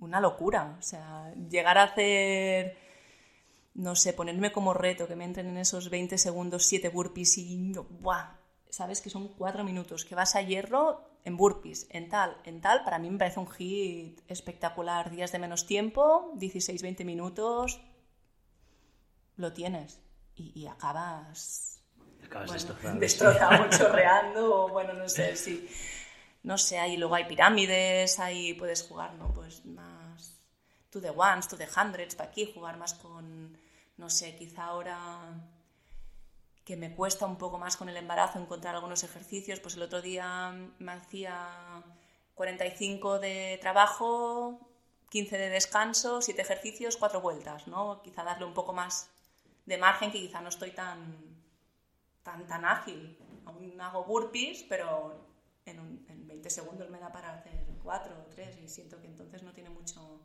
[0.00, 0.76] una locura.
[0.78, 2.76] O sea, llegar a hacer
[3.74, 7.72] no sé, ponerme como reto que me entren en esos 20 segundos 7 burpees y
[8.00, 8.38] ¡buah!
[8.70, 12.84] sabes que son cuatro minutos, que vas a hierro en burpees, en tal, en tal,
[12.84, 15.10] para mí me parece un hit espectacular.
[15.10, 17.80] Días de menos tiempo, 16-20 minutos,
[19.36, 20.00] lo tienes
[20.34, 21.80] y, acabas...
[22.24, 22.98] Acabas destrozado.
[22.98, 25.68] Destrozado, chorreando, o bueno, no sé, si...
[26.48, 29.34] No sé, ahí luego hay pirámides, ahí puedes jugar, ¿no?
[29.34, 30.40] Pues más
[30.88, 33.58] to the ones, to the hundreds, para aquí jugar más con,
[33.98, 34.98] no sé, quizá ahora
[36.64, 40.00] que me cuesta un poco más con el embarazo encontrar algunos ejercicios, pues el otro
[40.00, 41.84] día me hacía
[42.34, 44.58] 45 de trabajo,
[45.10, 48.00] 15 de descanso, 7 ejercicios, 4 vueltas, ¿no?
[48.00, 49.10] Quizá darle un poco más
[49.66, 51.14] de margen que quizá no estoy tan,
[52.22, 53.18] tan, tan ágil.
[53.44, 55.27] Aún hago burpees, pero
[55.68, 59.42] en, en 20 segundos me da para hacer 4 o 3 y siento que entonces
[59.42, 60.20] no tiene mucho...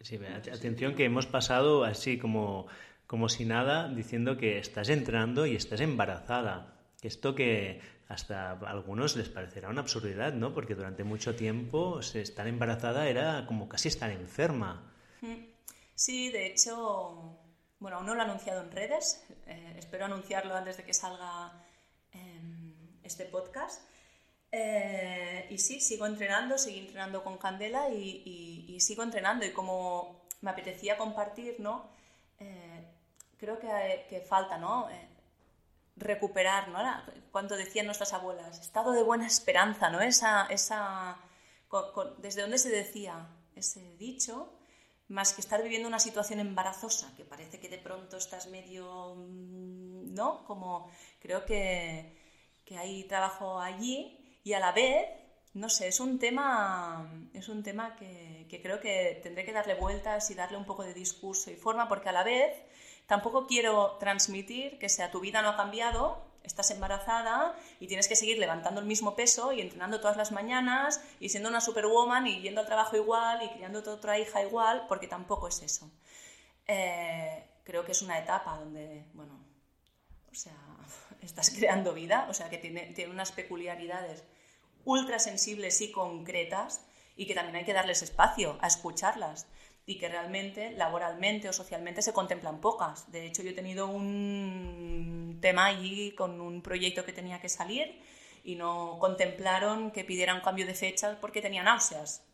[0.00, 0.18] Sí,
[0.52, 2.66] atención que hemos pasado así como,
[3.06, 6.74] como si nada diciendo que estás entrando y estás embarazada.
[7.02, 10.52] Esto que hasta a algunos les parecerá una absurdidad, ¿no?
[10.52, 14.90] Porque durante mucho tiempo estar embarazada era como casi estar enferma.
[15.20, 15.44] Mm.
[15.94, 17.38] Sí, de hecho,
[17.78, 21.52] bueno, aún no lo he anunciado en redes, eh, espero anunciarlo antes de que salga
[22.12, 22.74] em,
[23.04, 23.82] este podcast.
[24.52, 29.44] Eh, y sí, sigo entrenando, sigo entrenando con Candela y, sigo entrenando.
[29.46, 31.90] Y como me apetecía compartir, ¿no?
[32.38, 32.84] Eh,
[33.38, 34.88] creo que, que, falta, ¿no?
[36.00, 36.78] recuperar, ¿no?
[37.30, 40.00] Cuando decían nuestras abuelas, estado de buena esperanza, ¿no?
[40.00, 41.18] Esa, esa,
[42.18, 44.52] desde dónde se decía ese dicho,
[45.08, 50.14] más que estar viviendo una situación embarazosa, que parece que de pronto estás medio, mm,
[50.14, 50.44] ¿no?
[50.44, 50.90] Como
[51.20, 52.16] creo que,
[52.64, 55.08] que hay trabajo allí y a la vez,
[55.54, 59.74] no sé, es un tema, es un tema que, que creo que tendré que darle
[59.74, 62.54] vueltas y darle un poco de discurso y forma, porque a la vez
[63.10, 68.14] Tampoco quiero transmitir que sea tu vida no ha cambiado, estás embarazada y tienes que
[68.14, 72.40] seguir levantando el mismo peso y entrenando todas las mañanas y siendo una superwoman y
[72.40, 75.90] yendo al trabajo igual y criando otra hija igual, porque tampoco es eso.
[76.68, 79.40] Eh, creo que es una etapa donde, bueno,
[80.30, 80.56] o sea,
[81.22, 84.24] estás creando vida, o sea, que tiene, tiene unas peculiaridades
[84.84, 86.80] ultra sensibles y concretas
[87.16, 89.46] y que también hay que darles espacio a escucharlas
[89.86, 93.10] y que realmente laboralmente o socialmente se contemplan pocas.
[93.10, 98.00] De hecho, yo he tenido un tema allí con un proyecto que tenía que salir
[98.44, 102.24] y no contemplaron que pidiera un cambio de fecha porque tenía náuseas.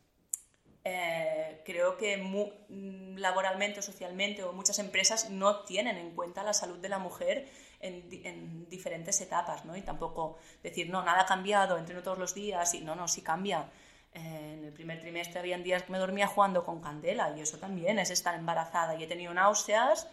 [0.85, 6.52] Eh, creo que mm, laboralmente o socialmente o muchas empresas no tienen en cuenta la
[6.52, 7.48] salud de la mujer
[7.86, 9.76] en, en, diferentes etapas, ¿no?
[9.76, 13.22] Y tampoco decir, no, nada ha cambiado, entreno todos los días y no, no, sí
[13.22, 13.68] cambia
[14.16, 17.98] en el primer trimestre habían días que me dormía jugando con candela y eso también
[17.98, 20.08] es estar embarazada y he tenido náuseas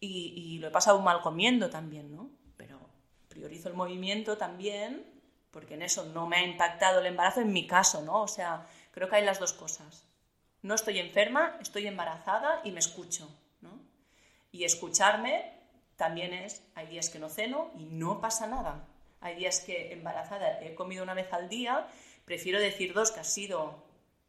[0.00, 2.28] y, lo he pasado mal comiendo también, ¿no?
[2.58, 2.78] Pero
[3.28, 5.04] priorizo el movimiento también
[5.50, 8.22] porque en eso no me ha impactado el embarazo en mi caso, ¿no?
[8.22, 10.06] O sea, creo que hay las dos cosas.
[10.60, 13.80] No estoy enferma, estoy embarazada y me escucho, ¿no?
[14.52, 15.53] Y escucharme
[15.96, 18.86] también es, hay días que no ceno y no pasa nada.
[19.20, 21.88] Hay días que embarazada he comido una vez al día
[22.24, 23.74] Prefiero decir dos, que ha sido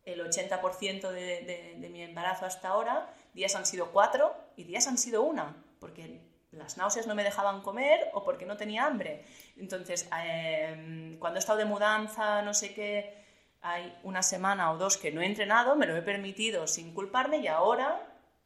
[0.03, 4.97] el 80% de, de, mi embarazo hasta ahora, días han sido cuatro y días han
[4.97, 6.21] sido una, porque
[6.51, 9.25] las náuseas no me dejaban comer o porque no tenía hambre.
[9.57, 13.23] Entonces, em, cuando he estado de mudanza, no sé qué,
[13.61, 17.37] hay una semana o dos que no he entrenado, me lo he permitido sin culparme
[17.37, 17.99] y ahora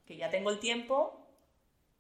[0.06, 1.19] que ya tengo el tiempo,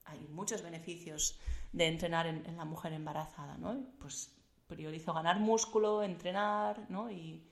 [0.09, 1.39] hay muchos beneficios
[1.71, 3.85] de entrenar en, la mujer embarazada, ¿no?
[3.99, 4.35] Pues
[4.67, 7.11] priorizo ganar músculo, entrenar, ¿no?
[7.11, 7.43] Y...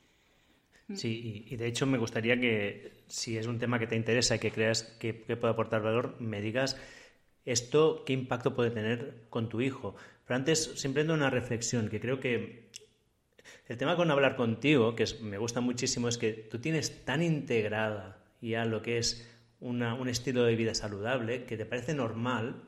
[0.93, 4.39] Sí, y, de hecho me gustaría que, si es un tema que te interesa y
[4.39, 6.77] que creas que, puede aportar valor, me digas
[7.43, 9.95] esto, qué impacto puede tener con tu hijo.
[10.25, 12.69] Pero antes, siempre una reflexión, que creo que
[13.67, 18.23] el tema con hablar contigo, que me gusta muchísimo, es que tú tienes tan integrada
[18.41, 19.27] ya lo que es
[19.59, 22.63] un estilo de vida saludable, que te parece normal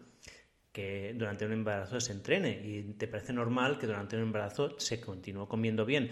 [0.72, 5.02] que durante un embarazo se entrene y te parece normal que durante un embarazo se
[5.02, 6.10] continúe comiendo bien.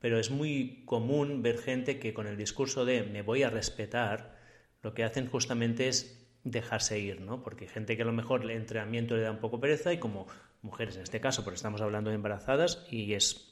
[0.00, 4.38] Pero es muy común ver gente que con el discurso de me voy a respetar,
[4.82, 7.42] lo que hacen justamente es dejarse ir, ¿no?
[7.42, 10.26] Porque gente que a lo mejor el entrenamiento le da un poco pereza y como
[10.62, 13.46] mujeres en este caso, porque estamos hablando de embarazadas y es...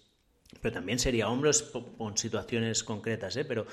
[0.63, 1.63] Pero también sería hombres
[1.99, 3.45] con situaciones concretas, ¿eh?
[3.45, 3.67] Pero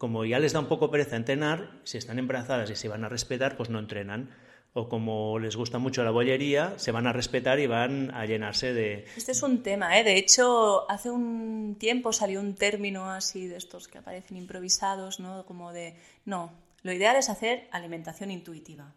[0.00, 3.10] como ya les da un poco pereza entrenar, si están embarazadas y se van a
[3.10, 4.30] respetar, pues no entrenan
[4.72, 8.72] o como les gusta mucho la bollería, se van a respetar y van a llenarse
[8.72, 9.04] de...
[9.14, 10.04] Este es un tema, ¿eh?
[10.04, 15.44] De hecho, hace un tiempo salió un término así de estos que aparecen improvisados, ¿no?
[15.44, 16.50] Como de, no,
[16.82, 18.94] lo ideal es hacer alimentación intuitiva.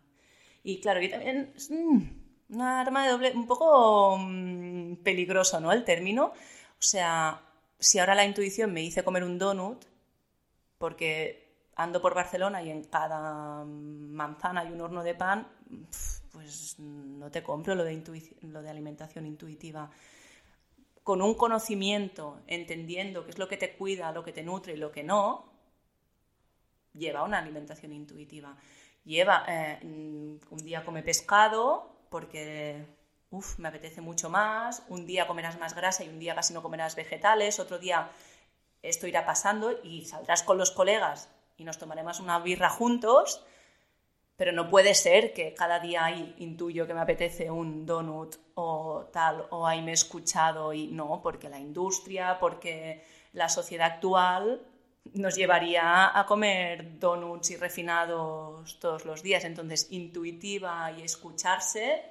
[0.63, 1.69] Y claro, y también es
[2.47, 5.73] una arma de doble, un poco mm, peligroso, ¿no?
[5.73, 6.27] El término.
[6.27, 7.41] O sea,
[7.77, 9.83] si ahora la intuición me dice comer un donut,
[10.83, 15.47] porque ando por Barcelona y en cada manzana hay un horno de pan,
[16.33, 19.89] pues no te compro lo de, alimentación intuitiva.
[21.01, 24.75] Con un conocimiento, entendiendo qué es lo que te cuida, lo que te nutre y
[24.75, 25.53] lo que no,
[26.91, 28.57] lleva una alimentación intuitiva.
[29.05, 32.85] Lleva, eh, un día come pescado porque
[33.57, 36.97] me apetece mucho más, un día comerás más grasa y un día casi no comerás
[36.97, 38.11] vegetales, otro día
[38.83, 43.43] esto irá pasando y saldrás con los colegas y nos tomaremos una birra juntos,
[44.35, 49.09] pero no puede ser que cada día ahí intuyo que me apetece un donut o
[49.11, 54.61] tal, o ahí me he escuchado y no, porque la industria, porque la sociedad actual
[55.13, 59.43] nos llevaría a comer donuts y refinados todos los días.
[59.43, 62.03] Entonces, intuitiva y escucharse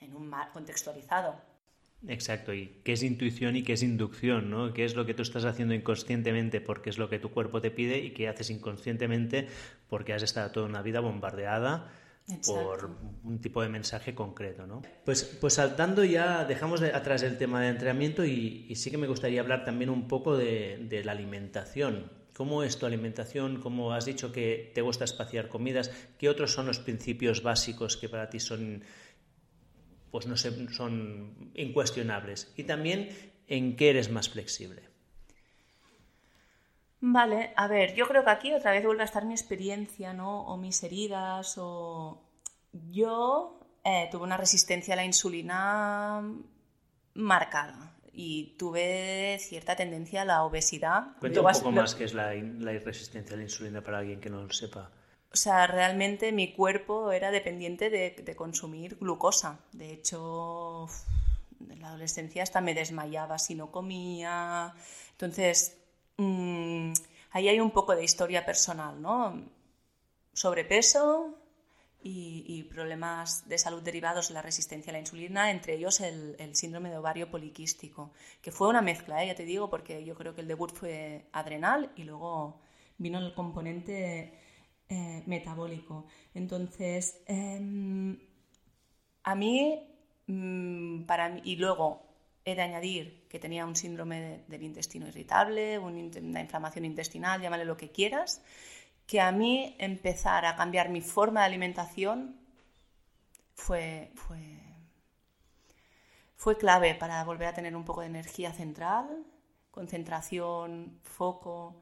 [0.00, 1.51] en un contextualizado.
[2.08, 4.72] Exacto, y qué es intuición y qué es inducción, ¿no?
[4.72, 7.70] ¿Qué es lo que tú estás haciendo inconscientemente porque es lo que tu cuerpo te
[7.70, 9.46] pide y qué haces inconscientemente
[9.88, 11.92] porque has estado toda una vida bombardeada
[12.46, 12.90] por
[13.24, 14.82] un tipo de mensaje concreto, ¿no?
[15.04, 19.40] Pues, pues saltando ya, dejamos atrás el tema de entrenamiento y, sí que me gustaría
[19.40, 22.10] hablar también un poco de, la alimentación.
[22.34, 23.60] ¿Cómo es tu alimentación?
[23.60, 25.90] ¿Cómo has dicho que te gusta espaciar comidas?
[26.18, 28.82] ¿Qué otros son los principios básicos que para ti son,
[30.12, 32.52] pues no sé, son incuestionables?
[32.56, 33.08] Y también,
[33.48, 34.88] ¿en qué eres más flexible?
[37.00, 40.42] Vale, a ver, yo creo que aquí otra vez vuelve a estar mi experiencia, ¿no?
[40.42, 42.28] O mis heridas, o...
[42.90, 46.22] Yo eh, tuve una resistencia a la insulina
[47.14, 51.16] marcada y tuve cierta tendencia a la obesidad.
[51.18, 54.42] Cuenta un poco más qué es la, resistencia a la insulina para alguien que no
[54.42, 54.90] lo sepa.
[55.32, 59.60] O sea, realmente mi cuerpo era dependiente de, consumir glucosa.
[59.72, 60.88] De hecho,
[61.70, 64.74] en la adolescencia hasta me desmayaba si no comía.
[65.12, 65.82] Entonces,
[66.22, 66.92] Mm,
[67.32, 69.42] ahí hay un poco de historia personal, ¿no?
[70.32, 71.34] Sobrepeso
[72.02, 76.90] y, problemas de salud derivados de la resistencia a la insulina, entre ellos el, síndrome
[76.90, 79.28] de ovario poliquístico, que fue una mezcla, ¿eh?
[79.28, 82.60] ya te digo, porque yo creo que el debut fue adrenal y luego
[82.98, 84.32] vino el componente
[84.92, 86.04] eh, metabólico.
[86.34, 88.18] Entonces, em,
[89.22, 89.88] a mí,
[90.26, 92.02] mm, para y luego
[92.44, 97.78] he de añadir que tenía un síndrome del intestino irritable, una inflamación intestinal, llámale lo
[97.78, 98.42] que quieras,
[99.06, 102.36] que a mí empezar a cambiar mi forma de alimentación
[103.54, 104.40] fue, fue,
[106.36, 109.24] fue clave para volver a tener un poco de energía central,
[109.70, 111.76] concentración, foco,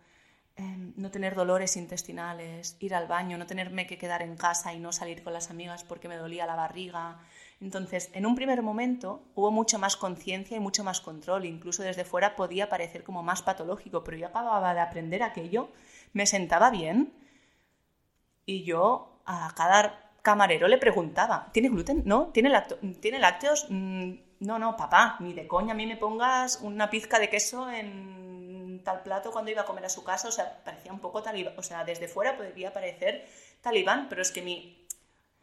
[0.60, 4.78] em, no tener dolores intestinales, ir al baño, no tenerme que quedar en casa y
[4.80, 7.18] no salir con las amigas porque me dolía la barriga,
[7.60, 12.04] entonces, en un primer momento hubo mucho más conciencia y mucho más control, incluso desde
[12.04, 15.68] fuera podía parecer como más patológico, pero yo acababa de aprender aquello,
[16.14, 17.12] me sentaba bien
[18.46, 22.02] y yo a cada camarero le preguntaba, ¿tiene gluten?
[22.06, 22.28] ¿No?
[22.28, 22.50] ¿Tiene,
[23.00, 23.66] ¿Tiene lácteos?
[23.68, 27.70] Mm, no, no, papá, ni de coña a mí me pongas una pizca de queso
[27.70, 31.22] en tal plato cuando iba a comer a su casa, o sea, parecía un poco
[31.22, 33.28] talibán, o sea, desde fuera podría parecer
[33.60, 34.80] talibán, pero es que mi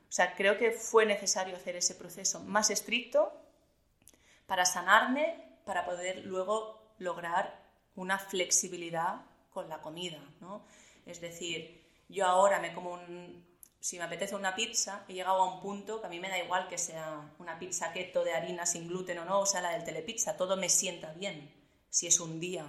[0.10, 3.34] o sea, creo que fue necesario hacer ese proceso más estricto
[4.46, 7.62] para sanarme, para poder luego lograr
[7.96, 10.66] una flexibilidad con la comida, ¿no?
[11.06, 13.46] Es decir, yo ahora me como un...
[13.80, 16.40] Si me apetece una pizza, he llegado a un punto que a mí me da
[16.40, 19.72] igual que sea una pizza keto de harina sin gluten o no, o sea, la
[19.72, 21.54] del telepizza, todo me sienta bien,
[21.90, 22.66] si es un día.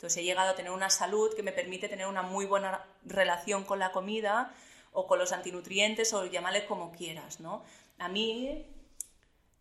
[0.00, 3.64] Entonces he llegado a tener una salud que me permite tener una muy buena relación
[3.64, 4.54] con la comida,
[4.92, 7.62] o con los antinutrientes o llámale como quieras, ¿no?
[7.98, 8.66] A mí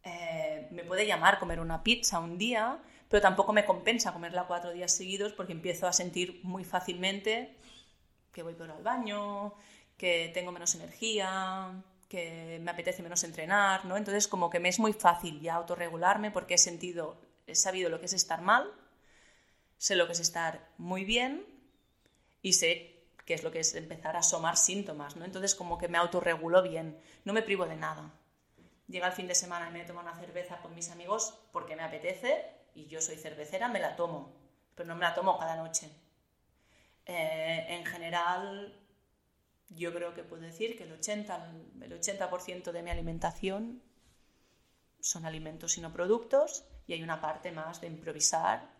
[0.03, 4.71] eh, me puede llamar comer una pizza un día, pero tampoco me compensa comerla cuatro
[4.71, 7.55] días seguidos porque empiezo a sentir muy fácilmente
[8.31, 9.53] que voy peor al baño,
[9.97, 11.71] que tengo menos energía,
[12.07, 13.97] que me apetece menos entrenar, ¿no?
[13.97, 17.99] Entonces como que me es muy fácil ya autorregularme porque he sentido, he sabido lo
[17.99, 18.71] que es estar mal,
[19.79, 21.47] sé lo que es estar muy bien
[22.43, 25.25] y sé que es lo que es empezar a asomar síntomas, ¿no?
[25.25, 28.11] Entonces como que me autorregulo bien, no me privo de nada.
[28.87, 31.83] Llega el fin de semana y me tomo una cerveza con mis amigos porque me
[31.83, 32.45] apetece
[32.75, 34.35] y yo soy cervecera, me la tomo,
[34.75, 35.89] pero no me la tomo cada noche.
[37.05, 38.77] Eh, en general,
[39.69, 43.81] yo creo que puedo decir que el 80%, el 80 de mi alimentación
[44.99, 48.78] son alimentos y no productos y hay una parte más de improvisar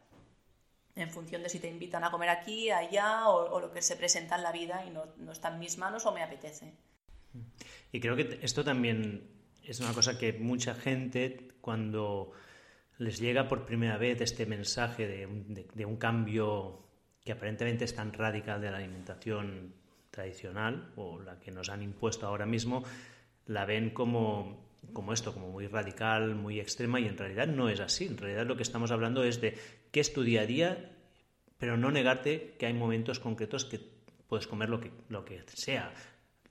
[0.96, 4.36] en función de si te invitan a comer aquí, allá o, lo que se presenta
[4.36, 6.74] en la vida y no, está en mis manos o me apetece.
[7.92, 9.30] Y creo que esto también
[9.64, 12.32] es una cosa que mucha gente cuando
[12.98, 16.84] les llega por primera vez este mensaje de un, cambio
[17.24, 19.74] que aparentemente es tan radical de la alimentación
[20.12, 22.84] tradicional o la que nos han impuesto ahora mismo,
[23.46, 27.80] la ven como, como esto, como muy radical, muy extrema y en realidad no es
[27.80, 28.06] así.
[28.06, 29.58] En realidad lo que estamos hablando es de
[29.92, 30.92] qué es tu día a día,
[31.58, 33.80] pero no negarte que hay momentos concretos que
[34.28, 35.92] puedes comer lo que, lo que sea.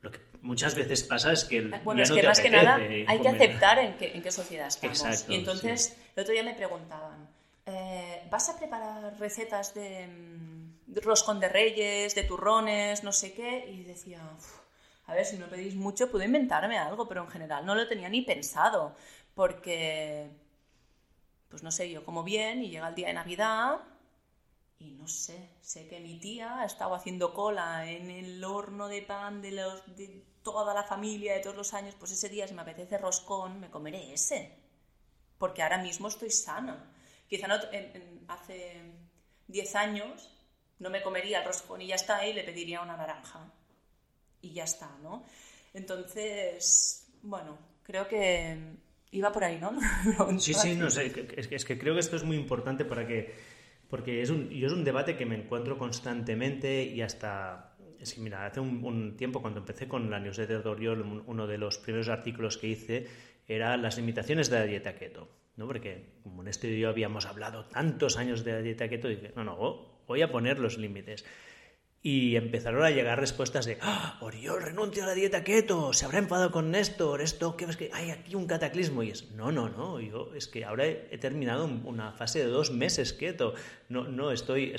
[0.01, 1.63] Lo que muchas veces pasa es que...
[1.83, 5.29] Bueno, es que más que nada hay que aceptar en qué, en qué sociedad estamos.
[5.29, 7.29] y entonces, el otro día me preguntaban,
[7.67, 10.09] eh, ¿vas a preparar recetas de,
[11.03, 14.21] roscón de reyes, de turrones, no sé qué, y decía,
[15.09, 18.11] a ver, si no pedís mucho, puedo inventarme algo, pero en general no lo tenía
[18.11, 18.95] ni pensado,
[19.35, 20.29] porque,
[21.49, 23.81] pues no sé, yo como bien y llega el día de Navidad
[24.79, 29.01] y no sé, sé que mi tía ha estado haciendo cola en el horno de
[29.01, 32.53] pan de, los, de toda la familia de todos los años, pues ese día si
[32.53, 34.59] me apetece roscón, me comeré ese,
[35.39, 36.93] porque ahora mismo estoy sana.
[37.29, 37.55] Quizá no,
[38.29, 38.83] hace
[39.47, 40.31] 10 años
[40.79, 43.51] no me comería el roscón y ya está, y le pediría una naranja.
[44.41, 45.25] Y ya está, ¿no?
[45.75, 48.57] Entonces, bueno, creo que
[49.11, 49.73] iba por ahí, ¿no?
[50.39, 53.35] sí, sí, no sé, es que creo que esto es muy importante para que
[53.89, 57.75] porque es un, yo es un debate que me encuentro constantemente y hasta...
[57.99, 61.59] Es que, mira, hace un, tiempo cuando empecé con la newsletter de Oriol, uno de
[61.59, 63.07] los primeros artículos que hice
[63.49, 65.29] era las limitaciones de la dieta keto.
[65.57, 65.67] ¿no?
[65.67, 69.43] Porque como en este yo habíamos hablado tantos años de la dieta keto, dije, no,
[69.43, 71.25] no, voy a poner los límites.
[72.01, 76.19] Y empezaron a llegar respuestas de, ¡Ah, Oriol renuncia a la dieta keto, se habrá
[76.19, 79.03] enfadado con Néstor, esto, que es que hay aquí un cataclismo.
[79.03, 82.71] Y es, no, no, no, yo es que ahora he, terminado una fase de dos
[82.71, 83.55] meses keto,
[83.89, 84.77] no, no estoy,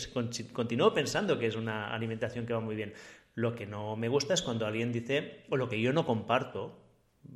[0.54, 2.94] continúo pensando que es una alimentación que va muy bien.
[3.36, 6.80] Lo que no me gusta es cuando alguien dice, o lo que yo no comparto,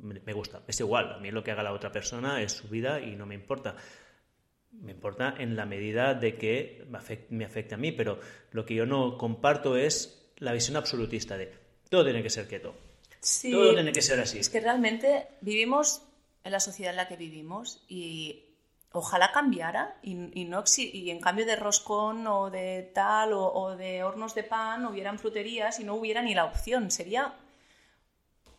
[0.02, 3.00] me gusta, es igual, a mí lo que haga la otra persona es su vida
[3.00, 3.76] y no me importa
[4.80, 6.86] me importa en la medida de que
[7.30, 8.18] me afecte, a mí, pero
[8.52, 11.52] lo que yo no comparto es la visión absolutista de
[11.88, 12.74] todo tiene que ser keto.
[13.50, 14.38] todo tiene que ser así.
[14.38, 16.02] Es que realmente vivimos
[16.42, 18.44] en la sociedad en la que vivimos y
[18.92, 24.04] ojalá cambiara y, no, y en cambio de roscón o de tal o, o de
[24.04, 26.90] hornos de pan hubieran fruterías y no hubiera ni la opción.
[26.90, 27.34] Sería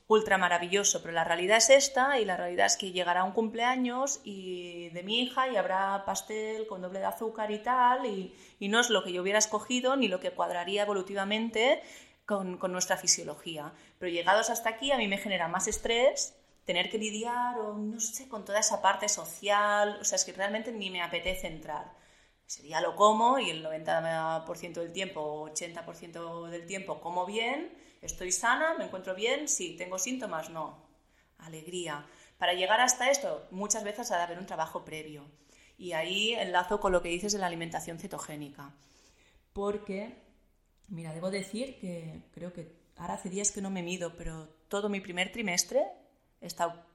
[0.07, 4.21] ultra maravilloso, pero la realidad es esta y la realidad es que llegará un cumpleaños
[4.23, 8.79] y de mi hija y habrá pastel con doble de azúcar y tal y, no
[8.79, 11.81] es lo que yo hubiera escogido ni lo que cuadraría evolutivamente
[12.25, 13.73] con, nuestra fisiología.
[13.99, 17.99] Pero llegados hasta aquí a mí me genera más estrés tener que lidiar o no
[17.99, 21.93] sé, con toda esa parte social, o sea, es que realmente ni me apetece entrar.
[22.47, 28.31] Ese día lo como y el 90% del tiempo, 80% del tiempo como bien ¿Estoy
[28.31, 28.75] sana?
[28.77, 29.47] ¿Me encuentro bien?
[29.47, 29.75] Sí.
[29.77, 30.51] ¿Tengo síntomas?
[30.51, 30.77] No.
[31.39, 32.05] Alegría.
[32.37, 35.25] Para llegar hasta esto, muchas veces ha de haber un trabajo previo.
[35.77, 38.73] Y ahí enlazo con lo que dices de la alimentación cetogénica.
[39.53, 40.15] Porque,
[40.87, 44.87] mira, debo decir que creo que ahora hace días que no me mido, pero todo
[44.87, 45.83] mi primer trimestre
[46.41, 46.85] he estado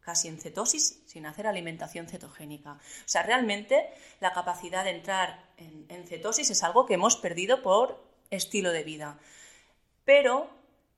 [0.00, 2.72] casi en cetosis sin hacer alimentación cetogénica.
[2.72, 3.88] O sea, realmente
[4.20, 8.84] la capacidad de entrar en, en cetosis es algo que hemos perdido por estilo de
[8.84, 9.18] vida
[10.04, 10.48] pero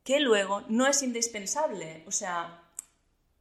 [0.04, 2.62] que luego no es indispensable, o sea,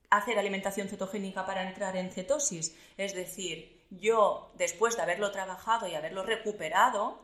[0.10, 2.76] hacer alimentación cetogénica para entrar en cetosis.
[2.98, 7.22] Es decir, yo después de haberlo trabajado y haberlo recuperado,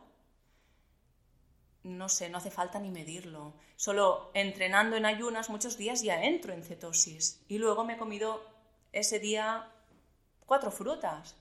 [1.82, 3.54] no sé, no hace falta ni medirlo.
[3.76, 7.44] Solo entrenando en ayunas muchos días ya entro en cetosis.
[7.48, 8.42] Y luego me he comido
[8.92, 9.68] ese día
[10.46, 11.36] cuatro frutas.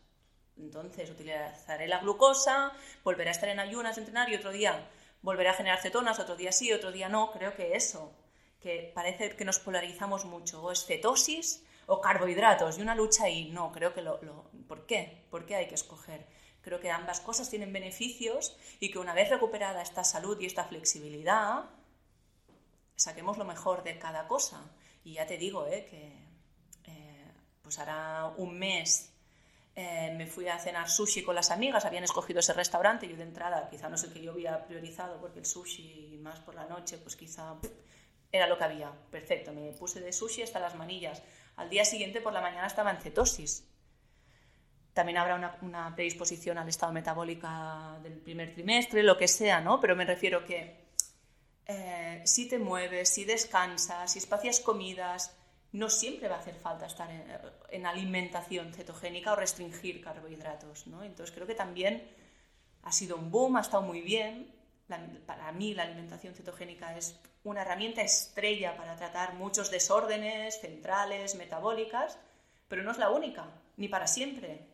[0.57, 2.71] Entonces utilizaré la glucosa,
[3.03, 4.89] volveré a estar en ayunas, entrenar y otro día
[5.21, 7.31] volveré a generar cetonas, otro día sí, otro día no.
[7.31, 8.13] Creo que eso,
[8.59, 13.49] que parece que nos polarizamos mucho, o es cetosis o carbohidratos, y una lucha y
[13.49, 14.19] no, creo que lo,
[14.67, 15.25] ¿Por qué?
[15.29, 16.25] ¿Por qué hay que escoger?
[16.61, 20.63] Creo que ambas cosas tienen beneficios y que una vez recuperada esta salud y esta
[20.63, 21.65] flexibilidad,
[22.95, 24.71] saquemos lo mejor de cada cosa.
[25.03, 25.87] Y ya te digo, ¿eh?
[25.89, 27.33] que eh,
[27.63, 29.11] pues hará un mes
[29.75, 33.23] eh, me fui a cenar sushi con las amigas, habían escogido ese restaurante, yo de
[33.23, 36.97] entrada quizá no sé que yo había priorizado, porque el sushi más por la noche,
[36.97, 37.55] pues quizá
[38.31, 38.91] era lo que había.
[39.09, 41.21] Perfecto, me puse de sushi hasta las manillas.
[41.55, 43.67] Al día siguiente por la mañana estaba en cetosis.
[44.93, 47.47] También habrá una, predisposición al estado metabólico
[48.03, 49.79] del primer trimestre, lo que sea, ¿no?
[49.79, 50.81] Pero me refiero que
[51.65, 55.33] eh, si te mueves, si descansas, si espacias comidas,
[55.73, 57.09] no siempre va a hacer falta estar
[57.69, 60.87] en, alimentación cetogénica o restringir carbohidratos.
[60.87, 61.03] ¿no?
[61.03, 62.03] Entonces creo que también
[62.83, 64.53] ha sido un boom, ha estado muy bien.
[65.25, 72.17] para mí la alimentación cetogénica es una herramienta estrella para tratar muchos desórdenes centrales, metabólicas,
[72.67, 74.67] pero no es la única, ni para siempre.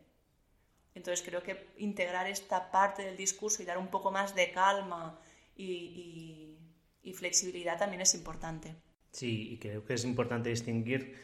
[0.96, 5.20] Entonces creo que integrar esta parte del discurso y dar un poco más de calma
[5.56, 6.58] y
[7.14, 8.76] flexibilidad también es importante.
[9.12, 11.16] Sí, y creo que es importante distinguir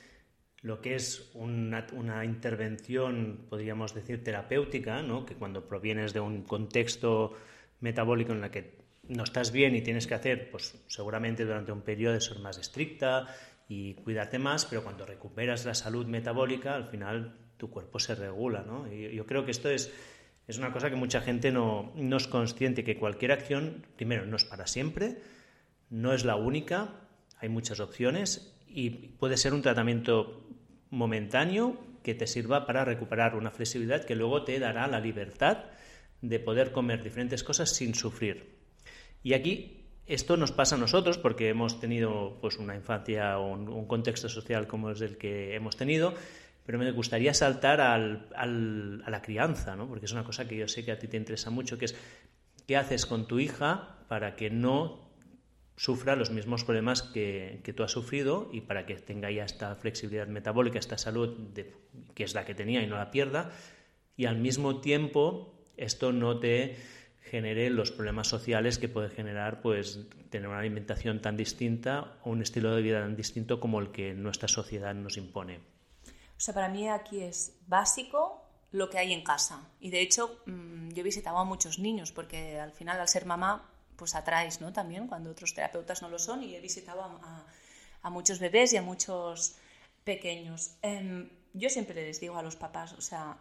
[0.63, 1.85] lo que es una,
[2.23, 5.25] intervención, podríamos decir, terapéutica, ¿no?
[5.25, 7.33] que cuando provienes de un contexto
[7.81, 8.79] metabólico en el que
[9.09, 12.57] no estás bien y tienes que hacer, pues seguramente durante un periodo de ser más
[12.57, 13.27] estricta
[13.67, 18.63] y cuidarte más, pero cuando recuperas la salud metabólica, al final tu cuerpo se regula.
[18.65, 18.91] ¿no?
[18.91, 19.93] Y yo creo que esto es
[20.47, 24.37] Es una cosa que mucha gente no, no es consciente, que cualquier acción, primero, no
[24.37, 25.17] es para siempre,
[25.89, 27.02] no es la única,
[27.43, 30.47] hay muchas opciones y puede ser un tratamiento
[30.89, 35.65] momentáneo que te sirva para recuperar una flexibilidad que luego te dará la libertad
[36.21, 38.55] de poder comer diferentes cosas sin sufrir.
[39.23, 43.87] Y aquí esto nos pasa a nosotros porque hemos tenido pues, una infancia o un,
[43.87, 46.13] contexto social como es el que hemos tenido,
[46.65, 49.89] pero me gustaría saltar al, a la crianza, ¿no?
[49.89, 51.95] porque es una cosa que yo sé que a ti te interesa mucho, que es
[52.65, 55.02] qué haces con tu hija para que no
[55.75, 59.75] sufra los mismos problemas que, que tú has sufrido y para que tenga ya esta
[59.75, 61.37] flexibilidad metabólica, esta salud
[62.13, 63.51] que es la que tenía y no la pierda,
[64.15, 66.77] y al mismo tiempo esto no te
[67.21, 72.41] genere los problemas sociales que puede generar pues tener una alimentación tan distinta o un
[72.41, 75.57] estilo de vida tan distinto como el que nuestra sociedad nos impone.
[76.37, 79.69] O sea, para mí aquí es básico lo que hay en casa.
[79.79, 83.25] Y de hecho, mm, yo he visitado a muchos niños porque al final, al ser
[83.25, 83.69] mamá,
[84.11, 84.73] pues ¿no?
[84.73, 88.81] También cuando otros terapeutas no lo son y he visitado a, muchos bebés y a
[88.81, 89.55] muchos
[90.03, 90.75] pequeños.
[90.81, 93.37] Em, yo siempre les digo a los papás, o sea,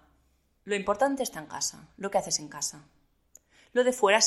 [0.64, 2.84] lo importante está en casa, lo que haces en casa.
[3.72, 4.20] Lo de fuera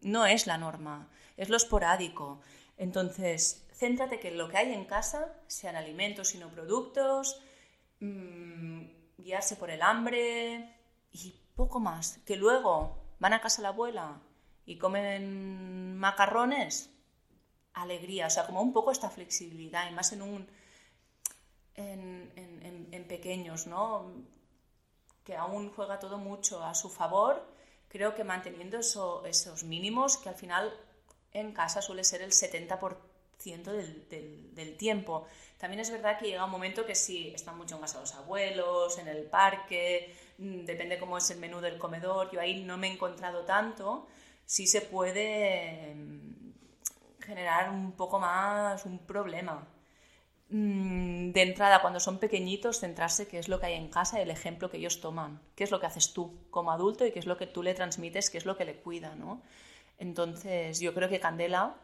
[0.00, 2.40] no es la norma, es lo esporádico.
[2.76, 7.40] Entonces, céntrate que lo que hay en casa sean alimentos y no productos,
[8.00, 8.82] mmm,
[9.18, 10.74] guiarse por el hambre
[11.12, 12.18] y poco más.
[12.26, 14.20] Que luego van a casa la abuela
[14.68, 16.90] y comen macarrones,
[17.72, 20.20] alegría, o sea, como un poco esta flexibilidad, y más en
[21.74, 24.12] en, pequeños, ¿no?
[25.24, 27.42] que aún juega todo mucho a su favor,
[27.88, 30.70] creo que manteniendo esos mínimos, que al final
[31.32, 32.98] en casa suele ser el 70%
[33.64, 35.26] del, del, tiempo.
[35.56, 38.98] También es verdad que llega un momento que sí, están mucho en casa los abuelos,
[38.98, 42.88] en el parque, mm, depende cómo es el menú del comedor, yo ahí no me
[42.88, 44.06] he encontrado tanto,
[44.48, 49.68] sí se puede mm, generar un poco más un problema.
[50.48, 54.22] Mm, de entrada, cuando son pequeñitos, centrarse qué es lo que hay en casa y
[54.22, 57.18] el ejemplo que ellos toman, qué es lo que haces tú como adulto y qué
[57.18, 59.42] es lo que tú le transmites, qué es lo que le cuida, ¿no?
[59.98, 61.76] Entonces, yo creo que Candela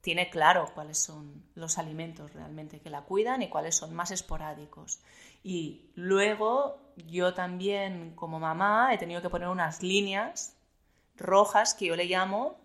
[0.00, 5.00] tiene claro cuáles son los alimentos realmente que la cuidan y cuáles son más esporádicos.
[5.42, 10.57] Y luego, yo también como mamá he tenido que poner unas líneas
[11.18, 12.58] rojas que yo le llamo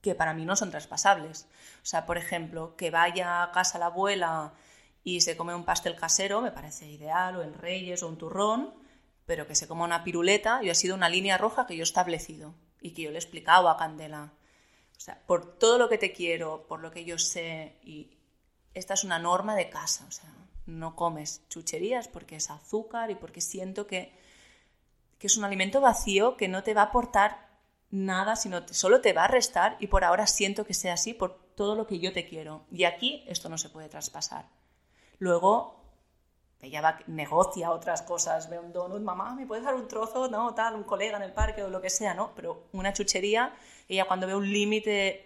[0.00, 1.46] que para mí no son traspasables.
[1.82, 4.52] O sea, por ejemplo, que vaya a casa la abuela
[5.02, 8.74] y se come un pastel casero, me parece ideal, o en Reyes o un turrón,
[9.26, 11.84] pero que se coma una piruleta, yo ha sido una línea roja que yo he
[11.84, 14.32] establecido y que yo le he explicado a Candela.
[14.96, 18.18] O sea, por todo lo que te quiero, por lo que yo sé, y
[18.74, 20.32] esta es una norma de casa, o sea,
[20.66, 24.12] no comes chucherías porque es azúcar y porque siento que,
[25.18, 27.48] que es un alimento vacío que no te va a aportar
[27.90, 31.38] nada, sino solo te va a restar y por ahora siento que sea así por
[31.54, 32.66] todo lo que yo te quiero.
[32.70, 34.46] Y aquí esto no se puede traspasar.
[35.18, 35.82] Luego,
[36.60, 40.28] ella va, negocia otras cosas, ve un donut, mamá, ¿me puedes dar un trozo?
[40.28, 42.32] No, tal, un colega en el parque o lo que sea, ¿no?
[42.34, 43.54] Pero una chuchería,
[43.88, 45.24] ella cuando ve un límite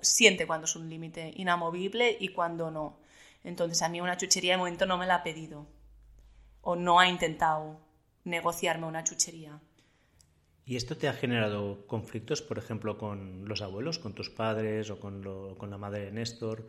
[0.00, 2.96] siente cuando es un límite inamovible y cuando no.
[3.42, 5.66] Entonces a mí una chuchería de momento no me la ha pedido
[6.62, 7.78] o no ha intentado
[8.24, 9.60] negociarme una chuchería.
[10.66, 14.98] ¿Y esto te ha generado conflictos, por ejemplo, con los abuelos, con tus padres o
[14.98, 15.22] con,
[15.70, 16.66] la madre de Néstor?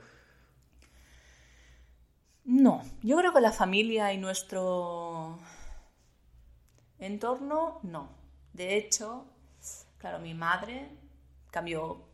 [2.43, 5.39] No, yo creo que la familia y nuestro
[6.99, 8.09] entorno, no.
[8.51, 9.25] De hecho,
[9.97, 10.89] claro, mi madre
[11.49, 12.05] cambió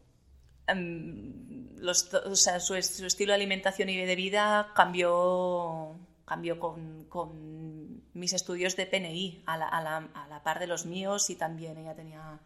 [0.67, 5.95] em, su, estilo de alimentación y de vida cambió,
[6.31, 10.85] cambió con mis estudios de PNI a la, a, la, a la, par de los
[10.85, 12.39] míos y también ella tenía,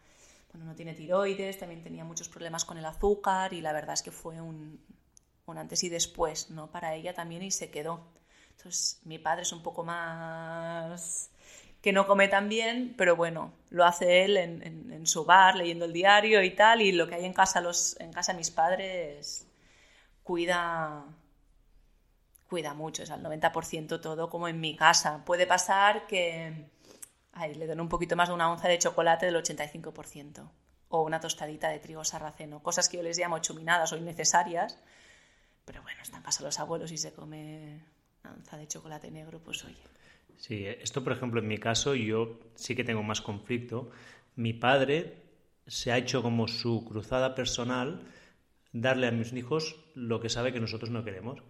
[0.52, 4.02] bueno, no tiene tiroides, también tenía muchos problemas con el azúcar y la verdad es
[4.02, 4.84] que fue un,
[5.46, 6.72] un antes y después, ¿no?
[6.72, 8.00] Para ella también y se quedó.
[8.58, 11.30] Entonces, mi padre es un poco más
[11.84, 15.58] que no come tan bien, pero bueno, lo hace él en, en, en, su bar,
[15.58, 18.50] leyendo el diario y tal, y lo que hay en casa, los, en casa mis
[18.50, 19.46] padres
[20.24, 21.06] cuida
[22.50, 25.24] cuida mucho, es al 90% todo como en mi casa.
[25.26, 26.68] Puede pasar que
[27.56, 30.50] le den un poquito más de una onza de chocolate del 85%
[30.90, 34.80] o una tostadita de trigo sarraceno, cosas que yo les llamo chuminadas o innecesarias,
[35.66, 37.82] pero bueno, están casa los abuelos y se come
[38.24, 39.76] una onza de chocolate negro, pues oye.
[40.38, 43.90] Sí, esto por ejemplo en mi caso yo sí que tengo más conflicto.
[44.36, 45.24] Mi padre
[45.66, 48.02] se ha hecho como su cruzada personal
[48.72, 51.42] darle a mis hijos lo que sabe que nosotros no queremos.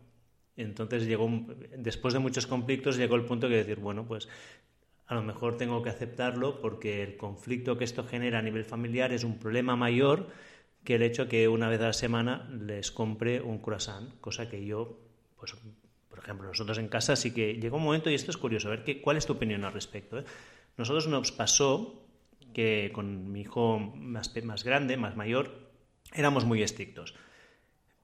[0.58, 1.30] Entonces llegó,
[1.78, 4.30] después de muchos conflictos, llegó el punto de decir, bueno, pues
[5.08, 9.12] a lo mejor tengo que aceptarlo porque el conflicto que esto genera a nivel familiar
[9.12, 10.30] es un problema mayor
[10.84, 14.64] que el hecho que una vez a la semana les compre un croissant, cosa que
[14.66, 15.00] yo,
[15.38, 15.56] pues,
[16.10, 18.72] por ejemplo, nosotros en casa sí que llegó un momento, y esto es curioso, a
[18.72, 20.20] ver qué, cuál es tu opinión al respecto.
[20.20, 20.26] Eh?
[20.78, 22.06] Nosotros nos pasó
[22.54, 25.72] que con mi hijo más, más grande, más mayor,
[26.14, 27.16] éramos muy estrictos.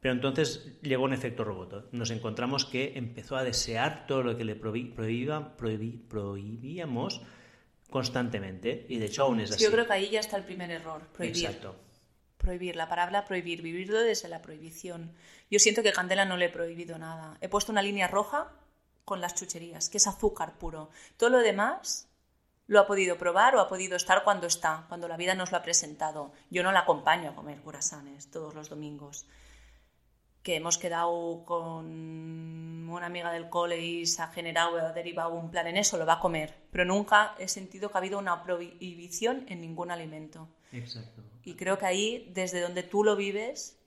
[0.01, 1.89] Pero entonces llegó un efecto robot.
[1.91, 5.21] Nos encontramos que empezó a desear todo lo que le prohibíamos
[7.87, 8.87] constantemente.
[8.89, 9.63] Y de hecho aún es así.
[9.63, 11.03] yo creo que ahí ya está el primer error.
[11.13, 11.45] Prohibir.
[11.45, 11.75] Exacto.
[12.37, 12.75] Prohibir.
[12.75, 13.61] La palabra prohibir.
[13.61, 15.13] Vivirlo desde la prohibición.
[15.51, 17.37] Yo siento que Candela no le he prohibido nada.
[17.39, 18.51] He puesto una línea roja
[19.05, 20.89] con las chucherías, que es azúcar puro.
[21.15, 22.07] Todo lo demás
[22.65, 25.57] lo ha podido probar o ha podido estar cuando está, cuando la vida nos lo
[25.57, 26.33] ha presentado.
[26.49, 29.27] Yo no la acompaño a comer curasanes todos los domingos
[30.43, 31.85] que hemos quedado con
[32.89, 36.05] una amiga del cole y se ha generado, ha derivado un plan en eso, lo
[36.05, 36.55] va a comer.
[36.71, 40.49] Pero nunca he sentido que ha habido una prohibición en ningún alimento.
[40.71, 41.21] Exacto.
[41.43, 43.79] Y creo que ahí, desde donde tú lo vives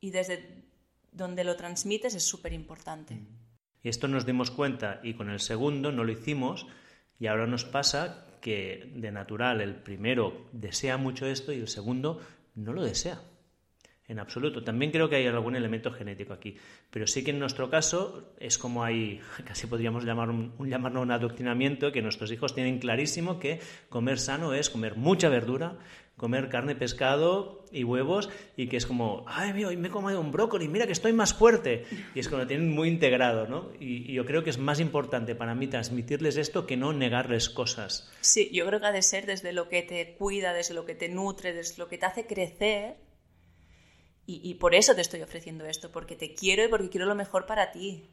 [0.00, 0.64] y desde
[1.12, 3.14] donde lo transmites, es súper importante.
[3.14, 3.40] Mm.
[3.82, 6.66] Y esto nos dimos cuenta y con el segundo no lo hicimos
[7.18, 12.20] y ahora nos pasa que de natural el primero desea mucho esto y el segundo
[12.54, 13.20] no lo desea
[14.10, 14.62] en absoluto.
[14.62, 16.56] También creo que hay algún elemento genético aquí,
[16.90, 21.12] pero sí que en nuestro caso es como hay, casi podríamos llamar un, llamarlo un
[21.12, 25.78] adoctrinamiento, que nuestros hijos tienen clarísimo que comer sano es comer mucha verdura,
[26.16, 30.32] comer carne, pescado y huevos, y que es como, ay, mío, me he comido un
[30.32, 31.86] brócoli, mira que estoy más fuerte.
[32.14, 33.70] Y es como lo tienen muy integrado, ¿no?
[33.80, 37.48] Y, y, yo creo que es más importante para mí transmitirles esto que no negarles
[37.48, 38.12] cosas.
[38.20, 40.94] Sí, yo creo que ha de ser desde lo que te cuida, desde lo que
[40.94, 42.96] te nutre, desde lo que te hace crecer
[44.38, 47.46] y, por eso te estoy ofreciendo esto, porque te quiero y porque quiero lo mejor
[47.46, 48.08] para ti.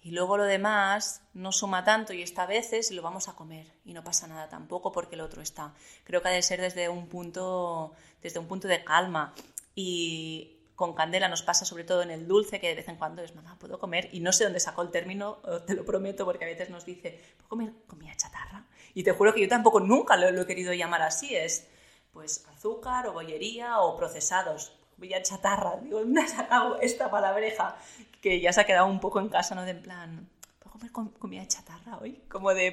[0.00, 3.72] Y luego lo demás no suma tanto y está a veces lo vamos a comer
[3.84, 5.74] y no pasa nada tampoco porque el otro está.
[6.02, 9.32] Creo que ha de ser desde un punto, desde un punto de calma.
[9.76, 13.22] Y con Candela nos pasa sobre todo en el dulce, que de vez en cuando
[13.22, 14.08] es, mamá, puedo comer.
[14.10, 15.36] Y no sé dónde sacó el término,
[15.66, 18.66] te lo prometo, porque a veces nos dice, ¿puedo comer comida chatarra?
[18.94, 21.68] Y te juro que yo tampoco nunca lo, lo he querido llamar así, es
[22.10, 24.72] pues azúcar o bollería o procesados
[25.02, 25.80] comida chatarra.
[25.82, 27.76] Digo, ¿dónde has sacado esta palabreja?
[28.20, 29.64] Que ya se ha quedado un poco en casa, ¿no?
[29.64, 30.28] De en plan,
[30.60, 32.22] ¿puedo comer comida chatarra hoy?
[32.28, 32.70] Como de,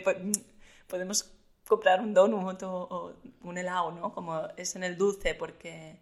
[0.87, 1.31] podemos
[1.67, 4.13] comprar un donut o, un helado, ¿no?
[4.13, 5.97] Como es en el dulce, porque...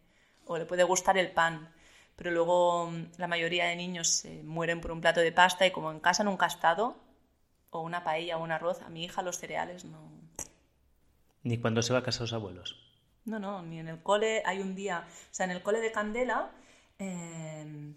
[0.45, 1.73] O le puede gustar el pan.
[2.17, 5.71] Pero luego mm, la mayoría de niños se mueren por un plato de pasta y
[5.71, 6.97] como en casa nunca ha estado,
[7.69, 10.11] o una paella o un arroz, a mi hija los cereales no...
[11.43, 12.86] Ni cuando se va a casa los abuelos.
[13.27, 15.91] No, no, ni en el cole hay un día, o sea, en el cole de
[15.91, 16.49] Candela
[16.97, 17.93] em,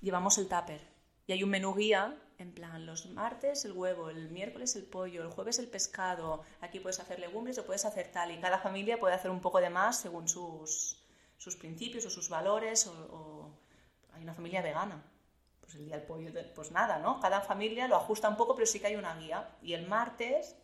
[0.00, 0.80] llevamos el tupper
[1.26, 5.22] y hay un menú guía, en plan, los martes el huevo, el miércoles el pollo,
[5.22, 8.98] el jueves el pescado, aquí puedes hacer legumbres o puedes hacer tal, y cada familia
[8.98, 10.96] puede hacer un poco de más según sus,
[11.36, 13.50] sus principios o sus valores, o,
[14.14, 15.04] hay una familia vegana,
[15.60, 17.20] pues el día del pollo, pues nada, ¿no?
[17.20, 20.56] Cada familia lo ajusta un poco, pero sí que hay una guía, y el martes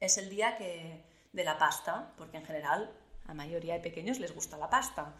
[0.00, 2.90] es el día que de la pasta, porque en general
[3.32, 5.14] la mayoría de pequeños les gusta la pasta.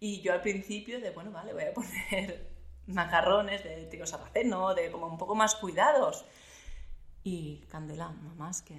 [0.00, 2.50] Y yo al principio de, bueno, vale, voy a poner
[2.88, 6.24] macarrones de trigo sarraceno, de como un poco más cuidados.
[7.22, 8.74] Y Candela, mamás, que,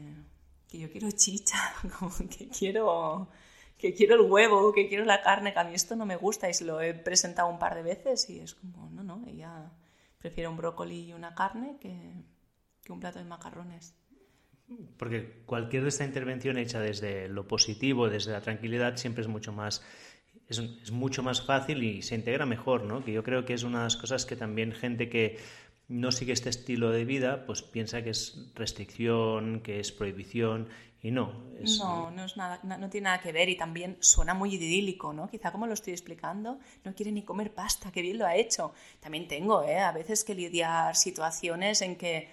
[0.67, 1.57] que yo quiero chicha,
[2.37, 3.29] que quiero,
[3.77, 6.49] que quiero el huevo, que quiero la carne, que a mí esto no me gusta
[6.49, 9.71] y se lo he presentado un par de veces y es como, no, no, ella
[10.17, 11.95] prefiere un brócoli y una carne que,
[12.83, 13.95] que un plato de macarrones.
[14.97, 19.53] Porque cualquier de esta intervención hecha desde lo positivo, desde la tranquilidad, siempre es mucho
[19.53, 19.81] más
[20.49, 23.03] es, es, mucho más fácil y se integra mejor, ¿no?
[23.03, 25.37] Que yo creo que es una de las cosas que también gente que
[25.89, 30.67] no sigue este estilo de vida, pues piensa que es restricción, que es prohibición
[31.01, 31.31] y no.
[31.79, 35.29] No, no, es nada, no, tiene nada que ver y también suena muy idílico, ¿no?
[35.29, 38.73] Quizá como lo estoy explicando, no quiere ni comer pasta, qué bien lo ha hecho.
[38.99, 39.79] También tengo, ¿eh?
[39.79, 42.29] A veces que lidiar situaciones en que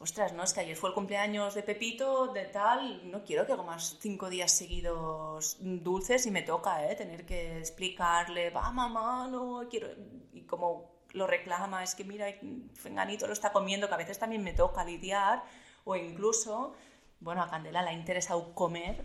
[0.00, 3.54] ostras, no, es que ayer fue el cumpleaños de Pepito, de tal, no quiero que
[3.54, 6.96] más cinco días seguidos dulces y me toca, ¿eh?
[6.96, 9.88] Tener que explicarle, va mamá, no quiero,
[10.32, 12.26] y como lo reclama, es que mira,
[12.74, 15.44] Fenganito lo está comiendo, que a veces también me toca lidiar,
[15.84, 16.72] o incluso,
[17.20, 19.04] bueno, a Candela le ha interesado comer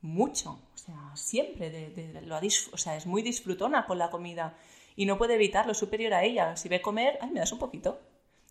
[0.00, 4.56] mucho, o sea, siempre, de, lo o sea, es muy disfrutona con la comida
[4.96, 6.56] y no puede evitarlo, superior a ella.
[6.56, 8.00] Si ve comer, ay, me das un poquito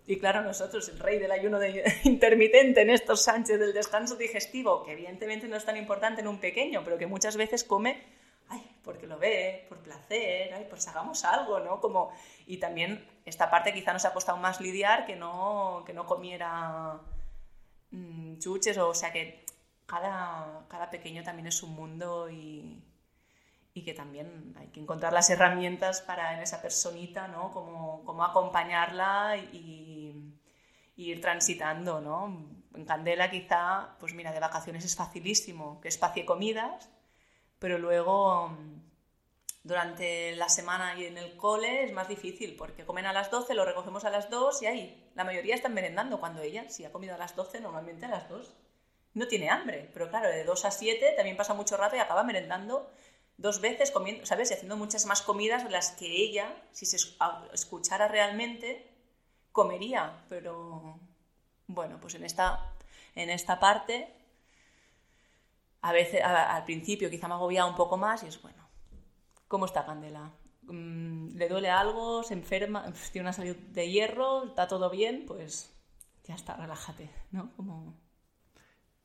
[0.07, 1.59] y claro, nosotros, el rey del ayuno
[2.03, 6.39] intermitente en estos Sánchez del descanso digestivo, que evidentemente no es tan importante en un
[6.39, 8.01] pequeño, pero que muchas veces come,
[8.49, 11.79] ay, porque lo ve, por placer, ay, pues hagamos algo, ¿no?
[11.79, 12.11] Como,
[12.47, 16.99] y también esta parte quizá nos ha costado más lidiar que no, que no comiera
[17.91, 19.45] mm, chuches, o, sea que
[19.85, 22.81] cada, cada pequeño también es un mundo y,
[23.73, 27.52] y que también hay que encontrar las herramientas para en esa personita, ¿no?
[27.52, 30.34] Cómo, acompañarla y,
[30.95, 32.60] y, ir transitando, ¿no?
[32.76, 36.89] En Candela quizá, pues mira, de vacaciones es facilísimo, que espacie comidas,
[37.60, 38.56] pero luego
[39.64, 43.53] durante la semana y en el cole es más difícil porque comen a las 12,
[43.53, 46.91] lo recogemos a las 2 y ahí la mayoría están merendando cuando ella, si ha
[46.91, 48.53] comido a las 12, normalmente a las 2.
[49.14, 52.23] No tiene hambre, pero claro, de 2 a 7 también pasa mucho rato y acaba
[52.23, 52.89] merendando
[53.41, 54.51] dos veces, comiendo, ¿sabes?
[54.51, 56.97] Y haciendo muchas más comidas las que ella, si se
[57.53, 58.88] escuchara realmente,
[59.51, 60.23] comería.
[60.30, 60.99] Pero
[61.68, 62.73] bueno, pues en esta,
[63.15, 64.13] en esta parte,
[65.81, 68.61] a veces al principio quizá me agobiaba un poco más y es bueno
[69.51, 70.31] ¿Cómo está Candela?
[70.61, 72.23] Mm, ¿Le duele algo?
[72.23, 72.85] ¿Se enferma?
[73.11, 74.45] ¿Tiene una salud de hierro?
[74.45, 75.26] ¿Está todo bien?
[75.27, 75.73] Pues
[76.23, 77.51] ya está, relájate, ¿no?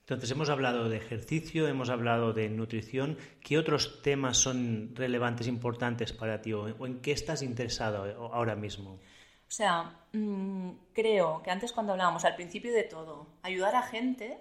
[0.06, 3.18] Entonces hemos hablado de ejercicio, hemos hablado de nutrición.
[3.40, 9.00] ¿Qué otros temas son relevantes, importantes para ti o en qué estás interesado ahora mismo?
[9.48, 14.38] O sea, mm, creo que antes cuando hablábamos al principio de todo, ayudar a gente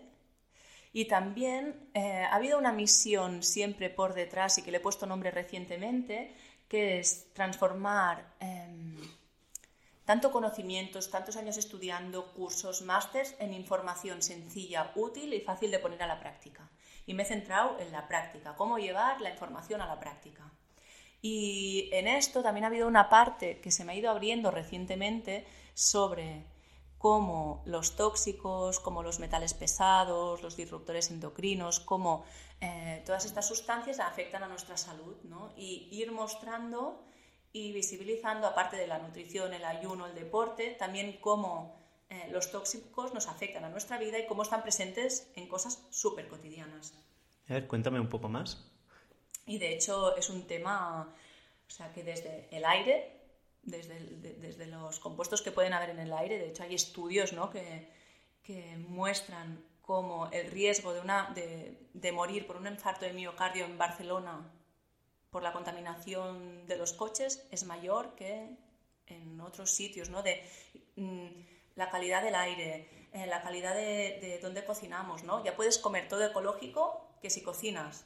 [0.93, 5.07] y también eh, ha habido una misión siempre por detrás y que le he puesto
[5.07, 6.35] nombre recientemente,
[6.67, 8.97] que es transformar em,
[10.05, 16.01] tanto conocimientos, tantos años estudiando, cursos, másters, en información sencilla, útil y fácil de poner
[16.03, 16.69] a la práctica.
[17.05, 20.51] Y me he centrado en la práctica, cómo llevar la información a la práctica.
[21.21, 25.45] Y en esto también ha habido una parte que se me ha ido abriendo recientemente
[25.73, 26.45] sobre
[26.99, 32.25] como los tóxicos, como los metales pesados, los disruptores endocrinos, como
[32.61, 35.51] eh, todas estas sustancias afectan a nuestra salud, ¿no?
[35.55, 37.03] Y ir mostrando
[37.55, 41.79] y visibilizando, aparte de la nutrición, el ayuno, el deporte, también cómo
[42.09, 46.27] eh, los tóxicos nos afectan a nuestra vida y cómo están presentes en cosas súper
[46.27, 46.93] cotidianas.
[47.47, 48.69] A ver, cuéntame un poco más.
[49.45, 51.15] Y de hecho es un tema,
[51.65, 53.21] o sea, que desde el aire,
[53.63, 56.37] desde, desde, los compuestos que pueden haber en el aire.
[56.37, 57.51] De hecho, hay estudios ¿no?
[57.51, 57.89] que,
[58.43, 63.63] que, muestran cómo el riesgo de, una, de, de, morir por un infarto de miocardio
[63.63, 64.51] en Barcelona
[65.35, 68.55] por la contaminación de los coches es mayor que
[69.05, 70.23] en otros sitios, ¿no?
[70.23, 70.41] De
[70.95, 71.27] mm,
[71.75, 75.43] la calidad del aire, eh, la calidad de, de donde cocinamos, ¿no?
[75.43, 78.05] Ya puedes comer todo ecológico que si cocinas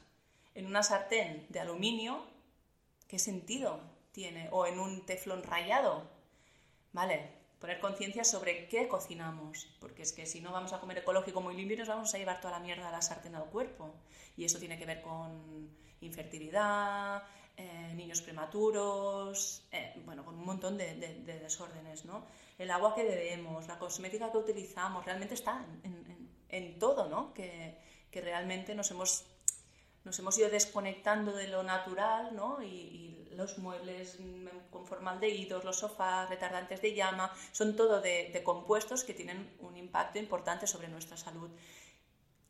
[0.56, 2.26] en una sartén de aluminio,
[3.06, 3.78] ¿qué sentido?
[4.10, 6.02] tiene, o en un teflón rayado,
[6.92, 7.30] ¿vale?
[7.60, 11.54] Poner conciencia sobre qué cocinamos, porque es que si no vamos a comer ecológico muy
[11.54, 13.94] limpio nos vamos a llevar toda la mierda de la sartén al cuerpo.
[14.36, 15.70] Y eso tiene que ver con
[16.00, 17.22] infertilidad,
[17.56, 20.94] eh, niños prematuros, eh, bueno, con un montón de,
[21.24, 22.26] desórdenes, ¿no?
[22.58, 25.64] El agua que bebemos, la cosmética que utilizamos, realmente está
[26.48, 27.32] en, todo, ¿no?
[27.32, 27.78] Que,
[28.10, 29.24] que realmente nos hemos
[30.04, 32.62] nos hemos ido desconectando de lo natural, ¿no?
[32.62, 34.18] Y, los muebles
[34.70, 40.18] con formaldehídos, los sofás, retardantes de llama, son todo de, compuestos que tienen un impacto
[40.18, 41.48] importante sobre nuestra salud.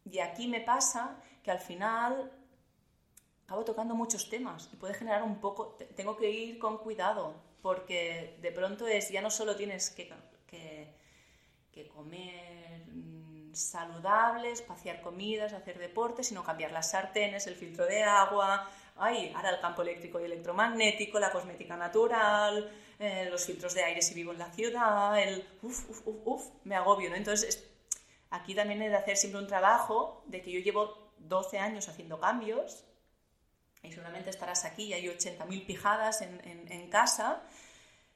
[0.04, 2.32] Y aquí me pasa que al final
[3.50, 8.38] acabo tocando muchos temas y puede generar un poco, tengo que ir con cuidado, porque
[8.40, 10.08] de pronto es, ya no solo tienes que,
[11.92, 12.84] comer
[13.52, 19.50] saludables, espaciar comidas, hacer deporte, sino cambiar las sartenes, el filtro de agua, ay, ahora
[19.50, 22.70] el campo eléctrico y electromagnético, la cosmética natural,
[23.00, 26.44] eh, los filtros de aire si vivo en la ciudad, el uf, uf, uf, uf
[26.62, 27.16] me agobio, ¿no?
[27.16, 27.68] Entonces,
[28.30, 32.20] aquí también he de hacer siempre un trabajo de que yo llevo 12 años haciendo
[32.20, 32.84] cambios
[33.82, 37.42] y seguramente estarás aquí y hay 80.000 pijadas en, en, casa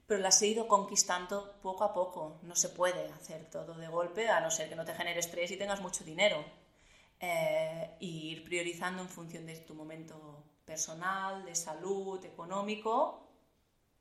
[0.07, 2.39] pero las he ido conquistando poco a poco.
[2.43, 5.51] No se puede hacer todo de golpe, a no ser que no te genere estrés
[5.51, 6.45] y tengas mucho dinero.
[7.21, 13.31] Eh, ir priorizando en función de tu momento personal, de salud, económico,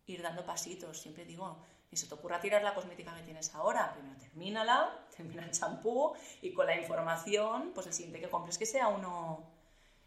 [0.08, 1.00] ir dando pasitos.
[1.00, 1.58] Siempre digo,
[1.90, 6.14] ni se te ocurra tirar la cosmética que tienes ahora, primero termínala, termina el champú
[6.42, 9.53] y con la información, pues el siguiente que compres que sea uno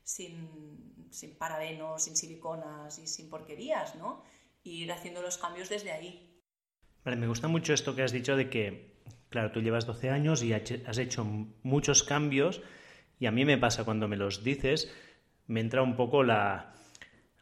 [0.07, 4.23] sin, sin parabenos, sin siliconas y sin porquerías, ¿no?
[4.63, 6.43] ir haciendo los cambios desde ahí.
[7.05, 10.43] Vale, me gusta mucho esto que has dicho de que, claro, tú llevas 12 años
[10.43, 12.63] y has hecho muchos cambios
[13.19, 14.93] y a mí me pasa cuando me los dices,
[15.47, 16.75] me entra un poco la,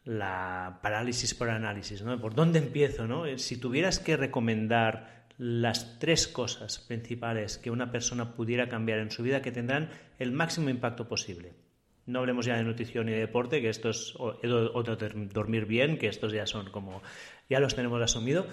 [0.04, 2.20] la parálisis por análisis, ¿no?
[2.20, 3.26] ¿Por dónde empiezo, no?
[3.26, 9.10] Eh, si tuvieras que recomendar las tres cosas principales que una persona pudiera cambiar en
[9.10, 11.63] su vida que tendrán el máximo impacto posible.
[12.06, 15.98] No hablemos ya de nutrición y de deporte, que esto es, o, de dormir bien,
[15.98, 17.02] que estos ya son como,
[17.48, 18.46] ya los tenemos asumido.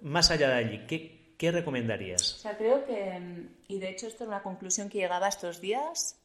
[0.00, 2.34] Más allá de allí, ¿qué, ¿qué recomendarías?
[2.34, 6.18] O sea, creo que, y de hecho esto es una conclusión que llegaba estos días,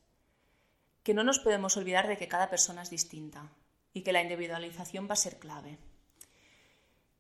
[1.04, 3.50] que no nos podemos olvidar de que cada persona es distinta
[3.94, 5.78] y que la individualización va a ser clave.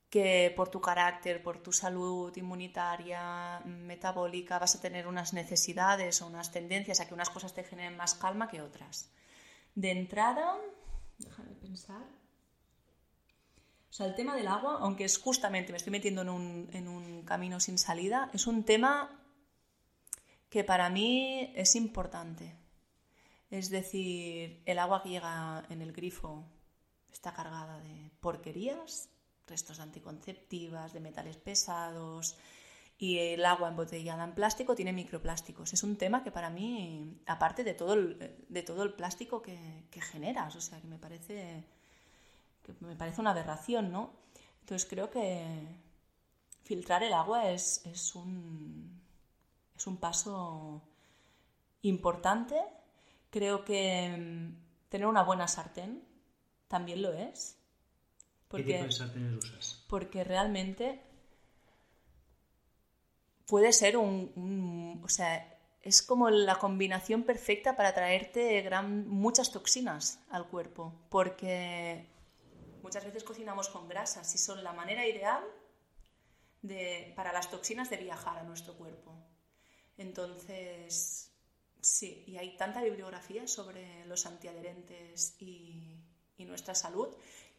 [0.09, 6.27] Que por tu carácter, por tu salud inmunitaria, metabólica, vas a tener unas necesidades o
[6.27, 9.09] unas tendencias a que unas cosas te generen más calma que otras.
[9.77, 10.57] De entrada,
[11.19, 12.01] déjame pensar.
[13.91, 16.87] O sea, el tema del agua, aunque es justamente, me estoy metiendo en un, en
[16.87, 19.21] un camino sin salida, es un tema
[20.49, 22.55] que para mí es importante.
[23.51, 26.43] Es decir, el agua que llega en el grifo
[27.11, 29.09] está cargada de porquerías,
[29.45, 32.35] restos anticonceptivas, de metales pesados,
[32.97, 35.73] y el agua embotellada en plástico tiene microplásticos.
[35.73, 39.85] Es un tema que para mí, aparte de todo el, de todo el plástico que,
[39.91, 41.63] que generas, o sea, que me parece
[42.79, 44.13] me parece una aberración, ¿no?
[44.61, 45.45] Entonces creo que
[46.63, 49.01] filtrar el agua es, es, un,
[49.75, 50.81] es un paso
[51.83, 52.61] importante.
[53.29, 56.03] Creo que mm, tener una buena sartén
[56.67, 57.57] también lo es.
[58.47, 59.85] Porque, ¿Qué tipo de sartenes usas?
[59.87, 61.01] Porque realmente
[63.47, 70.19] puede ser un, o sea, es como la combinación perfecta para traerte gran, muchas toxinas
[70.29, 72.05] al cuerpo, porque
[72.83, 75.43] muchas veces cocinamos con grasas y son la manera ideal
[76.61, 79.15] de, para las toxinas de viajar a nuestro cuerpo.
[79.97, 81.31] Entonces,
[81.79, 86.03] sí, y hay tanta bibliografía sobre los antiadherentes y
[86.37, 87.09] nuestra salud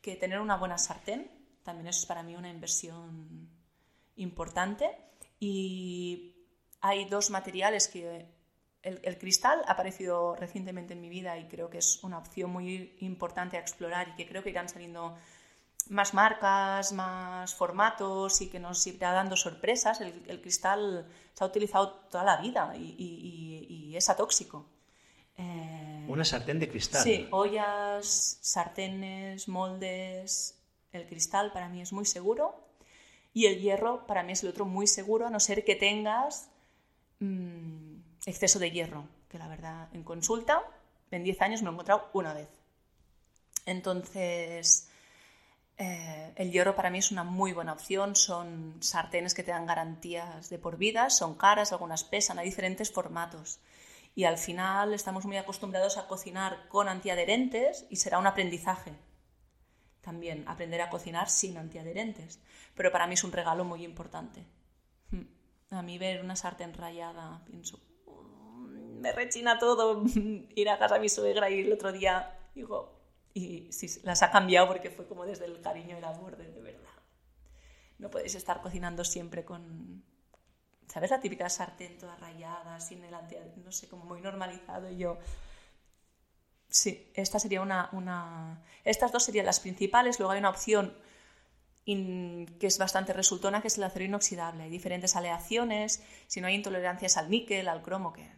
[0.00, 1.30] que tener una buena sartén
[1.62, 3.50] también es para mí una inversión
[4.16, 4.96] importante.
[5.40, 6.34] Y
[6.80, 8.26] hay dos materiales que
[8.82, 12.96] el, cristal ha aparecido recientemente en mi vida y creo que es una opción muy
[13.00, 15.16] importante a explorar y que creo que irán saliendo
[15.88, 20.00] más marcas, más formatos y que nos irá dando sorpresas.
[20.00, 24.66] El, cristal se ha utilizado toda la vida y, es atóxico.
[25.36, 27.02] Eh, una sartén de cristal.
[27.02, 30.60] Sí, ollas, sartenes, moldes.
[30.92, 32.67] El cristal para mí es muy seguro
[33.34, 36.50] y el hierro para mí es el otro muy seguro, a no ser que tengas...
[37.20, 40.62] Mm, exceso de hierro, que la verdad en consulta
[41.10, 42.48] en 10 años me he encontrado una vez.
[43.64, 44.90] Entonces,
[45.78, 49.66] eh, el hierro para mí es una muy buena opción, son sartenes que te dan
[49.66, 53.60] garantías de por vida, son caras, algunas pesan, hay diferentes formatos.
[54.14, 58.92] Y al final estamos muy acostumbrados a cocinar con antiadherentes y será un aprendizaje.
[60.00, 62.40] También aprender a cocinar sin antiadherentes.
[62.74, 64.44] Pero para mí es un regalo muy importante.
[65.10, 65.26] Hmm.
[65.70, 67.80] A mí ver una sartén rayada, pienso,
[69.00, 70.02] me rechina todo
[70.54, 72.98] ir a casa de mi suegra y el otro día digo,
[73.34, 76.48] y sí, las ha cambiado porque fue como desde el cariño y el amor, de,
[76.60, 76.88] verdad.
[77.98, 80.04] No podéis estar cocinando siempre con,
[80.86, 81.10] ¿sabes?
[81.10, 84.90] La típica sartén toda rayada, sin el anti, no sé, como muy normalizado.
[84.90, 85.18] Y yo,
[86.68, 90.18] sí, esta sería una, una, estas dos serían las principales.
[90.18, 90.94] Luego hay una opción
[91.84, 94.64] que es bastante resultona, que es el acero inoxidable.
[94.64, 98.28] Hay diferentes aleaciones, si no hay intolerancias al níquel, al cromo, que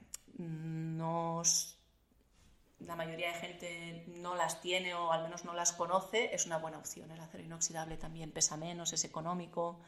[2.81, 6.59] la mayoría de gente no las tiene o al menos no las conoce, es una
[6.59, 7.11] buena opción.
[7.11, 9.81] El acero inoxidable también pesa menos, es económico,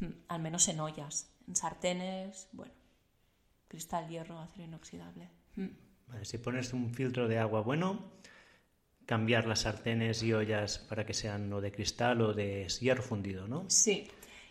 [0.00, 2.72] hmm, al menos en ollas, en sartenes, bueno,
[3.68, 5.28] cristal, hierro, acero inoxidable.
[6.22, 8.12] Si pones un filtro de agua bueno,
[9.06, 13.48] cambiar las sartenes y ollas para que sean o de cristal o de hierro fundido,
[13.48, 13.68] ¿no?
[13.68, 14.08] Sí.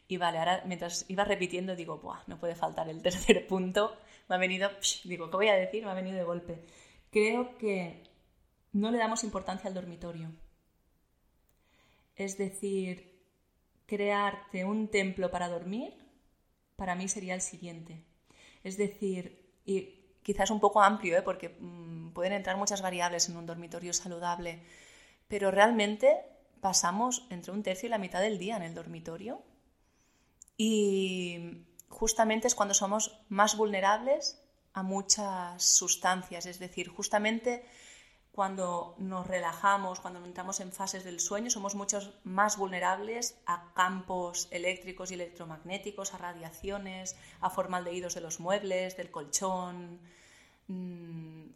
[0.08, 3.96] Y vale, ahora mientras iba repitiendo digo, no puede faltar el tercer punto,
[4.28, 4.70] me ha venido,
[5.04, 5.86] digo, ¿qué voy a decir?
[5.86, 6.60] Me ha venido de golpe.
[7.12, 8.04] Creo que
[8.74, 10.32] no le damos importancia al dormitorio.
[12.16, 13.24] Es decir,
[13.86, 15.94] crearte un templo para dormir,
[16.76, 18.04] para mí sería el siguiente.
[18.64, 19.54] Es decir,
[20.24, 21.22] quizás un poco amplio, ¿eh?
[21.22, 24.64] porque mm, pueden entrar muchas variables en un dormitorio saludable,
[25.28, 26.18] pero realmente
[26.62, 29.42] pasamos entre un tercio y la mitad del día en el dormitorio.
[30.58, 34.42] Y justamente es cuando somos más vulnerables
[34.74, 37.66] a muchas sustancias, es decir, justamente
[38.40, 44.48] cuando nos relajamos, cuando entramos en fases del sueño, somos mucho más vulnerables a campos
[44.50, 50.00] eléctricos y electromagnéticos, a radiaciones, a formaldehídos de los muebles, del colchón.
[50.70, 51.48] Mm,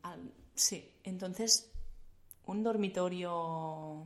[0.55, 1.72] sí, entonces
[2.47, 4.05] un dormitorio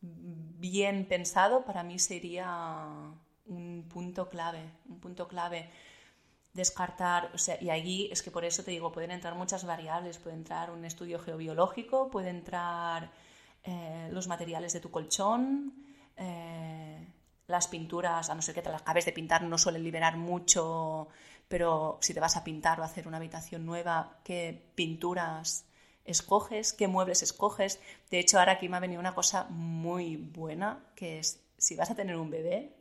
[0.00, 3.10] bien pensado para mí sería
[3.46, 5.68] un punto clave, un punto clave.
[6.56, 10.16] Descartar, o sea, y allí es que por eso te digo, pueden entrar muchas variables,
[10.16, 13.10] puede entrar un estudio geobiológico, puede entrar
[13.62, 15.74] eh, los materiales de tu colchón,
[16.16, 17.06] eh,
[17.46, 21.08] las pinturas, a no ser que te las acabes de pintar, no suelen liberar mucho,
[21.46, 25.66] pero si te vas a pintar o a hacer una habitación nueva, ¿qué pinturas
[26.06, 26.72] escoges?
[26.72, 27.80] ¿Qué muebles escoges?
[28.10, 31.90] De hecho, ahora aquí me ha venido una cosa muy buena, que es, si vas
[31.90, 32.72] a tener un bebé,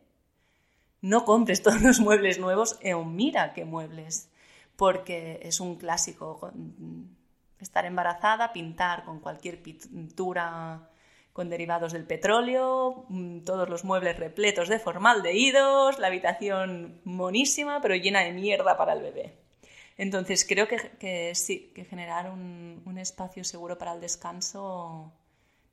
[1.01, 4.29] no compres todos los muebles nuevos o mira qué muebles,
[4.75, 6.51] porque es un clásico
[7.59, 10.89] estar embarazada, pintar con cualquier pintura
[11.35, 17.93] con derivados del petróleo, mm, todos los muebles repletos de formaldehídos, la habitación monísima, pero
[17.93, 19.33] llena de mierda para el bebé.
[19.97, 25.11] Entonces creo que, sí, que generar un, espacio seguro para el descanso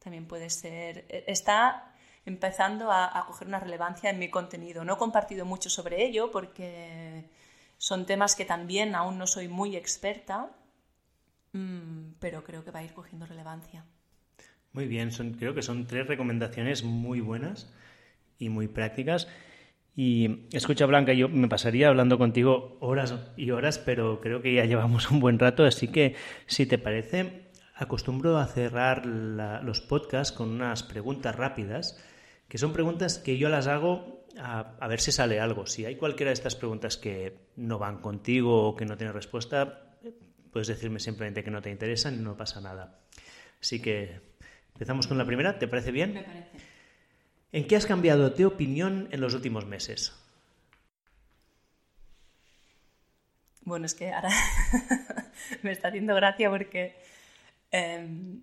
[0.00, 1.06] también puede ser.
[1.08, 1.91] E, está
[2.24, 4.84] empezando a, coger una relevancia en mi contenido.
[4.84, 7.24] No he compartido mucho sobre ello porque
[7.78, 10.50] son temas que también aún no soy muy experta,
[11.52, 13.84] mm, pero creo que va a ir cogiendo relevancia.
[14.72, 17.70] Muy bien, creo que son tres recomendaciones muy buenas
[18.38, 19.28] y muy prácticas.
[19.94, 24.64] Y escucha, Blanca, yo me pasaría hablando contigo horas y horas, pero creo que ya
[24.64, 26.14] llevamos un buen rato, así que
[26.46, 32.02] si te parece, acostumbro a cerrar los podcasts con unas preguntas rápidas,
[32.52, 35.64] que son preguntas que yo las hago a, a, ver si sale algo.
[35.64, 39.96] Si hay cualquiera de estas preguntas que no van contigo o que no tiene respuesta,
[40.52, 43.00] puedes decirme simplemente que no te interesan y no pasa nada.
[43.58, 44.20] Así que
[44.74, 46.14] Empezamos con la primera, ¿te parece bien?
[46.14, 46.50] Me parece.
[47.52, 50.12] ¿En qué has cambiado de opinión en los últimos meses?
[53.60, 54.30] Bueno, es que ahora
[55.62, 56.96] me está haciendo gracia porque
[57.70, 58.42] em,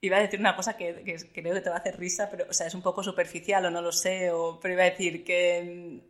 [0.00, 0.94] iba a decir una cosa que,
[1.32, 3.70] creo que te va a hacer risa, pero o sea, es un poco superficial o
[3.70, 6.00] no lo sé, o, pero iba a decir que em,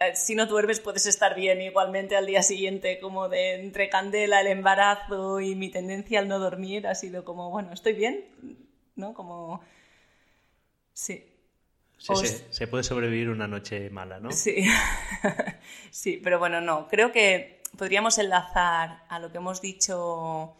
[0.00, 4.40] eh, si no duermes puedes estar bien igualmente al día siguiente, como de entre candela,
[4.40, 8.24] el embarazo y mi tendencia al no dormir ha sido como, bueno, estoy bien,
[8.96, 9.14] ¿no?
[9.14, 9.60] Como...
[10.92, 11.24] Sí.
[11.98, 14.32] se puede sobrevivir una noche mala, ¿no?
[14.32, 14.64] Sí,
[15.90, 16.88] sí, pero bueno, no.
[16.88, 20.56] Creo que podríamos enlazar a lo que hemos dicho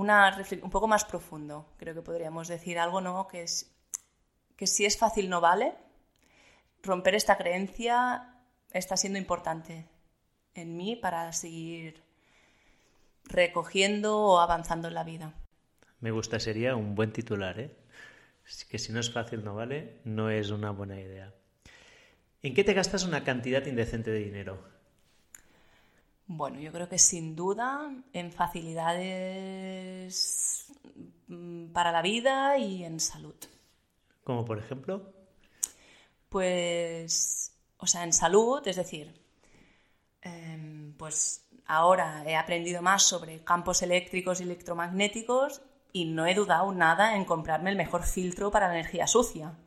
[0.00, 1.66] una, un poco más profundo.
[1.76, 3.28] Creo que podríamos decir algo, ¿no?
[3.28, 3.70] Que, es,
[4.56, 5.74] que si es fácil no vale,
[6.82, 8.34] romper esta creencia
[8.72, 9.86] está siendo importante
[10.54, 12.02] en mí para seguir
[13.24, 15.34] recogiendo o avanzando en la vida.
[16.00, 17.76] Me gusta, sería un buen titular, ¿eh?
[18.68, 21.32] Que si no es fácil, no vale, no es una buena idea.
[22.42, 24.64] ¿En qué te gastas una cantidad indecente de dinero?
[26.32, 30.66] Bueno, yo creo que sin duda en facilidades
[31.26, 33.34] mm, para la vida y en salud.
[34.22, 35.12] ¿Como por ejemplo?
[36.28, 39.12] pues, o sea, en salud, es decir,
[40.22, 45.62] em, pues ahora he aprendido más sobre campos eléctricos y electromagnéticos
[45.92, 49.58] y no he dudado nada en comprarme el mejor filtro para la energía sucia.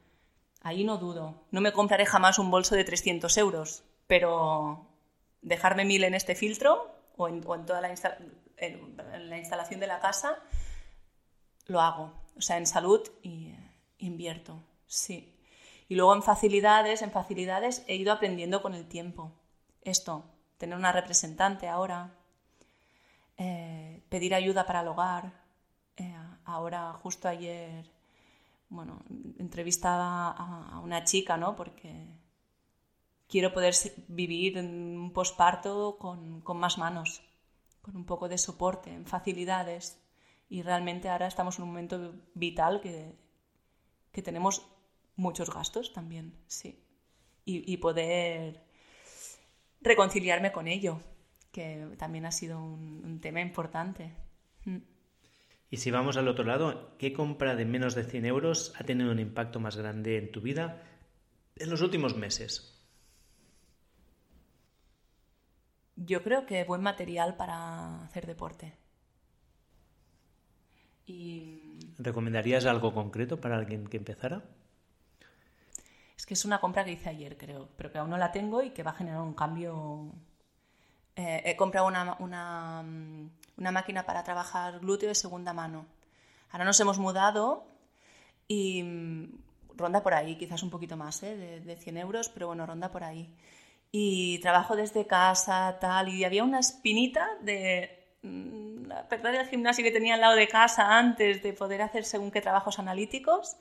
[0.61, 1.43] Ahí no dudo.
[1.51, 4.92] No me compraré jamás un bolso de 300 euros, pero
[5.43, 7.93] dejarme mil en este filtro o en, toda la,
[9.19, 10.39] la, instalación de la casa,
[11.67, 12.13] lo hago.
[12.35, 15.29] O sea, en salud y, eh, invierto, sí.
[15.87, 19.31] Y luego en facilidades, en facilidades he ido aprendiendo con el tiempo.
[19.83, 20.25] Esto,
[20.57, 22.15] tener una representante ahora,
[23.37, 25.31] eh, pedir ayuda para el hogar.
[25.97, 26.15] Eh,
[26.45, 27.85] ahora, justo ayer,
[28.69, 29.03] bueno,
[29.37, 31.55] entrevistaba a, una chica, ¿no?
[31.55, 32.07] Porque
[33.33, 33.73] quiero poder
[34.09, 37.23] vivir un posparto con, con más manos,
[37.81, 39.99] con un poco de soporte, en facilidades.
[40.49, 43.15] Y realmente ahora estamos en un momento vital que,
[44.11, 44.67] que tenemos
[45.15, 46.79] muchos gastos también, sí.
[47.45, 48.61] Y, poder
[49.81, 51.01] reconciliarme con ello,
[51.51, 54.13] que también ha sido un, tema importante.
[54.65, 54.77] Mm.
[55.71, 59.11] Y si vamos al otro lado, ¿qué compra de menos de 100 euros ha tenido
[59.11, 60.83] un impacto más grande en tu vida
[61.55, 62.72] en los últimos meses?
[65.95, 68.73] Yo creo que buen material para hacer deporte.
[71.05, 71.93] Y...
[71.97, 74.43] ¿Recomendarías algo concreto para alguien que empezara?
[76.17, 78.63] Es que es una compra que hice ayer, creo, pero que aún no la tengo
[78.63, 80.13] y que va a generar un cambio.
[81.15, 85.85] Eh, he comprado una, una, mm, una, máquina para trabajar glúteo de segunda mano.
[86.49, 87.67] Ahora nos hemos mudado
[88.47, 91.35] y mm, ronda por ahí, quizás un poquito más, ¿eh?
[91.35, 93.35] de, de 100 euros, pero bueno, ronda por ahí.
[93.95, 97.91] Y trabajo desde casa, tal, y había una espinita de
[98.23, 102.31] mm, perder el gimnasio que tenía al lado de casa antes de poder hacer según
[102.31, 103.55] qué trabajos analíticos.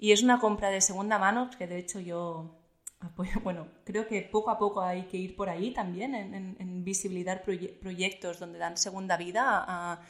[0.00, 2.56] Y es una compra de segunda mano, que de hecho yo
[2.98, 7.42] apoyo, bueno, creo que poco a poco hay que ir por ahí también, en, visibilizar
[7.44, 10.00] proyectos donde dan segunda vida a,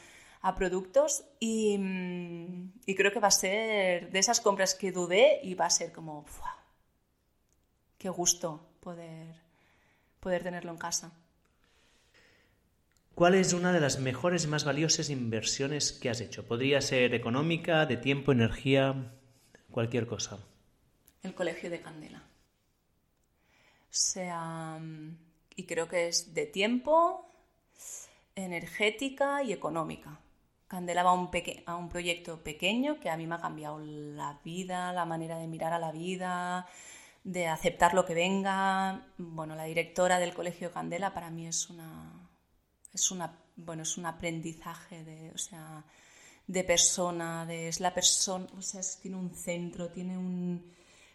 [0.41, 1.25] a productos.
[1.39, 1.77] Y,
[2.87, 5.91] y, creo que va a ser de esas compras que dudé y va a ser
[5.91, 6.25] como,
[7.99, 9.42] qué gusto poder,
[10.23, 11.11] poder tenerlo en casa.
[13.13, 16.47] ¿Cuál es una de las mejores y más valiosas inversiones que has hecho?
[16.47, 19.11] Podría ser económica, de tiempo, energía,
[19.69, 20.39] cualquier cosa.
[21.21, 22.19] El Colegio de Candela.
[22.19, 24.79] O sea,
[25.55, 27.29] y creo que es de tiempo,
[28.33, 30.19] energética y económica.
[30.67, 31.29] Candela va a un,
[31.67, 35.45] a un proyecto pequeño que a mí me ha cambiado la vida, la manera de
[35.45, 36.65] mirar a la vida,
[37.23, 39.07] de aceptar lo que venga.
[39.17, 42.29] Bueno, la directora del Colegio de Candela para mí es una
[42.93, 45.83] es una bueno es un aprendizaje de o sea
[46.47, 50.71] de persona es la persona o sea tiene un centro tiene un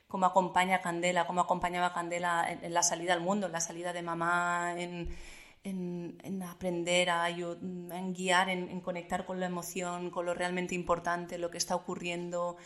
[0.07, 3.61] cómo acompaña a Candela cómo acompañaba a Candela en, la salida al mundo en la
[3.61, 5.15] salida de mamá en,
[5.63, 11.51] en, aprender a, en guiar en conectar con la emoción con lo realmente importante lo
[11.51, 12.57] que está ocurriendo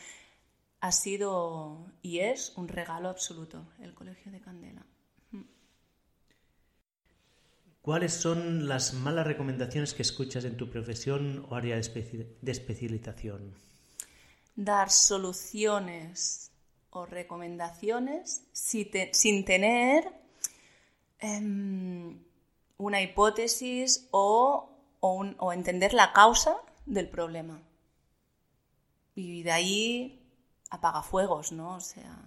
[0.82, 4.84] ha sido y es un regalo absoluto el colegio de Candela
[7.80, 13.56] ¿Cuáles son las malas recomendaciones que escuchas en tu profesión o área de, especialización?
[14.54, 16.52] Dar soluciones
[16.90, 20.04] o recomendaciones sin tener
[21.18, 22.22] em,
[22.78, 27.60] una hipótesis o, o, entender la causa del problema.
[29.16, 30.21] Y de ahí
[30.72, 31.74] apaga fuegos, ¿no?
[31.76, 32.18] O sea,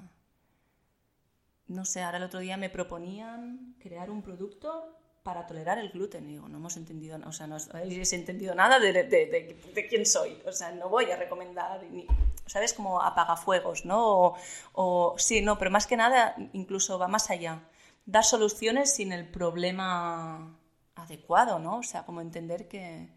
[1.68, 6.28] no sé, ahora el otro día me proponían crear un producto para tolerar el gluten.
[6.28, 10.40] Digo, no hemos entendido, o sea, no habéis entendido nada de, de, quién soy.
[10.46, 12.06] O sea, no voy a recomendar, ni,
[12.46, 12.76] ¿sabes?
[12.76, 14.00] Como apagafuegos, ¿no?
[14.06, 14.38] O,
[14.74, 17.68] o, sí, no, pero más que nada, incluso va más allá.
[18.06, 20.56] Dar soluciones sin el problema
[20.94, 21.80] adecuado, ¿no?
[21.80, 23.10] O sea, como entender que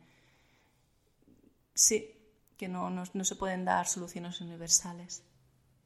[1.75, 2.18] sí,
[2.59, 5.23] que no, no, no se pueden dar soluciones universales.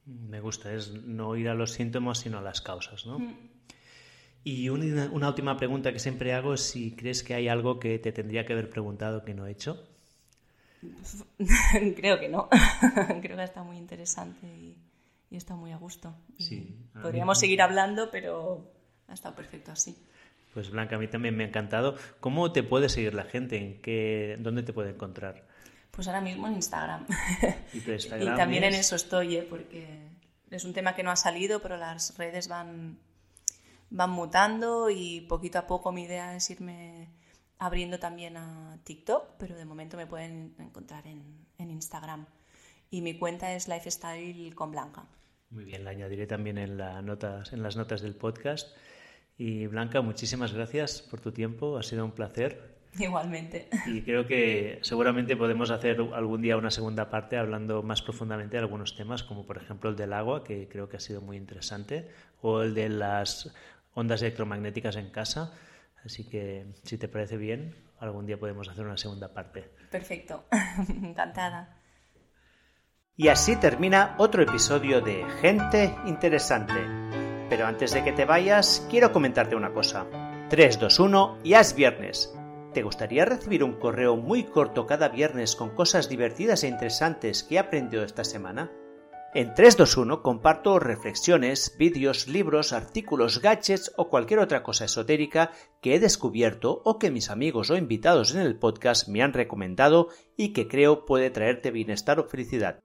[0.07, 3.21] Me gusta, es no ir a los síntomas, sino a las causas, ¿no?
[3.21, 3.37] Mm.
[4.45, 8.11] Y una, última pregunta que siempre hago es si crees que hay algo que te
[8.11, 9.87] tendría que haber preguntado que no he hecho.
[11.97, 12.49] Creo que no.
[13.23, 14.77] Creo que está muy interesante y,
[15.31, 16.13] está muy a gusto.
[17.01, 18.73] Podríamos seguir hablando, pero
[19.07, 19.97] ha estado perfecto así.
[20.53, 21.97] Pues Blanca, a mí también me ha encantado.
[22.19, 23.57] ¿Cómo te puede seguir la gente?
[23.57, 25.47] ¿En qué, ¿Dónde te puede encontrar?
[25.93, 27.07] Pues ahora mismo en Instagram.
[27.73, 27.81] Y,
[28.37, 29.47] también en eso estoy, ¿eh?
[29.49, 30.09] porque
[30.51, 32.99] es un tema que no ha salido, pero las redes van
[33.93, 37.09] van mutando y poquito a poco mi idea es irme
[37.59, 42.27] abriendo también a TikTok, pero de momento me pueden encontrar en, Instagram.
[42.91, 45.07] Y mi cuenta es Lifestyle con Blanca.
[45.51, 48.77] Muy bien, la añadiré también en, notas, en las notas del podcast.
[49.39, 52.72] Y Blanca, muchísimas gracias por tu tiempo, ha sido un placer.
[52.99, 53.69] Igualmente.
[53.87, 58.63] Y creo que seguramente podemos hacer algún día una segunda parte hablando más profundamente de
[58.63, 62.11] algunos temas, como por ejemplo el del agua, que creo que ha sido muy interesante,
[62.43, 63.55] o el de las
[63.95, 65.55] ondas electromagnéticas en casa.
[66.05, 69.71] Así que, si te parece bien, algún día podemos hacer una segunda parte.
[69.91, 70.45] Perfecto,
[71.03, 71.79] encantada.
[73.17, 76.81] Y así termina otro episodio de Gente Interesante.
[77.49, 80.07] Pero antes de que te vayas, quiero comentarte una cosa.
[80.49, 82.35] 3, 2, 1 y es viernes.
[82.73, 87.57] ¿Te gustaría recibir un correo muy corto cada viernes con cosas divertidas e interesantes que
[87.57, 88.73] he aprendido esta semana?
[89.35, 96.01] En 321 comparto reflexiones, vídeos, libros, artículos, gadgets o cualquier otra cosa esotérica que he
[96.01, 100.67] descubierto o que mis amigos o invitados en el podcast me han recomendado y que
[100.67, 102.81] creo puede traerte bienestar o felicidad.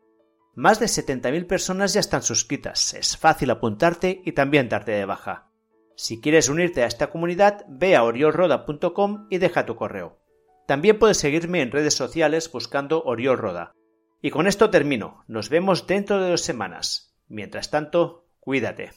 [0.54, 5.52] Más de 70.000 personas ya están suscritas, es fácil apuntarte y también darte de baja.
[5.98, 10.20] Si quieres unirte a esta comunidad, ve a oriolroda.com y deja tu correo.
[10.68, 13.72] También puedes seguirme en redes sociales buscando Oriol Roda.
[14.22, 15.24] Y con esto termino.
[15.28, 17.18] Nos vemos dentro de dos semanas.
[17.28, 18.92] Mientras tanto, cuídate.